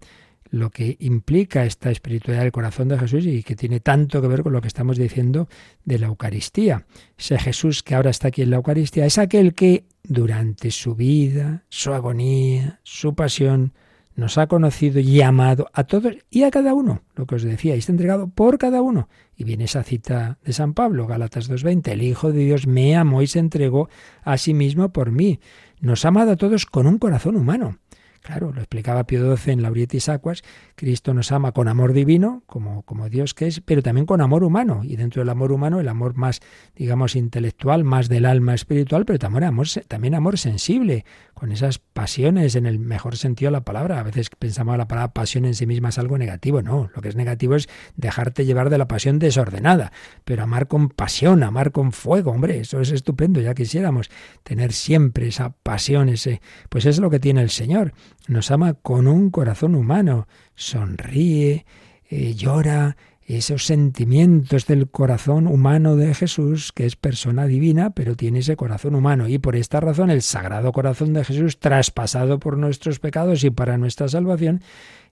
lo 0.49 0.71
que 0.71 0.97
implica 0.99 1.63
esta 1.63 1.91
espiritualidad 1.91 2.41
del 2.41 2.51
corazón 2.51 2.87
de 2.87 2.97
Jesús 2.97 3.27
y 3.27 3.43
que 3.43 3.55
tiene 3.55 3.79
tanto 3.81 4.19
que 4.19 4.27
ver 4.27 4.41
con 4.41 4.53
lo 4.53 4.61
que 4.61 4.67
estamos 4.67 4.97
diciendo 4.97 5.47
de 5.85 5.99
la 5.99 6.07
Eucaristía. 6.07 6.87
Ese 7.17 7.37
Jesús 7.37 7.83
que 7.83 7.93
ahora 7.93 8.09
está 8.09 8.29
aquí 8.29 8.41
en 8.41 8.49
la 8.49 8.55
Eucaristía 8.55 9.05
es 9.05 9.19
aquel 9.19 9.53
que 9.53 9.85
durante 10.01 10.71
su 10.71 10.95
vida, 10.95 11.65
su 11.69 11.93
agonía, 11.93 12.79
su 12.81 13.13
pasión, 13.13 13.73
nos 14.15 14.37
ha 14.37 14.47
conocido 14.47 14.99
y 14.99 15.21
amado 15.21 15.69
a 15.73 15.85
todos 15.85 16.15
y 16.29 16.43
a 16.43 16.51
cada 16.51 16.73
uno, 16.73 17.03
lo 17.15 17.25
que 17.25 17.35
os 17.35 17.43
decía, 17.43 17.75
y 17.75 17.79
está 17.79 17.91
entregado 17.91 18.27
por 18.27 18.57
cada 18.57 18.81
uno. 18.81 19.07
Y 19.35 19.43
viene 19.43 19.65
esa 19.65 19.83
cita 19.83 20.37
de 20.43 20.53
San 20.53 20.73
Pablo, 20.73 21.07
Gálatas 21.07 21.49
2.20, 21.49 21.91
el 21.91 22.03
Hijo 22.03 22.31
de 22.31 22.43
Dios 22.43 22.67
me 22.67 22.95
amó 22.95 23.21
y 23.21 23.27
se 23.27 23.39
entregó 23.39 23.89
a 24.23 24.37
sí 24.37 24.53
mismo 24.53 24.89
por 24.89 25.11
mí. 25.11 25.39
Nos 25.79 26.03
ha 26.03 26.09
amado 26.09 26.31
a 26.31 26.35
todos 26.35 26.65
con 26.65 26.87
un 26.87 26.97
corazón 26.97 27.37
humano. 27.37 27.77
Claro, 28.21 28.51
lo 28.51 28.59
explicaba 28.59 29.05
Pío 29.05 29.35
XII 29.35 29.53
en 29.53 29.61
Laurietis 29.61 30.09
Aquas, 30.09 30.43
Cristo 30.75 31.13
nos 31.13 31.31
ama 31.31 31.53
con 31.53 31.67
amor 31.67 31.93
divino, 31.93 32.43
como, 32.47 32.83
como 32.83 33.09
Dios 33.09 33.33
que 33.33 33.47
es, 33.47 33.61
pero 33.61 33.81
también 33.81 34.05
con 34.05 34.21
amor 34.21 34.43
humano. 34.43 34.81
Y 34.83 34.97
dentro 34.97 35.21
del 35.21 35.29
amor 35.29 35.51
humano, 35.51 35.79
el 35.79 35.87
amor 35.87 36.15
más, 36.15 36.41
digamos, 36.75 37.15
intelectual, 37.15 37.83
más 37.83 38.09
del 38.09 38.25
alma 38.25 38.53
espiritual, 38.53 39.05
pero 39.05 39.19
también 39.19 39.45
amor, 39.45 39.67
también 39.87 40.15
amor 40.15 40.37
sensible, 40.37 41.05
con 41.33 41.53
esas 41.53 41.79
pasiones 41.79 42.55
en 42.55 42.65
el 42.65 42.79
mejor 42.79 43.15
sentido 43.15 43.49
de 43.49 43.53
la 43.53 43.63
palabra. 43.63 43.99
A 43.99 44.03
veces 44.03 44.29
pensamos 44.37 44.77
la 44.77 44.89
palabra 44.89 45.13
pasión 45.13 45.45
en 45.45 45.55
sí 45.55 45.65
misma 45.65 45.89
es 45.89 45.97
algo 45.97 46.17
negativo. 46.17 46.61
No, 46.61 46.89
lo 46.93 47.01
que 47.01 47.07
es 47.07 47.15
negativo 47.15 47.55
es 47.55 47.69
dejarte 47.95 48.45
llevar 48.45 48.69
de 48.69 48.77
la 48.77 48.89
pasión 48.89 49.19
desordenada. 49.19 49.93
Pero 50.25 50.43
amar 50.43 50.67
con 50.67 50.89
pasión, 50.89 51.43
amar 51.43 51.71
con 51.71 51.93
fuego, 51.93 52.31
hombre, 52.31 52.59
eso 52.59 52.81
es 52.81 52.91
estupendo. 52.91 53.39
Ya 53.39 53.53
quisiéramos 53.53 54.09
tener 54.43 54.73
siempre 54.73 55.27
esa 55.27 55.51
pasión, 55.63 56.09
ese, 56.09 56.41
pues 56.67 56.85
es 56.85 56.99
lo 56.99 57.09
que 57.09 57.19
tiene 57.19 57.41
el 57.41 57.49
Señor 57.49 57.93
nos 58.27 58.51
ama 58.51 58.73
con 58.73 59.07
un 59.07 59.29
corazón 59.29 59.75
humano, 59.75 60.27
sonríe, 60.55 61.65
eh, 62.09 62.33
llora, 62.33 62.97
esos 63.29 63.65
sentimientos 63.65 64.65
del 64.65 64.89
corazón 64.89 65.45
humano 65.45 65.95
de 65.95 66.15
Jesús, 66.15 66.71
que 66.71 66.87
es 66.87 66.95
persona 66.95 67.45
divina, 67.45 67.91
pero 67.91 68.15
tiene 68.15 68.39
ese 68.39 68.55
corazón 68.55 68.95
humano. 68.95 69.27
Y 69.27 69.37
por 69.37 69.55
esta 69.55 69.79
razón 69.79 70.09
el 70.09 70.23
Sagrado 70.23 70.71
Corazón 70.71 71.13
de 71.13 71.23
Jesús, 71.23 71.59
traspasado 71.59 72.39
por 72.39 72.57
nuestros 72.57 72.99
pecados 72.99 73.43
y 73.43 73.51
para 73.51 73.77
nuestra 73.77 74.07
salvación, 74.07 74.63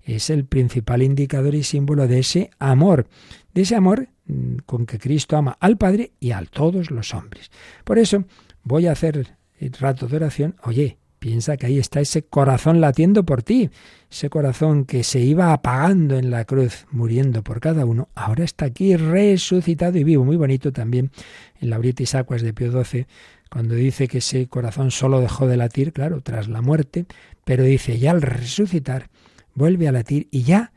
es 0.01 0.31
el 0.31 0.45
principal 0.45 1.03
indicador 1.03 1.53
y 1.53 1.61
símbolo 1.61 2.07
de 2.07 2.19
ese 2.19 2.49
amor, 2.57 3.07
de 3.53 3.61
ese 3.61 3.75
amor 3.75 4.07
mm, 4.25 4.57
con 4.65 4.87
que 4.87 4.97
Cristo 4.97 5.37
ama 5.37 5.55
al 5.59 5.77
Padre 5.77 6.13
y 6.19 6.31
a 6.31 6.41
todos 6.41 6.89
los 6.89 7.13
hombres. 7.13 7.51
Por 7.83 7.99
eso 7.99 8.25
voy 8.63 8.87
a 8.87 8.93
hacer 8.93 9.35
el 9.59 9.73
rato 9.73 10.07
de 10.07 10.15
oración, 10.15 10.55
oye, 10.63 10.97
Piensa 11.19 11.57
que 11.57 11.65
ahí 11.65 11.79
está 11.79 11.99
ese 11.99 12.23
corazón 12.23 12.79
latiendo 12.79 13.23
por 13.23 13.41
ti, 13.41 13.69
ese 14.09 14.29
corazón 14.29 14.85
que 14.85 15.03
se 15.03 15.19
iba 15.19 15.51
apagando 15.51 16.17
en 16.17 16.29
la 16.29 16.45
cruz, 16.45 16.85
muriendo 16.91 17.43
por 17.43 17.59
cada 17.59 17.85
uno, 17.85 18.09
ahora 18.13 18.43
está 18.43 18.65
aquí 18.65 18.95
resucitado 18.95 19.97
y 19.97 20.03
vivo. 20.03 20.23
Muy 20.23 20.37
bonito 20.37 20.71
también 20.71 21.11
en 21.59 21.69
la 21.69 21.77
Britis 21.77 22.15
Acuas 22.15 22.41
de 22.41 22.53
Pío 22.53 22.71
XII, 22.71 23.07
cuando 23.49 23.75
dice 23.75 24.07
que 24.07 24.19
ese 24.19 24.47
corazón 24.47 24.91
solo 24.91 25.19
dejó 25.19 25.47
de 25.47 25.57
latir, 25.57 25.93
claro, 25.93 26.21
tras 26.21 26.47
la 26.47 26.61
muerte, 26.61 27.05
pero 27.43 27.63
dice, 27.63 27.97
ya 27.97 28.11
al 28.11 28.21
resucitar, 28.21 29.09
vuelve 29.55 29.87
a 29.87 29.91
latir 29.91 30.27
y 30.31 30.43
ya 30.43 30.71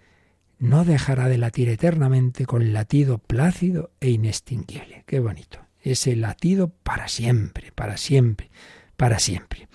no 0.59 0.84
dejará 0.84 1.28
de 1.28 1.38
latir 1.38 1.68
eternamente 1.68 2.47
con 2.47 2.72
latido 2.72 3.18
plácido 3.18 3.91
e 4.01 4.11
inextinguible. 4.11 5.05
Qué 5.07 5.18
bonito. 5.18 5.59
Ese 5.82 6.14
latido 6.14 6.68
para 6.68 7.09
siempre, 7.09 7.72
para 7.72 7.97
siempre, 7.97 8.51
para 8.97 9.18
siempre. 9.18 9.68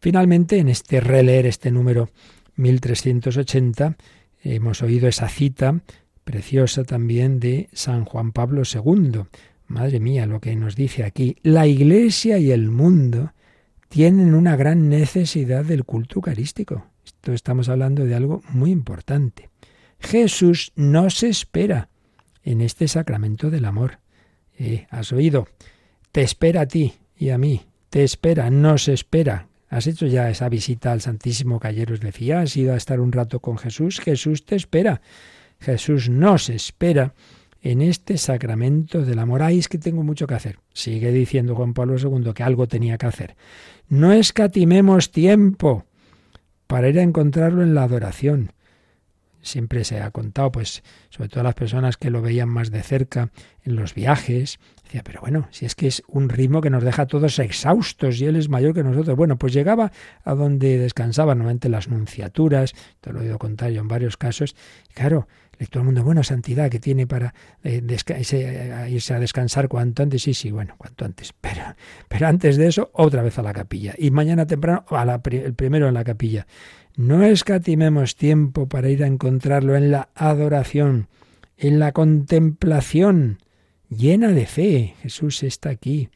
Finalmente, 0.00 0.58
en 0.58 0.68
este 0.68 1.00
releer, 1.00 1.46
este 1.46 1.70
número 1.70 2.10
1380, 2.56 3.96
hemos 4.42 4.82
oído 4.82 5.08
esa 5.08 5.28
cita 5.28 5.80
preciosa 6.24 6.84
también 6.84 7.40
de 7.40 7.68
San 7.72 8.04
Juan 8.04 8.32
Pablo 8.32 8.62
II. 8.62 9.22
Madre 9.66 10.00
mía, 10.00 10.26
lo 10.26 10.40
que 10.40 10.54
nos 10.56 10.76
dice 10.76 11.04
aquí. 11.04 11.36
La 11.42 11.66
Iglesia 11.66 12.38
y 12.38 12.50
el 12.50 12.70
mundo 12.70 13.32
tienen 13.88 14.34
una 14.34 14.56
gran 14.56 14.88
necesidad 14.88 15.64
del 15.64 15.84
culto 15.84 16.16
eucarístico. 16.16 16.86
Esto 17.04 17.32
estamos 17.32 17.68
hablando 17.68 18.04
de 18.04 18.14
algo 18.14 18.42
muy 18.50 18.70
importante. 18.70 19.48
Jesús 19.98 20.72
no 20.76 21.10
se 21.10 21.28
espera 21.28 21.88
en 22.44 22.60
este 22.60 22.88
sacramento 22.88 23.50
del 23.50 23.64
amor. 23.64 23.98
Eh, 24.58 24.86
¿Has 24.90 25.12
oído? 25.12 25.48
Te 26.12 26.22
espera 26.22 26.62
a 26.62 26.66
ti 26.66 26.94
y 27.16 27.30
a 27.30 27.38
mí. 27.38 27.62
Te 27.90 28.04
espera, 28.04 28.50
no 28.50 28.76
se 28.78 28.92
espera. 28.92 29.47
¿Has 29.68 29.86
hecho 29.86 30.06
ya 30.06 30.30
esa 30.30 30.48
visita 30.48 30.92
al 30.92 31.00
Santísimo 31.00 31.60
que 31.60 31.68
ayer 31.68 31.92
os 31.92 32.00
decía? 32.00 32.40
¿Has 32.40 32.56
ido 32.56 32.72
a 32.72 32.76
estar 32.76 33.00
un 33.00 33.12
rato 33.12 33.40
con 33.40 33.58
Jesús? 33.58 34.00
Jesús 34.00 34.44
te 34.44 34.56
espera. 34.56 35.02
Jesús 35.60 36.08
nos 36.08 36.48
espera 36.48 37.14
en 37.62 37.82
este 37.82 38.16
sacramento 38.16 39.04
del 39.04 39.18
amor. 39.18 39.42
Ay, 39.42 39.58
es 39.58 39.68
que 39.68 39.78
tengo 39.78 40.02
mucho 40.02 40.26
que 40.26 40.34
hacer. 40.34 40.58
Sigue 40.72 41.12
diciendo 41.12 41.54
Juan 41.54 41.74
Pablo 41.74 41.96
II 41.98 42.32
que 42.32 42.42
algo 42.42 42.66
tenía 42.66 42.96
que 42.98 43.06
hacer. 43.06 43.36
No 43.88 44.12
escatimemos 44.12 45.10
tiempo 45.10 45.84
para 46.66 46.88
ir 46.88 46.98
a 46.98 47.02
encontrarlo 47.02 47.62
en 47.62 47.74
la 47.74 47.82
adoración. 47.82 48.52
Siempre 49.40 49.84
se 49.84 50.00
ha 50.00 50.10
contado, 50.10 50.52
pues, 50.52 50.82
sobre 51.10 51.28
todo 51.28 51.44
las 51.44 51.54
personas 51.54 51.96
que 51.96 52.10
lo 52.10 52.22
veían 52.22 52.48
más 52.48 52.70
de 52.70 52.82
cerca 52.82 53.30
en 53.64 53.76
los 53.76 53.94
viajes, 53.94 54.58
Decía, 54.88 55.02
pero 55.04 55.20
bueno, 55.20 55.48
si 55.50 55.66
es 55.66 55.74
que 55.74 55.86
es 55.86 56.02
un 56.08 56.30
ritmo 56.30 56.62
que 56.62 56.70
nos 56.70 56.82
deja 56.82 57.04
todos 57.04 57.38
exhaustos 57.40 58.18
y 58.22 58.24
él 58.24 58.36
es 58.36 58.48
mayor 58.48 58.72
que 58.72 58.82
nosotros. 58.82 59.18
Bueno, 59.18 59.36
pues 59.36 59.52
llegaba 59.52 59.92
a 60.24 60.34
donde 60.34 60.78
descansaban 60.78 61.36
normalmente 61.36 61.68
las 61.68 61.88
nunciaturas, 61.88 62.72
te 63.02 63.12
lo 63.12 63.20
he 63.20 63.24
oído 63.24 63.38
contar 63.38 63.70
yo 63.70 63.82
en 63.82 63.88
varios 63.88 64.16
casos. 64.16 64.56
Claro, 64.94 65.28
todo 65.66 65.80
el 65.80 65.86
mundo, 65.86 66.02
bueno, 66.04 66.22
santidad 66.22 66.70
que 66.70 66.80
tiene 66.80 67.06
para 67.06 67.34
eh, 67.64 67.82
irse, 68.88 69.14
a 69.14 69.20
descansar 69.20 69.68
cuanto 69.68 70.02
antes. 70.02 70.22
Sí, 70.22 70.32
sí, 70.32 70.50
bueno, 70.50 70.74
cuanto 70.78 71.04
antes. 71.04 71.34
Pero, 71.40 71.62
pero 72.08 72.26
antes 72.26 72.56
de 72.56 72.68
eso, 72.68 72.90
otra 72.94 73.22
vez 73.22 73.38
a 73.38 73.42
la 73.42 73.52
capilla. 73.52 73.94
Y 73.98 74.10
mañana 74.10 74.46
temprano, 74.46 74.84
a 74.88 75.04
la, 75.04 75.20
el 75.30 75.54
primero 75.54 75.88
en 75.88 75.94
la 75.94 76.04
capilla. 76.04 76.46
No 76.98 77.22
escatimemos 77.22 78.16
tiempo 78.16 78.68
para 78.68 78.88
ir 78.88 79.04
a 79.04 79.06
encontrarlo 79.06 79.76
en 79.76 79.92
la 79.92 80.08
adoración, 80.16 81.06
en 81.56 81.78
la 81.78 81.92
contemplación 81.92 83.38
llena 83.88 84.32
de 84.32 84.46
fe. 84.46 84.94
Jesús 85.00 85.44
está 85.44 85.70
aquí. 85.70 86.08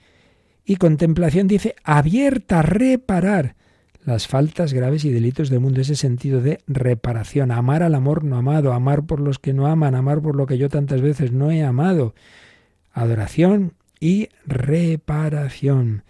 Y 0.65 0.75
contemplación 0.77 1.47
dice 1.47 1.77
abierta 1.85 2.59
a 2.59 2.63
reparar 2.63 3.55
las 4.05 4.27
faltas 4.27 4.73
graves 4.73 5.05
y 5.05 5.13
delitos 5.13 5.51
del 5.51 5.61
mundo, 5.61 5.81
ese 5.81 5.95
sentido 5.95 6.41
de 6.41 6.59
reparación, 6.67 7.53
amar 7.53 7.85
al 7.85 7.95
amor 7.95 8.25
no 8.25 8.37
amado, 8.37 8.73
amar 8.73 9.05
por 9.05 9.21
los 9.21 9.39
que 9.39 9.53
no 9.53 9.69
aman, 9.69 9.95
amar 9.95 10.21
por 10.21 10.35
lo 10.35 10.47
que 10.47 10.59
yo 10.59 10.69
tantas 10.69 11.01
veces 11.01 11.31
no 11.31 11.53
he 11.53 11.63
amado. 11.63 12.17
Adoración 12.91 13.75
y 14.01 14.31
reparación. 14.47 16.03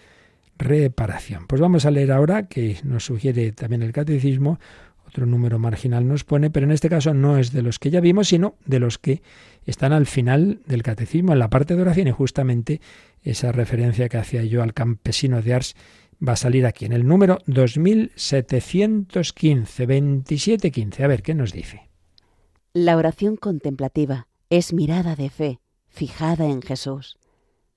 Reparación. 0.59 1.47
Pues 1.47 1.61
vamos 1.61 1.87
a 1.87 1.91
leer 1.91 2.13
ahora, 2.13 2.49
que 2.49 2.79
nos 2.85 3.05
sugiere 3.05 3.53
también 3.53 3.83
el 3.83 3.93
catecismo, 3.93 4.59
otro 5.07 5.27
número 5.27 5.59
marginal 5.59 6.09
nos 6.09 6.25
pone, 6.25 6.49
pero 6.49 6.65
en 6.65 6.73
este 6.73 6.89
caso 6.89 7.13
no 7.13 7.37
es 7.37 7.53
de 7.53 7.61
los 7.61 7.79
que 7.79 7.91
ya 7.91 8.01
vimos, 8.01 8.29
sino 8.29 8.55
de 8.65 8.81
los 8.81 8.99
que 8.99 9.21
están 9.67 9.93
al 9.93 10.07
final 10.07 10.61
del 10.67 10.83
catecismo, 10.83 11.35
en 11.35 11.39
la 11.39 11.51
parte 11.51 11.77
de 11.77 11.83
oración, 11.83 12.09
y 12.09 12.13
justamente 12.13 12.81
esa 13.23 13.53
referencia 13.53 14.09
que 14.09 14.17
hacía 14.17 14.43
yo 14.45 14.63
al 14.63 14.73
campesino 14.73 15.43
de 15.43 15.53
Ars 15.53 15.77
va 16.27 16.33
a 16.33 16.37
salir 16.37 16.65
aquí, 16.65 16.87
en 16.87 16.93
el 16.93 17.07
número 17.07 17.41
2715, 17.47 19.87
2715. 19.87 21.05
A 21.05 21.09
ver, 21.09 21.23
¿qué 21.23 21.35
nos 21.35 21.53
dice? 21.53 21.91
La 22.73 22.97
oración 22.97 23.37
contemplativa 23.37 24.29
es 24.49 24.73
mirada 24.73 25.15
de 25.15 25.29
fe, 25.29 25.61
fijada 25.89 26.47
en 26.47 26.63
Jesús. 26.63 27.19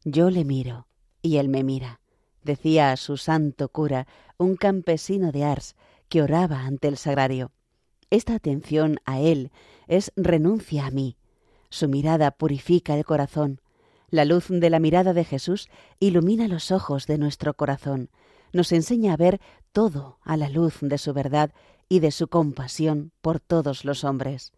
Yo 0.05 0.29
le 0.29 0.45
miro 0.45 0.87
y 1.21 1.35
él 1.37 1.49
me 1.49 1.65
mira, 1.65 1.99
decía 2.45 2.91
a 2.91 2.97
su 2.97 3.17
santo 3.17 3.69
cura, 3.69 4.07
un 4.37 4.55
campesino 4.55 5.31
de 5.31 5.43
Ars, 5.43 5.75
que 6.07 6.21
oraba 6.21 6.61
ante 6.61 6.87
el 6.87 6.97
sagrario. 6.97 7.51
Esta 8.09 8.35
atención 8.35 8.99
a 9.05 9.19
Él 9.19 9.51
es 9.87 10.13
renuncia 10.15 10.85
a 10.85 10.91
mí. 10.91 11.17
Su 11.69 11.89
mirada 11.89 12.31
purifica 12.31 12.95
el 12.95 13.03
corazón. 13.03 13.59
La 14.09 14.23
luz 14.23 14.45
de 14.49 14.69
la 14.69 14.79
mirada 14.79 15.13
de 15.13 15.25
Jesús 15.25 15.67
ilumina 15.99 16.47
los 16.47 16.71
ojos 16.71 17.07
de 17.07 17.17
nuestro 17.17 17.55
corazón, 17.55 18.09
nos 18.53 18.71
enseña 18.71 19.13
a 19.13 19.17
ver 19.17 19.41
todo 19.73 20.19
a 20.21 20.37
la 20.37 20.47
luz 20.47 20.77
de 20.81 20.97
su 20.97 21.13
verdad 21.13 21.51
y 21.89 21.99
de 21.99 22.11
su 22.11 22.27
compasión 22.27 23.11
por 23.21 23.39
todos 23.39 23.83
los 23.83 24.03
hombres. 24.03 24.53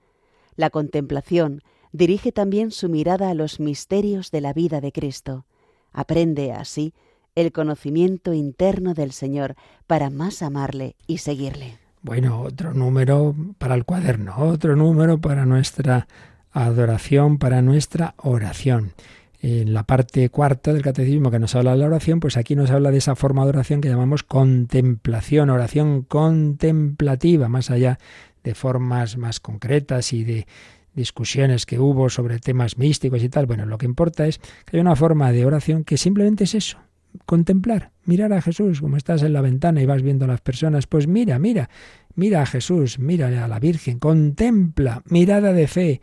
La 0.56 0.70
contemplación 0.70 1.64
dirige 1.92 2.32
también 2.32 2.72
su 2.72 2.90
mirada 2.90 3.30
a 3.30 3.34
los 3.34 3.60
misterios 3.60 4.30
de 4.30 4.42
la 4.42 4.54
vida 4.54 4.82
de 4.82 4.92
Cristo. 4.92 5.46
Aprende 5.94 6.52
así 6.52 6.94
el 7.38 7.52
conocimiento 7.52 8.34
interno 8.34 8.96
del 8.96 9.12
Señor 9.12 9.56
para 9.86 10.10
más 10.10 10.42
amarle 10.42 10.96
y 11.06 11.20
seguirle. 11.20 11.78
Bueno, 12.02 12.42
otro 12.42 12.74
número 12.74 13.36
para 13.60 13.76
el 13.76 13.86
cuaderno, 13.86 14.34
otro 14.38 14.76
número 14.76 15.22
para 15.22 15.46
nuestra 15.46 16.08
adoración, 16.52 17.38
para 17.38 17.62
nuestra 17.62 18.16
oración. 18.18 18.94
En 19.40 19.76
la 19.76 19.84
parte 19.84 20.30
cuarta 20.30 20.74
del 20.74 20.82
catecismo 20.82 21.30
que 21.30 21.38
nos 21.38 21.54
habla 21.54 21.74
de 21.74 21.78
la 21.78 21.86
oración, 21.86 22.20
pues 22.20 22.38
aquí 22.38 22.56
nos 22.56 22.72
habla 22.72 22.90
de 22.90 22.98
esa 22.98 23.16
forma 23.16 23.44
de 23.44 23.50
oración 23.50 23.82
que 23.82 23.90
llamamos 23.90 24.24
contemplación, 24.24 25.52
oración 25.52 26.02
contemplativa, 26.02 27.50
más 27.50 27.70
allá 27.70 28.00
de 28.44 28.56
formas 28.56 29.16
más 29.16 29.40
concretas 29.40 30.12
y 30.12 30.24
de 30.24 30.48
discusiones 30.96 31.68
que 31.68 31.78
hubo 31.78 32.10
sobre 32.10 32.40
temas 32.40 32.80
místicos 32.80 33.22
y 33.22 33.30
tal. 33.30 33.46
Bueno, 33.46 33.68
lo 33.68 33.78
que 33.78 33.86
importa 33.86 34.26
es 34.26 34.40
que 34.66 34.78
hay 34.78 34.80
una 34.82 34.96
forma 34.96 35.32
de 35.32 35.46
oración 35.46 35.84
que 35.84 35.98
simplemente 35.98 36.46
es 36.46 36.56
eso, 36.56 36.80
contemplar, 37.26 37.92
mirar 38.06 38.34
a 38.34 38.42
Jesús, 38.42 38.82
como 38.82 38.98
estás 38.98 39.24
en 39.24 39.34
la 39.34 39.42
ventana 39.42 39.82
y 39.82 39.86
vas 39.86 40.02
viendo 40.02 40.26
a 40.26 40.28
las 40.28 40.42
personas, 40.42 40.88
pues 40.88 41.08
mira, 41.08 41.40
mira, 41.40 41.70
mira 42.16 42.42
a 42.42 42.46
Jesús, 42.46 43.00
mira 43.00 43.28
a 43.44 43.48
la 43.48 43.60
Virgen, 43.60 44.00
contempla, 44.00 45.04
mirada 45.10 45.54
de 45.54 45.68
fe, 45.68 46.02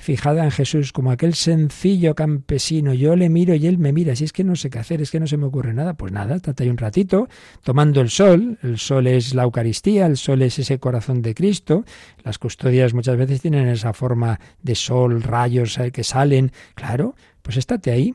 fijada 0.00 0.44
en 0.44 0.50
Jesús 0.50 0.92
como 0.92 1.10
aquel 1.10 1.34
sencillo 1.34 2.14
campesino. 2.14 2.94
Yo 2.94 3.14
le 3.16 3.28
miro 3.28 3.54
y 3.54 3.66
él 3.66 3.78
me 3.78 3.92
mira. 3.92 4.16
Si 4.16 4.24
es 4.24 4.32
que 4.32 4.44
no 4.44 4.56
sé 4.56 4.70
qué 4.70 4.78
hacer, 4.78 5.00
es 5.02 5.10
que 5.10 5.20
no 5.20 5.26
se 5.26 5.36
me 5.36 5.46
ocurre 5.46 5.74
nada. 5.74 5.94
Pues 5.94 6.12
nada, 6.12 6.36
estate 6.36 6.64
ahí 6.64 6.70
un 6.70 6.78
ratito 6.78 7.28
tomando 7.62 8.00
el 8.00 8.10
sol. 8.10 8.58
El 8.62 8.78
sol 8.78 9.06
es 9.06 9.34
la 9.34 9.44
Eucaristía, 9.44 10.06
el 10.06 10.16
sol 10.16 10.42
es 10.42 10.58
ese 10.58 10.78
corazón 10.78 11.22
de 11.22 11.34
Cristo. 11.34 11.84
Las 12.24 12.38
custodias 12.38 12.94
muchas 12.94 13.16
veces 13.16 13.42
tienen 13.42 13.68
esa 13.68 13.92
forma 13.92 14.40
de 14.62 14.74
sol, 14.74 15.22
rayos 15.22 15.78
eh, 15.78 15.92
que 15.92 16.02
salen. 16.02 16.50
Claro, 16.74 17.14
pues 17.42 17.56
estate 17.56 17.90
ahí. 17.90 18.14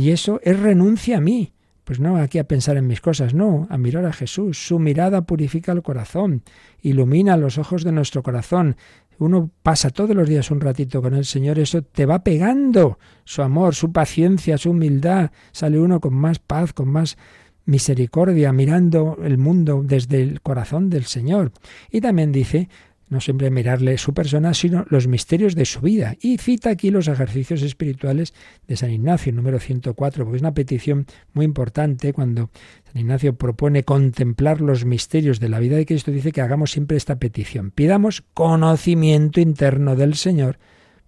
Y 0.00 0.12
eso 0.12 0.40
es 0.42 0.58
renuncia 0.58 1.18
a 1.18 1.20
mí. 1.20 1.52
Pues 1.84 2.00
no 2.00 2.16
aquí 2.16 2.38
a 2.38 2.44
pensar 2.44 2.78
en 2.78 2.86
mis 2.86 3.02
cosas, 3.02 3.34
no, 3.34 3.66
a 3.68 3.76
mirar 3.76 4.06
a 4.06 4.14
Jesús. 4.14 4.66
Su 4.66 4.78
mirada 4.78 5.26
purifica 5.26 5.72
el 5.72 5.82
corazón, 5.82 6.42
ilumina 6.80 7.36
los 7.36 7.58
ojos 7.58 7.84
de 7.84 7.92
nuestro 7.92 8.22
corazón, 8.22 8.76
uno 9.18 9.50
pasa 9.62 9.90
todos 9.90 10.16
los 10.16 10.26
días 10.26 10.50
un 10.50 10.62
ratito 10.62 11.02
con 11.02 11.12
el 11.12 11.26
Señor, 11.26 11.58
eso 11.58 11.82
te 11.82 12.06
va 12.06 12.24
pegando 12.24 12.98
su 13.24 13.42
amor, 13.42 13.74
su 13.74 13.92
paciencia, 13.92 14.56
su 14.56 14.70
humildad. 14.70 15.32
Sale 15.52 15.78
uno 15.78 16.00
con 16.00 16.14
más 16.14 16.38
paz, 16.38 16.72
con 16.72 16.88
más 16.88 17.18
misericordia, 17.66 18.54
mirando 18.54 19.18
el 19.22 19.36
mundo 19.36 19.82
desde 19.84 20.22
el 20.22 20.40
corazón 20.40 20.88
del 20.88 21.04
Señor. 21.04 21.52
Y 21.90 22.00
también 22.00 22.32
dice, 22.32 22.70
no 23.10 23.20
siempre 23.20 23.50
mirarle 23.50 23.98
su 23.98 24.14
persona, 24.14 24.54
sino 24.54 24.86
los 24.88 25.08
misterios 25.08 25.54
de 25.56 25.64
su 25.64 25.80
vida. 25.80 26.16
Y 26.20 26.38
cita 26.38 26.70
aquí 26.70 26.90
los 26.90 27.08
ejercicios 27.08 27.60
espirituales 27.62 28.32
de 28.68 28.76
San 28.76 28.92
Ignacio, 28.92 29.32
número 29.32 29.58
104, 29.58 30.24
porque 30.24 30.36
es 30.36 30.42
una 30.42 30.54
petición 30.54 31.06
muy 31.32 31.44
importante 31.44 32.12
cuando 32.12 32.50
San 32.92 33.02
Ignacio 33.02 33.34
propone 33.34 33.82
contemplar 33.82 34.60
los 34.60 34.84
misterios 34.84 35.40
de 35.40 35.48
la 35.48 35.58
vida 35.58 35.76
de 35.76 35.86
Cristo, 35.86 36.12
dice 36.12 36.30
que 36.30 36.40
hagamos 36.40 36.70
siempre 36.70 36.96
esta 36.96 37.18
petición. 37.18 37.72
Pidamos 37.72 38.22
conocimiento 38.32 39.40
interno 39.40 39.96
del 39.96 40.14
Señor 40.14 40.58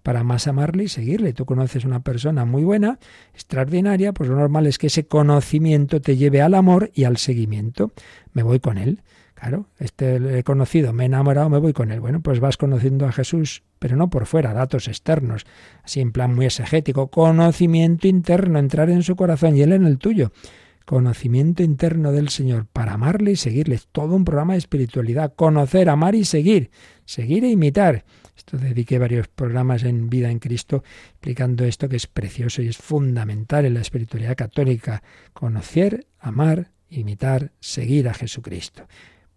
para 0.03 0.25
más 0.25 0.47
amarle 0.47 0.83
y 0.83 0.87
seguirle. 0.89 1.31
Tú 1.31 1.45
conoces 1.45 1.85
una 1.85 2.01
persona 2.01 2.43
muy 2.43 2.63
buena, 2.63 2.99
extraordinaria, 3.33 4.11
pues 4.11 4.29
lo 4.29 4.35
normal 4.35 4.67
es 4.67 4.77
que 4.77 4.87
ese 4.87 5.07
conocimiento 5.07 6.01
te 6.01 6.17
lleve 6.17 6.41
al 6.41 6.53
amor 6.53 6.91
y 6.93 7.05
al 7.05 7.15
seguimiento. 7.15 7.93
Me 8.33 8.43
voy 8.43 8.59
con 8.59 8.77
él. 8.77 9.01
Claro, 9.43 9.67
este 9.77 10.39
he 10.39 10.43
conocido, 10.43 10.93
me 10.93 11.03
he 11.03 11.05
enamorado, 11.07 11.49
me 11.49 11.57
voy 11.57 11.73
con 11.73 11.91
él. 11.91 11.99
Bueno, 11.99 12.21
pues 12.21 12.39
vas 12.39 12.55
conociendo 12.55 13.05
a 13.05 13.11
Jesús, 13.11 13.63
pero 13.77 13.97
no 13.97 14.09
por 14.09 14.25
fuera, 14.25 14.53
datos 14.53 14.87
externos, 14.87 15.45
así 15.83 15.99
en 15.99 16.13
plan 16.13 16.33
muy 16.33 16.45
exegético, 16.45 17.09
conocimiento 17.09 18.07
interno, 18.07 18.57
entrar 18.57 18.89
en 18.89 19.03
su 19.03 19.17
corazón 19.17 19.57
y 19.57 19.61
él 19.61 19.73
en 19.73 19.85
el 19.85 19.97
tuyo. 19.97 20.31
Conocimiento 20.85 21.61
interno 21.61 22.13
del 22.13 22.29
Señor 22.29 22.67
para 22.71 22.93
amarle 22.93 23.31
y 23.31 23.35
seguirle. 23.35 23.81
todo 23.91 24.15
un 24.15 24.23
programa 24.23 24.53
de 24.53 24.59
espiritualidad. 24.59 25.33
Conocer, 25.35 25.89
amar 25.89 26.15
y 26.15 26.23
seguir. 26.23 26.71
Seguir 27.03 27.43
e 27.43 27.49
imitar. 27.49 28.05
Esto 28.37 28.57
dediqué 28.57 28.97
varios 28.97 29.27
programas 29.27 29.83
en 29.83 30.09
Vida 30.09 30.31
en 30.31 30.39
Cristo 30.39 30.85
explicando 31.09 31.65
esto 31.65 31.89
que 31.89 31.97
es 31.97 32.07
precioso 32.07 32.61
y 32.61 32.69
es 32.69 32.77
fundamental 32.77 33.65
en 33.65 33.73
la 33.73 33.81
espiritualidad 33.81 34.37
católica. 34.37 35.03
Conocer, 35.33 36.07
amar, 36.17 36.71
imitar, 36.89 37.51
seguir 37.59 38.07
a 38.07 38.13
Jesucristo. 38.13 38.87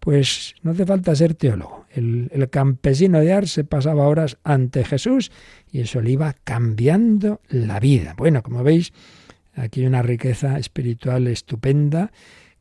Pues 0.07 0.55
no 0.61 0.71
hace 0.71 0.85
falta 0.85 1.13
ser 1.17 1.33
teólogo. 1.33 1.85
El, 1.89 2.47
campesino 2.49 3.19
de 3.19 3.33
Ars 3.33 3.51
se 3.51 3.65
pasaba 3.65 4.07
horas 4.07 4.37
ante 4.45 4.85
Jesús 4.85 5.33
y 5.69 5.81
eso 5.81 5.99
le 5.99 6.11
iba 6.11 6.33
cambiando 6.45 7.41
la 7.49 7.81
vida. 7.81 8.13
Bueno, 8.17 8.41
como 8.41 8.63
veis, 8.63 8.93
aquí 9.53 9.81
hay 9.81 9.87
una 9.87 10.03
riqueza 10.03 10.59
espiritual 10.59 11.27
estupenda 11.27 12.13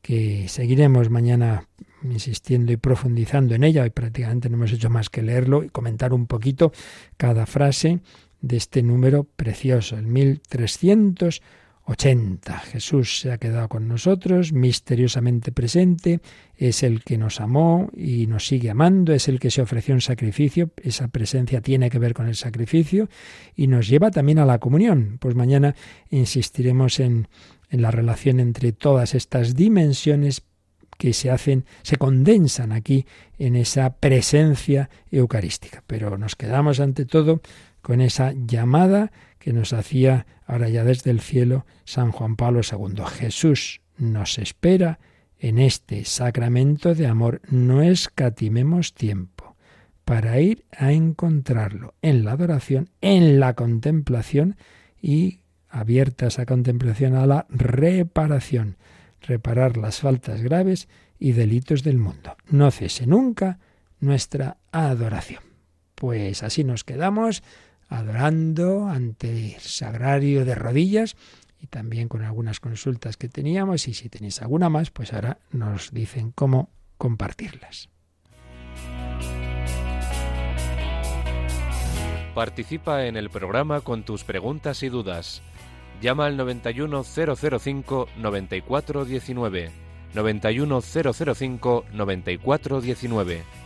que 0.03 0.49
seguiremos 0.49 1.09
mañana 1.09 1.68
insistiendo 2.03 2.72
y 2.72 2.78
profundizando 2.78 3.55
en 3.55 3.62
ella. 3.62 3.84
Hoy 3.84 3.90
prácticamente 3.90 4.49
no 4.49 4.57
hemos 4.57 4.72
hecho 4.72 4.90
más 4.90 5.09
que 5.09 5.22
leerlo 5.22 5.62
y 5.62 5.68
comentar 5.68 6.12
un 6.12 6.26
poquito 6.26 6.72
cada 7.16 7.47
frase 7.47 8.01
de 8.40 8.57
este 8.57 8.82
número 8.82 9.22
precioso, 9.22 9.97
el 9.97 10.07
1300 10.09 11.42
80. 11.87 12.59
Jesús 12.59 13.20
se 13.20 13.32
ha 13.32 13.39
quedado 13.39 13.68
con 13.68 13.87
nosotros, 13.87 14.53
misteriosamente 14.53 15.53
presente, 15.53 16.20
es 16.57 16.82
el 16.82 17.05
que 17.05 17.16
nos 17.16 17.41
amó 17.41 17.91
y 17.97 18.26
nos 18.26 18.47
sigue 18.47 18.70
amando, 18.70 19.12
es 19.12 19.28
el 19.28 19.39
que 19.39 19.51
se 19.51 19.62
ofreció 19.62 19.95
un 19.95 20.01
sacrificio, 20.01 20.70
esa 20.82 21.09
presencia 21.09 21.61
tiene 21.61 21.89
que 21.89 22.01
ver 22.01 22.12
con 22.12 22.26
el 22.26 22.34
sacrificio 22.34 23.09
y 23.55 23.68
nos 23.68 23.89
lleva 23.89 24.11
también 24.11 24.41
a 24.41 24.45
la 24.45 24.59
comunión. 24.59 25.18
Pues 25.20 25.37
mañana 25.37 25.76
insistiremos 26.11 26.99
en, 26.99 27.28
en 27.70 27.82
la 27.82 27.93
relación 27.93 28.41
entre 28.41 28.72
todas 28.72 29.14
estas 29.14 29.55
dimensiones 29.55 30.43
que 30.99 31.12
se 31.12 31.30
hacen, 31.30 31.66
se 31.82 31.97
condensan 31.99 32.72
aquí 32.72 33.07
en 33.39 33.55
esa 33.55 33.97
presencia 33.97 34.91
eucarística. 35.11 35.84
Pero 35.87 36.18
nos 36.18 36.34
quedamos 36.34 36.80
ante 36.80 37.05
todo 37.05 37.41
con 37.82 38.01
esa 38.01 38.32
llamada 38.32 39.12
que 39.47 39.53
nos 39.53 39.72
hacía 39.72 40.26
ahora 40.44 40.68
ya 40.68 40.82
desde 40.82 41.12
el 41.12 41.20
cielo 41.20 41.66
San 41.84 42.11
Juan 42.11 42.34
Pablo 42.34 42.62
II. 42.68 43.05
Jesús 43.07 43.80
nos 43.97 44.38
espera 44.38 44.99
en 45.38 45.61
este 45.61 46.05
sacramento 46.05 46.97
de 46.97 47.07
amor. 47.07 47.40
No 47.49 47.80
escatimemos 47.80 48.92
tiempo 48.92 49.55
para 50.05 50.40
ir 50.40 50.64
a 50.76 50.90
encontrarlo 50.90 51.94
en 52.03 52.24
la 52.24 52.32
adoración, 52.32 52.90
en 53.01 53.38
la 53.38 53.55
contemplación 53.55 54.57
y 55.01 55.42
abierta 55.68 56.26
esa 56.26 56.44
contemplación 56.44 57.14
a 57.14 57.24
la 57.24 57.47
reparación, 57.49 58.78
reparar 59.20 59.76
las 59.76 60.01
faltas 60.01 60.42
graves 60.42 60.88
y 61.20 61.34
delitos 61.34 61.84
del 61.84 61.99
mundo. 61.99 62.36
No 62.51 62.72
cese 62.72 63.07
nunca 63.07 63.61
nuestra 64.01 64.57
adoración. 64.72 65.44
Pues 65.94 66.42
así 66.42 66.64
nos 66.64 66.82
quedamos 66.82 67.44
adorando 67.89 68.89
ante 68.89 69.55
el 69.55 69.61
sagrario 69.61 70.45
de 70.45 70.55
rodillas 70.55 71.16
y 71.61 71.66
también 71.66 72.09
con 72.09 72.22
algunas 72.22 72.61
consultas 72.61 73.16
que 73.16 73.28
teníamos 73.28 73.89
y 73.89 73.95
si 73.95 74.09
tenéis 74.09 74.43
alguna 74.43 74.68
más, 74.68 74.91
pues 74.91 75.12
ahora 75.12 75.39
nos 75.51 75.93
dicen 75.93 76.32
cómo 76.32 76.70
compartirlas. 76.99 77.89
Participa 82.34 83.07
en 83.07 83.16
el 83.16 83.30
programa 83.30 83.80
con 83.80 84.03
tus 84.05 84.22
preguntas 84.22 84.82
y 84.82 84.91
dudas. 84.91 85.41
Llama 86.03 86.26
al 86.26 86.37
91005 86.37 88.09
9419. 91.93 93.65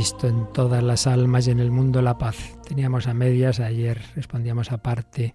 En 0.00 0.50
todas 0.54 0.82
las 0.82 1.06
almas 1.06 1.46
y 1.46 1.50
en 1.50 1.60
el 1.60 1.70
mundo 1.70 2.00
la 2.00 2.16
paz. 2.16 2.56
Teníamos 2.66 3.06
a 3.06 3.12
medias, 3.12 3.60
ayer 3.60 4.00
respondíamos 4.16 4.72
a 4.72 4.78
parte 4.78 5.34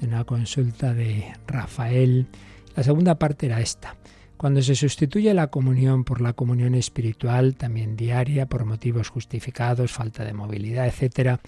de 0.00 0.06
una 0.06 0.24
consulta 0.24 0.94
de 0.94 1.30
Rafael. 1.46 2.26
La 2.74 2.82
segunda 2.82 3.18
parte 3.18 3.44
era 3.44 3.60
esta. 3.60 3.96
Cuando 4.38 4.62
se 4.62 4.74
sustituye 4.76 5.34
la 5.34 5.48
comunión 5.48 6.04
por 6.04 6.22
la 6.22 6.32
comunión 6.32 6.74
espiritual, 6.74 7.56
también 7.56 7.96
diaria, 7.96 8.46
por 8.46 8.64
motivos 8.64 9.10
justificados, 9.10 9.92
falta 9.92 10.24
de 10.24 10.32
movilidad, 10.32 10.86
etc., 10.86 11.38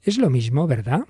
es 0.00 0.16
lo 0.16 0.30
mismo, 0.30 0.68
¿verdad? 0.68 1.06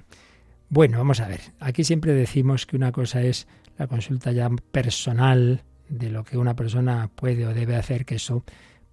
Bueno, 0.71 0.97
vamos 0.97 1.21
a 1.21 1.29
ver. 1.29 1.41
Aquí 1.61 1.85
siempre 1.85 2.15
decimos 2.15 2.65
que 2.65 2.77
una 2.77 2.93
cosa 2.93 3.21
es 3.21 3.47
la 3.77 3.89
consulta 3.89 4.33
ya 4.33 4.49
personal 4.49 5.65
de 5.87 6.09
lo 6.09 6.25
que 6.25 6.39
una 6.39 6.57
persona 6.57 7.11
puede 7.15 7.47
o 7.47 7.53
debe 7.53 7.77
hacer, 7.77 8.07
que 8.07 8.15
eso 8.15 8.43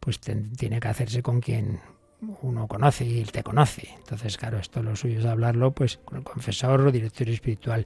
pues 0.01 0.19
tiene 0.19 0.81
que 0.81 0.87
hacerse 0.89 1.21
con 1.21 1.39
quien 1.39 1.79
uno 2.41 2.67
conoce 2.67 3.05
y 3.05 3.19
él 3.19 3.31
te 3.31 3.43
conoce. 3.43 3.89
Entonces, 3.97 4.37
claro, 4.37 4.59
esto 4.59 4.83
lo 4.83 4.95
suyo 4.95 5.19
es 5.19 5.25
hablarlo 5.25 5.71
pues 5.71 5.97
con 6.05 6.19
el 6.19 6.23
confesor 6.23 6.81
o 6.81 6.91
director 6.91 7.29
espiritual. 7.29 7.85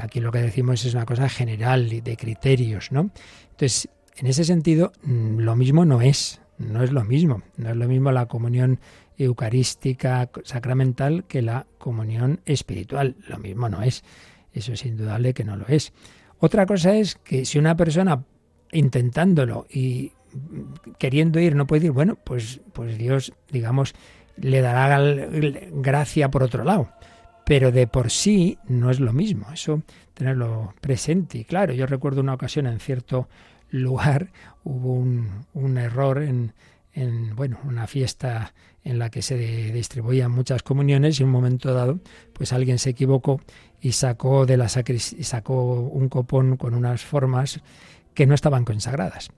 Aquí 0.00 0.20
lo 0.20 0.32
que 0.32 0.40
decimos 0.40 0.84
es 0.84 0.94
una 0.94 1.06
cosa 1.06 1.28
general 1.28 1.88
de 1.88 2.16
criterios, 2.16 2.90
¿no? 2.90 3.10
Entonces, 3.50 3.88
en 4.16 4.26
ese 4.26 4.44
sentido, 4.44 4.92
mm, 5.02 5.38
lo 5.38 5.56
mismo 5.56 5.84
no 5.84 6.02
es, 6.02 6.40
no 6.58 6.82
es 6.82 6.92
lo 6.92 7.04
mismo. 7.04 7.42
No 7.56 7.70
es 7.70 7.76
lo 7.76 7.88
mismo 7.88 8.12
la 8.12 8.26
comunión 8.26 8.80
eucarística 9.16 10.30
sacramental 10.44 11.24
que 11.24 11.42
la 11.42 11.66
comunión 11.78 12.40
espiritual. 12.44 13.16
Lo 13.28 13.38
mismo 13.38 13.68
no 13.68 13.82
es. 13.82 14.04
Eso 14.52 14.72
es 14.72 14.84
indudable 14.84 15.34
que 15.34 15.44
no 15.44 15.56
lo 15.56 15.66
es. 15.68 15.92
Otra 16.38 16.66
cosa 16.66 16.96
es 16.96 17.16
que 17.16 17.44
si 17.44 17.58
una 17.58 17.76
persona 17.76 18.24
intentándolo 18.72 19.66
y 19.70 20.12
queriendo 20.98 21.40
ir 21.40 21.54
no 21.56 21.66
puede 21.66 21.86
ir, 21.86 21.92
bueno, 21.92 22.16
pues, 22.22 22.60
pues 22.72 22.98
Dios, 22.98 23.32
digamos, 23.50 23.94
le 24.36 24.60
dará 24.60 24.98
gracia 25.72 26.30
por 26.30 26.42
otro 26.42 26.64
lado. 26.64 26.90
Pero 27.44 27.72
de 27.72 27.86
por 27.86 28.10
sí 28.10 28.58
no 28.66 28.90
es 28.90 29.00
lo 29.00 29.12
mismo, 29.12 29.46
eso 29.52 29.82
tenerlo 30.14 30.74
presente. 30.80 31.38
Y 31.38 31.44
claro, 31.44 31.74
yo 31.74 31.86
recuerdo 31.86 32.20
una 32.20 32.34
ocasión 32.34 32.66
en 32.66 32.80
cierto 32.80 33.28
lugar 33.70 34.30
hubo 34.64 34.94
un, 34.94 35.46
un 35.52 35.76
error 35.76 36.22
en, 36.22 36.54
en, 36.94 37.34
bueno, 37.36 37.58
una 37.64 37.86
fiesta 37.86 38.54
en 38.82 38.98
la 38.98 39.10
que 39.10 39.22
se 39.22 39.36
distribuían 39.72 40.30
muchas 40.30 40.62
comuniones 40.62 41.18
y 41.18 41.22
en 41.22 41.28
un 41.28 41.32
momento 41.32 41.72
dado, 41.72 42.00
pues 42.32 42.52
alguien 42.52 42.78
se 42.78 42.90
equivocó 42.90 43.40
y 43.80 43.92
sacó 43.92 44.46
de 44.46 44.56
la 44.56 44.68
y 44.86 44.98
sacó 45.24 45.80
un 45.80 46.08
copón 46.08 46.56
con 46.56 46.74
unas 46.74 47.02
formas 47.02 47.60
que 48.14 48.26
no 48.26 48.34
estaban 48.34 48.64
consagradas. 48.64 49.30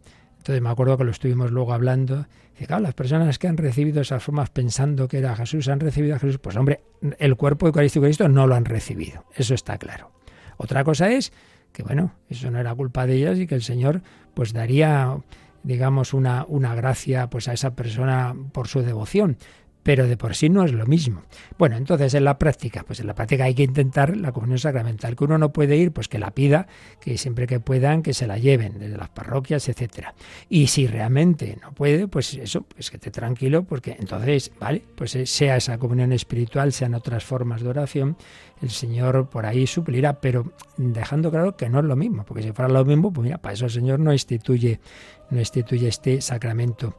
Entonces 0.46 0.62
me 0.62 0.70
acuerdo 0.70 0.96
que 0.96 1.02
lo 1.02 1.10
estuvimos 1.10 1.50
luego 1.50 1.72
hablando. 1.72 2.28
Dice, 2.52 2.68
claro, 2.68 2.84
las 2.84 2.94
personas 2.94 3.36
que 3.36 3.48
han 3.48 3.56
recibido 3.56 4.00
esas 4.00 4.22
formas 4.22 4.48
pensando 4.48 5.08
que 5.08 5.18
era 5.18 5.34
Jesús, 5.34 5.66
han 5.66 5.80
recibido 5.80 6.14
a 6.14 6.20
Jesús. 6.20 6.38
Pues 6.38 6.54
hombre, 6.54 6.82
el 7.18 7.34
cuerpo 7.34 7.66
eucarístico 7.66 8.04
de 8.04 8.10
Cristo 8.10 8.28
no 8.28 8.46
lo 8.46 8.54
han 8.54 8.64
recibido. 8.64 9.24
Eso 9.34 9.54
está 9.54 9.76
claro. 9.76 10.12
Otra 10.56 10.84
cosa 10.84 11.10
es 11.10 11.32
que, 11.72 11.82
bueno, 11.82 12.12
eso 12.30 12.48
no 12.52 12.60
era 12.60 12.72
culpa 12.76 13.08
de 13.08 13.16
ellas 13.16 13.40
y 13.40 13.48
que 13.48 13.56
el 13.56 13.62
Señor 13.62 14.02
pues 14.34 14.52
daría 14.52 15.18
digamos 15.64 16.14
una, 16.14 16.44
una 16.46 16.76
gracia 16.76 17.28
pues 17.28 17.48
a 17.48 17.52
esa 17.52 17.74
persona 17.74 18.36
por 18.52 18.68
su 18.68 18.82
devoción 18.82 19.38
pero 19.86 20.08
de 20.08 20.16
por 20.16 20.34
sí 20.34 20.48
no 20.48 20.64
es 20.64 20.72
lo 20.72 20.84
mismo. 20.84 21.22
Bueno, 21.58 21.76
entonces 21.76 22.12
en 22.14 22.24
la 22.24 22.40
práctica, 22.40 22.82
pues 22.84 22.98
en 22.98 23.06
la 23.06 23.14
práctica 23.14 23.44
hay 23.44 23.54
que 23.54 23.62
intentar 23.62 24.16
la 24.16 24.32
comunión 24.32 24.58
sacramental, 24.58 25.14
que 25.14 25.22
uno 25.22 25.38
no 25.38 25.52
puede 25.52 25.76
ir, 25.76 25.92
pues 25.92 26.08
que 26.08 26.18
la 26.18 26.32
pida, 26.32 26.66
que 27.00 27.16
siempre 27.16 27.46
que 27.46 27.60
puedan, 27.60 28.02
que 28.02 28.12
se 28.12 28.26
la 28.26 28.36
lleven 28.36 28.80
desde 28.80 28.96
las 28.96 29.10
parroquias, 29.10 29.68
etcétera. 29.68 30.16
Y 30.48 30.66
si 30.66 30.88
realmente 30.88 31.56
no 31.62 31.70
puede, 31.70 32.08
pues 32.08 32.34
eso, 32.34 32.62
pues 32.62 32.90
que 32.90 32.96
esté 32.96 33.12
tranquilo, 33.12 33.62
porque 33.62 33.94
entonces, 33.96 34.50
vale, 34.58 34.82
pues 34.96 35.14
eh, 35.14 35.24
sea 35.24 35.56
esa 35.56 35.78
comunión 35.78 36.12
espiritual, 36.12 36.72
sean 36.72 36.92
otras 36.92 37.22
formas 37.22 37.62
de 37.62 37.68
oración, 37.68 38.16
el 38.62 38.70
Señor 38.70 39.28
por 39.28 39.46
ahí 39.46 39.68
suplirá, 39.68 40.20
pero 40.20 40.50
dejando 40.76 41.30
claro 41.30 41.56
que 41.56 41.68
no 41.68 41.78
es 41.78 41.84
lo 41.84 41.94
mismo, 41.94 42.24
porque 42.24 42.42
si 42.42 42.50
fuera 42.50 42.68
lo 42.68 42.84
mismo, 42.84 43.12
pues 43.12 43.24
mira, 43.24 43.38
para 43.38 43.52
eso 43.52 43.66
el 43.66 43.70
Señor 43.70 44.00
no 44.00 44.12
instituye, 44.12 44.80
no 45.30 45.38
instituye 45.38 45.86
este 45.86 46.20
sacramento. 46.20 46.96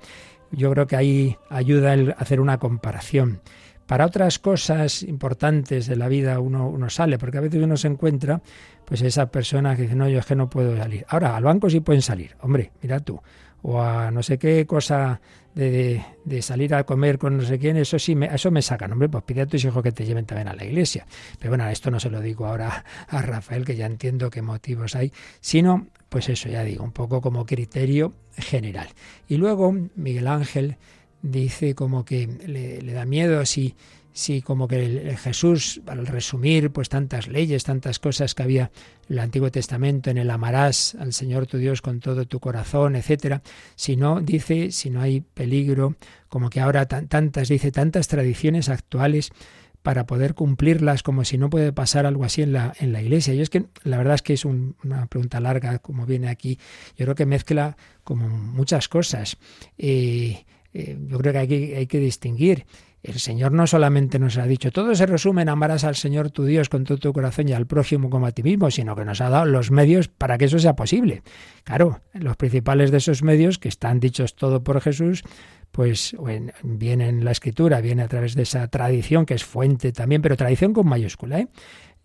Yo 0.52 0.72
creo 0.72 0.88
que 0.88 0.96
ahí 0.96 1.38
ayuda 1.50 1.94
el 1.94 2.16
hacer 2.18 2.40
una 2.40 2.58
comparación. 2.58 3.42
Para 3.86 4.06
otras 4.06 4.38
cosas 4.40 5.04
importantes 5.04 5.88
de 5.88 5.96
la 5.96 6.10
vida 6.10 6.40
uno, 6.40 6.68
uno 6.68 6.90
sale, 6.90 7.18
porque 7.18 7.38
a 7.38 7.42
veces 7.42 7.64
uno 7.64 7.78
se 7.78 7.88
encuentra, 7.88 8.42
pues 8.84 9.02
esa 9.02 9.32
persona 9.32 9.76
que 9.76 9.84
dice, 9.84 9.96
no, 9.96 10.10
yo 10.10 10.20
es 10.20 10.26
que 10.26 10.36
no 10.36 10.50
puedo 10.50 10.76
salir. 10.76 11.06
Ahora, 11.08 11.38
al 11.38 11.44
banco 11.44 11.70
sí 11.70 11.80
pueden 11.80 12.02
salir. 12.02 12.36
Hombre, 12.42 12.72
mira 12.82 13.00
tú. 13.00 13.22
O 13.64 13.82
a 13.82 14.12
no 14.12 14.24
sé 14.24 14.38
qué 14.38 14.66
cosa 14.66 15.20
de, 15.56 16.04
de, 16.24 16.42
salir 16.42 16.76
a 16.76 16.84
comer 16.84 17.18
con 17.18 17.38
no 17.38 17.44
sé 17.44 17.58
quién, 17.58 17.78
eso 17.78 17.98
sí, 17.98 18.16
me, 18.16 18.28
eso 18.28 18.52
me 18.52 18.62
sacan. 18.62 18.92
Hombre, 18.92 19.10
pues 19.10 19.24
pide 19.24 19.42
a 19.42 19.46
tus 19.48 19.66
hijos 19.66 19.82
que 19.82 19.92
te 19.92 20.06
lleven 20.06 20.26
también 20.26 20.48
a 20.48 20.54
la 20.54 20.64
iglesia. 20.64 21.06
Pero 21.40 21.52
bueno, 21.52 21.68
esto 21.68 21.90
no 21.90 22.00
se 22.00 22.10
lo 22.10 22.22
digo 22.22 22.46
ahora 22.46 22.86
a 23.08 23.22
Rafael, 23.22 23.66
que 23.66 23.76
ya 23.76 23.88
entiendo 23.88 24.30
qué 24.30 24.42
motivos 24.42 24.96
hay, 24.96 25.12
sino 25.42 25.88
pues 26.10 26.30
eso 26.30 26.48
ya 26.50 26.64
digo, 26.64 26.84
un 26.84 26.92
poco 26.92 27.22
como 27.22 27.46
criterio 27.46 28.14
general. 28.38 28.88
Y 29.28 29.38
luego 29.38 29.74
Miguel 29.96 30.28
Ángel 30.28 30.78
dice 31.22 31.76
como 31.76 32.06
que 32.06 32.28
le, 32.46 32.94
da 32.94 33.06
miedo 33.06 33.46
si, 33.46 33.76
si 34.18 34.42
como 34.42 34.68
que 34.68 35.16
Jesús, 35.22 35.80
al 35.86 36.08
resumir 36.08 36.72
pues 36.72 36.90
tantas 36.90 37.28
leyes, 37.28 37.64
tantas 37.64 38.00
cosas 38.00 38.34
que 38.34 38.42
había 38.42 38.72
en 39.08 39.14
el 39.14 39.20
Antiguo 39.20 39.52
Testamento, 39.52 40.10
en 40.10 40.18
el 40.18 40.32
amarás 40.32 40.96
al 40.96 41.14
Señor 41.14 41.46
tu 41.46 41.60
Dios 41.60 41.84
con 41.84 42.00
todo 42.00 42.26
tu 42.26 42.40
corazón, 42.40 42.96
etcétera, 42.96 43.44
si 43.76 43.96
no, 43.96 44.20
dice, 44.20 44.72
si 44.72 44.90
no 44.90 45.02
hay 45.02 45.22
peligro, 45.22 45.98
como 46.30 46.50
que 46.50 46.60
ahora 46.60 46.88
tantas, 46.88 47.48
dice, 47.48 47.72
tantas 47.72 48.08
tradiciones 48.08 48.70
actuales 48.70 49.30
para 49.84 50.08
poder 50.08 50.34
cumplirlas 50.34 51.04
como 51.04 51.24
si 51.24 51.38
no 51.38 51.52
puede 51.52 51.72
pasar 51.72 52.08
algo 52.08 52.24
así 52.24 52.42
en 52.42 52.54
la, 52.54 52.74
en 52.80 52.94
la 52.94 53.04
iglesia. 53.04 53.36
Y 53.36 53.42
es 53.42 53.52
que 53.52 53.66
la 53.84 54.00
verdad 54.00 54.16
es 54.16 54.24
que 54.24 54.34
es 54.34 54.46
una 54.46 55.06
pregunta 55.06 55.40
larga, 55.40 55.78
como 55.78 56.08
viene 56.08 56.30
aquí. 56.30 56.58
Yo 56.98 57.06
creo 57.06 57.14
que 57.14 57.28
mezcla 57.28 57.78
como 58.04 58.28
muchas 58.28 58.88
cosas. 58.88 59.38
Eh, 59.78 60.44
eh, 60.74 60.98
yo 61.08 61.20
creo 61.20 61.34
que 61.34 61.40
hay, 61.40 61.48
que 61.48 61.76
hay 61.78 61.86
que 61.88 62.00
distinguir. 62.00 62.66
El 63.08 63.20
Señor 63.20 63.54
no 63.54 63.66
solamente 63.68 64.20
nos 64.20 64.38
ha 64.38 64.46
dicho, 64.46 64.70
todo 64.70 64.94
se 64.94 65.06
resume 65.06 65.42
en 65.42 65.48
amarás 65.48 65.86
al 65.86 65.96
Señor 65.96 66.30
tu 66.30 66.44
Dios 66.44 66.68
con 66.68 66.84
todo 66.84 66.98
tu 66.98 67.14
corazón 67.14 67.48
y 67.48 67.54
al 67.54 67.66
prójimo 67.66 68.10
como 68.10 68.26
a 68.26 68.34
ti 68.34 68.44
mismo, 68.44 68.70
sino 68.70 68.98
que 68.98 69.06
nos 69.06 69.22
ha 69.22 69.30
dado 69.30 69.46
los 69.46 69.72
medios 69.72 70.10
para 70.10 70.38
que 70.38 70.44
eso 70.44 70.60
sea 70.60 70.76
posible. 70.76 71.24
Claro, 71.64 72.02
los 72.12 72.36
principales 72.36 72.92
de 72.92 72.98
esos 72.98 73.24
medios, 73.24 73.60
que 73.60 73.70
están 73.70 74.02
dichos 74.02 74.36
todo 74.36 74.62
por 74.62 74.82
Jesús, 74.82 75.24
pues 75.72 76.18
viene 76.64 77.08
en 77.08 77.24
la 77.24 77.32
escritura, 77.32 77.80
viene 77.80 78.04
a 78.04 78.10
través 78.10 78.36
de 78.36 78.44
esa 78.44 78.68
tradición 78.68 79.26
que 79.26 79.36
es 79.36 79.46
fuente 79.46 79.94
también, 79.94 80.22
pero 80.22 80.36
tradición 80.36 80.74
con 80.74 80.88
mayúscula, 80.88 81.40
¿eh? 81.40 81.48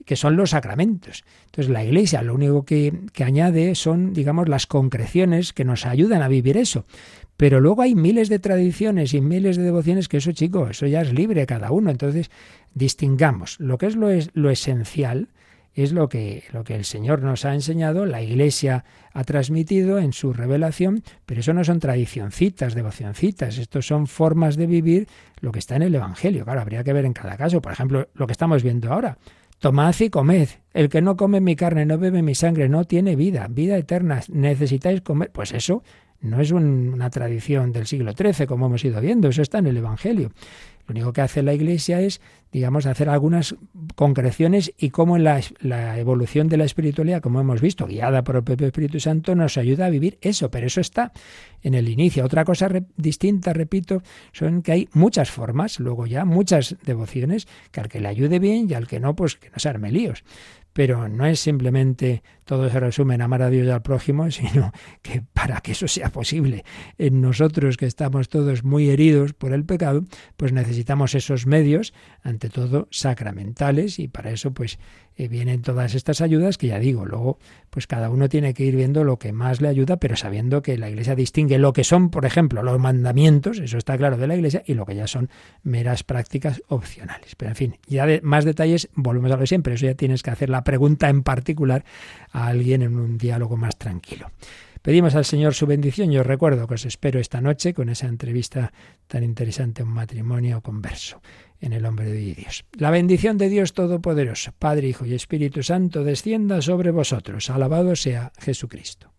Que 0.04 0.16
son 0.16 0.36
los 0.36 0.50
sacramentos. 0.50 1.24
Entonces 1.46 1.70
la 1.70 1.84
Iglesia 1.84 2.22
lo 2.22 2.34
único 2.34 2.64
que, 2.64 2.92
que 3.12 3.24
añade 3.24 3.74
son, 3.74 4.12
digamos, 4.12 4.48
las 4.48 4.66
concreciones 4.66 5.52
que 5.52 5.64
nos 5.64 5.86
ayudan 5.86 6.22
a 6.22 6.28
vivir 6.28 6.56
eso. 6.56 6.84
Pero 7.36 7.60
luego 7.60 7.82
hay 7.82 7.94
miles 7.94 8.28
de 8.28 8.38
tradiciones 8.38 9.14
y 9.14 9.20
miles 9.20 9.56
de 9.56 9.64
devociones 9.64 10.08
que 10.08 10.18
eso, 10.18 10.32
chico, 10.32 10.68
eso 10.68 10.86
ya 10.86 11.00
es 11.00 11.12
libre 11.12 11.46
cada 11.46 11.72
uno. 11.72 11.90
Entonces, 11.90 12.30
distingamos 12.74 13.58
lo 13.58 13.78
que 13.78 13.86
es 13.86 13.96
lo, 13.96 14.10
es, 14.10 14.30
lo 14.34 14.50
esencial, 14.50 15.28
es 15.74 15.92
lo 15.92 16.08
que, 16.08 16.44
lo 16.52 16.64
que 16.64 16.74
el 16.74 16.84
Señor 16.84 17.22
nos 17.22 17.44
ha 17.44 17.54
enseñado, 17.54 18.04
la 18.04 18.22
Iglesia 18.22 18.84
ha 19.12 19.24
transmitido 19.24 19.98
en 19.98 20.12
su 20.12 20.32
revelación, 20.32 21.02
pero 21.24 21.40
eso 21.40 21.54
no 21.54 21.64
son 21.64 21.80
tradicioncitas, 21.80 22.74
devocioncitas, 22.74 23.58
estos 23.58 23.86
son 23.86 24.06
formas 24.06 24.56
de 24.56 24.66
vivir 24.66 25.08
lo 25.40 25.50
que 25.50 25.58
está 25.58 25.76
en 25.76 25.82
el 25.82 25.94
Evangelio. 25.94 26.44
Claro, 26.44 26.60
habría 26.60 26.84
que 26.84 26.92
ver 26.92 27.06
en 27.06 27.14
cada 27.14 27.36
caso. 27.36 27.62
Por 27.62 27.72
ejemplo, 27.72 28.08
lo 28.14 28.26
que 28.26 28.32
estamos 28.32 28.62
viendo 28.62 28.92
ahora. 28.92 29.18
Tomad 29.62 29.94
y 30.00 30.10
comed. 30.10 30.48
El 30.74 30.88
que 30.88 31.00
no 31.02 31.16
come 31.16 31.40
mi 31.40 31.54
carne, 31.54 31.86
no 31.86 31.96
bebe 31.96 32.20
mi 32.20 32.34
sangre, 32.34 32.68
no 32.68 32.84
tiene 32.84 33.14
vida, 33.14 33.46
vida 33.48 33.76
eterna. 33.76 34.20
Necesitáis 34.28 35.02
comer. 35.02 35.30
Pues 35.30 35.52
eso 35.52 35.84
no 36.22 36.40
es 36.40 36.52
una 36.52 37.10
tradición 37.10 37.72
del 37.72 37.86
siglo 37.86 38.12
XIII, 38.12 38.46
como 38.46 38.66
hemos 38.66 38.84
ido 38.84 39.00
viendo, 39.00 39.28
eso 39.28 39.42
está 39.42 39.58
en 39.58 39.66
el 39.66 39.76
Evangelio. 39.76 40.30
Lo 40.86 40.92
único 40.92 41.12
que 41.12 41.20
hace 41.20 41.42
la 41.42 41.54
Iglesia 41.54 42.00
es, 42.00 42.20
digamos, 42.50 42.86
hacer 42.86 43.08
algunas 43.08 43.54
concreciones 43.94 44.72
y 44.78 44.90
cómo 44.90 45.16
la, 45.16 45.40
la 45.60 45.98
evolución 45.98 46.48
de 46.48 46.56
la 46.56 46.64
espiritualidad, 46.64 47.22
como 47.22 47.40
hemos 47.40 47.60
visto, 47.60 47.86
guiada 47.86 48.24
por 48.24 48.36
el 48.36 48.42
propio 48.42 48.66
Espíritu 48.66 48.98
Santo, 48.98 49.34
nos 49.34 49.58
ayuda 49.58 49.86
a 49.86 49.90
vivir 49.90 50.18
eso, 50.22 50.50
pero 50.50 50.66
eso 50.66 50.80
está 50.80 51.12
en 51.62 51.74
el 51.74 51.88
inicio. 51.88 52.24
Otra 52.24 52.44
cosa 52.44 52.68
distinta, 52.96 53.52
repito, 53.52 54.02
son 54.32 54.62
que 54.62 54.72
hay 54.72 54.88
muchas 54.92 55.30
formas, 55.30 55.78
luego 55.78 56.06
ya 56.06 56.24
muchas 56.24 56.76
devociones, 56.84 57.46
que 57.70 57.80
al 57.80 57.88
que 57.88 58.00
le 58.00 58.08
ayude 58.08 58.40
bien 58.40 58.68
y 58.68 58.74
al 58.74 58.88
que 58.88 58.98
no, 58.98 59.14
pues 59.14 59.36
que 59.36 59.50
no 59.50 59.58
se 59.58 59.68
arme 59.68 59.92
líos 59.92 60.24
pero 60.72 61.08
no 61.08 61.26
es 61.26 61.40
simplemente 61.40 62.22
todo 62.44 62.68
se 62.68 62.80
resume 62.80 63.14
en 63.14 63.22
amar 63.22 63.42
a 63.42 63.50
Dios 63.50 63.66
y 63.66 63.70
al 63.70 63.82
prójimo, 63.82 64.30
sino 64.30 64.72
que 65.02 65.22
para 65.32 65.60
que 65.60 65.72
eso 65.72 65.88
sea 65.88 66.10
posible 66.10 66.64
en 66.98 67.20
nosotros 67.20 67.76
que 67.76 67.86
estamos 67.86 68.28
todos 68.28 68.64
muy 68.64 68.90
heridos 68.90 69.32
por 69.32 69.52
el 69.52 69.64
pecado, 69.64 70.04
pues 70.36 70.52
necesitamos 70.52 71.14
esos 71.14 71.46
medios, 71.46 71.94
ante 72.22 72.48
todo 72.48 72.88
sacramentales, 72.90 73.98
y 73.98 74.08
para 74.08 74.30
eso 74.30 74.52
pues 74.52 74.78
eh, 75.16 75.28
vienen 75.28 75.62
todas 75.62 75.94
estas 75.94 76.20
ayudas 76.20 76.58
que 76.58 76.68
ya 76.68 76.78
digo, 76.78 77.04
luego 77.04 77.38
pues 77.70 77.86
cada 77.86 78.10
uno 78.10 78.28
tiene 78.28 78.54
que 78.54 78.64
ir 78.64 78.76
viendo 78.76 79.04
lo 79.04 79.18
que 79.18 79.32
más 79.32 79.60
le 79.60 79.68
ayuda, 79.68 79.96
pero 79.96 80.16
sabiendo 80.16 80.62
que 80.62 80.78
la 80.78 80.90
Iglesia 80.90 81.14
distingue 81.14 81.58
lo 81.58 81.72
que 81.72 81.84
son, 81.84 82.10
por 82.10 82.24
ejemplo, 82.24 82.62
los 82.62 82.78
mandamientos, 82.78 83.58
eso 83.58 83.78
está 83.78 83.96
claro 83.96 84.16
de 84.16 84.26
la 84.26 84.36
Iglesia, 84.36 84.62
y 84.66 84.74
lo 84.74 84.86
que 84.86 84.94
ya 84.94 85.06
son 85.06 85.30
meras 85.62 86.02
prácticas 86.04 86.62
opcionales. 86.68 87.34
Pero 87.36 87.50
en 87.50 87.56
fin, 87.56 87.76
ya 87.86 88.06
de 88.06 88.20
más 88.22 88.44
detalles 88.44 88.88
volvemos 88.94 89.30
a 89.32 89.36
lo 89.36 89.46
siempre, 89.46 89.74
eso 89.74 89.86
ya 89.86 89.94
tienes 89.94 90.22
que 90.22 90.30
hacer 90.30 90.50
la 90.50 90.64
pregunta 90.64 91.08
en 91.08 91.22
particular 91.22 91.84
a 92.32 92.46
alguien 92.46 92.82
en 92.82 92.96
un 92.96 93.18
diálogo 93.18 93.56
más 93.56 93.76
tranquilo. 93.76 94.30
Pedimos 94.82 95.14
al 95.14 95.24
Señor 95.24 95.54
su 95.54 95.66
bendición. 95.66 96.10
Yo 96.10 96.24
recuerdo 96.24 96.66
que 96.66 96.74
os 96.74 96.84
espero 96.84 97.20
esta 97.20 97.40
noche 97.40 97.72
con 97.72 97.88
esa 97.88 98.08
entrevista 98.08 98.72
tan 99.06 99.22
interesante, 99.22 99.84
un 99.84 99.90
matrimonio 99.90 100.60
converso 100.60 101.22
en 101.62 101.72
el 101.72 101.86
hombre 101.86 102.06
de 102.06 102.34
Dios. 102.34 102.64
La 102.76 102.90
bendición 102.90 103.38
de 103.38 103.48
Dios 103.48 103.72
Todopoderoso, 103.72 104.52
Padre, 104.58 104.88
Hijo 104.88 105.06
y 105.06 105.14
Espíritu 105.14 105.62
Santo, 105.62 106.04
descienda 106.04 106.60
sobre 106.60 106.90
vosotros. 106.90 107.48
Alabado 107.48 107.96
sea 107.96 108.32
Jesucristo. 108.38 109.10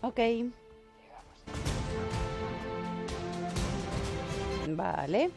Ok. 0.00 0.20
Vale. 4.68 5.30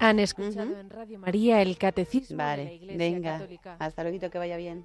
Han 0.00 0.18
escuchado 0.18 0.78
en 0.78 0.88
Radio 0.88 1.18
María 1.18 1.60
el 1.60 1.76
Catecismo 1.76 2.30
de 2.30 2.36
la 2.36 2.46
Vale, 2.46 2.74
Iglesia 2.74 2.96
venga. 2.96 3.32
Católica. 3.38 3.76
Hasta 3.78 4.02
luego, 4.02 4.30
que 4.30 4.38
vaya 4.38 4.56
bien. 4.56 4.84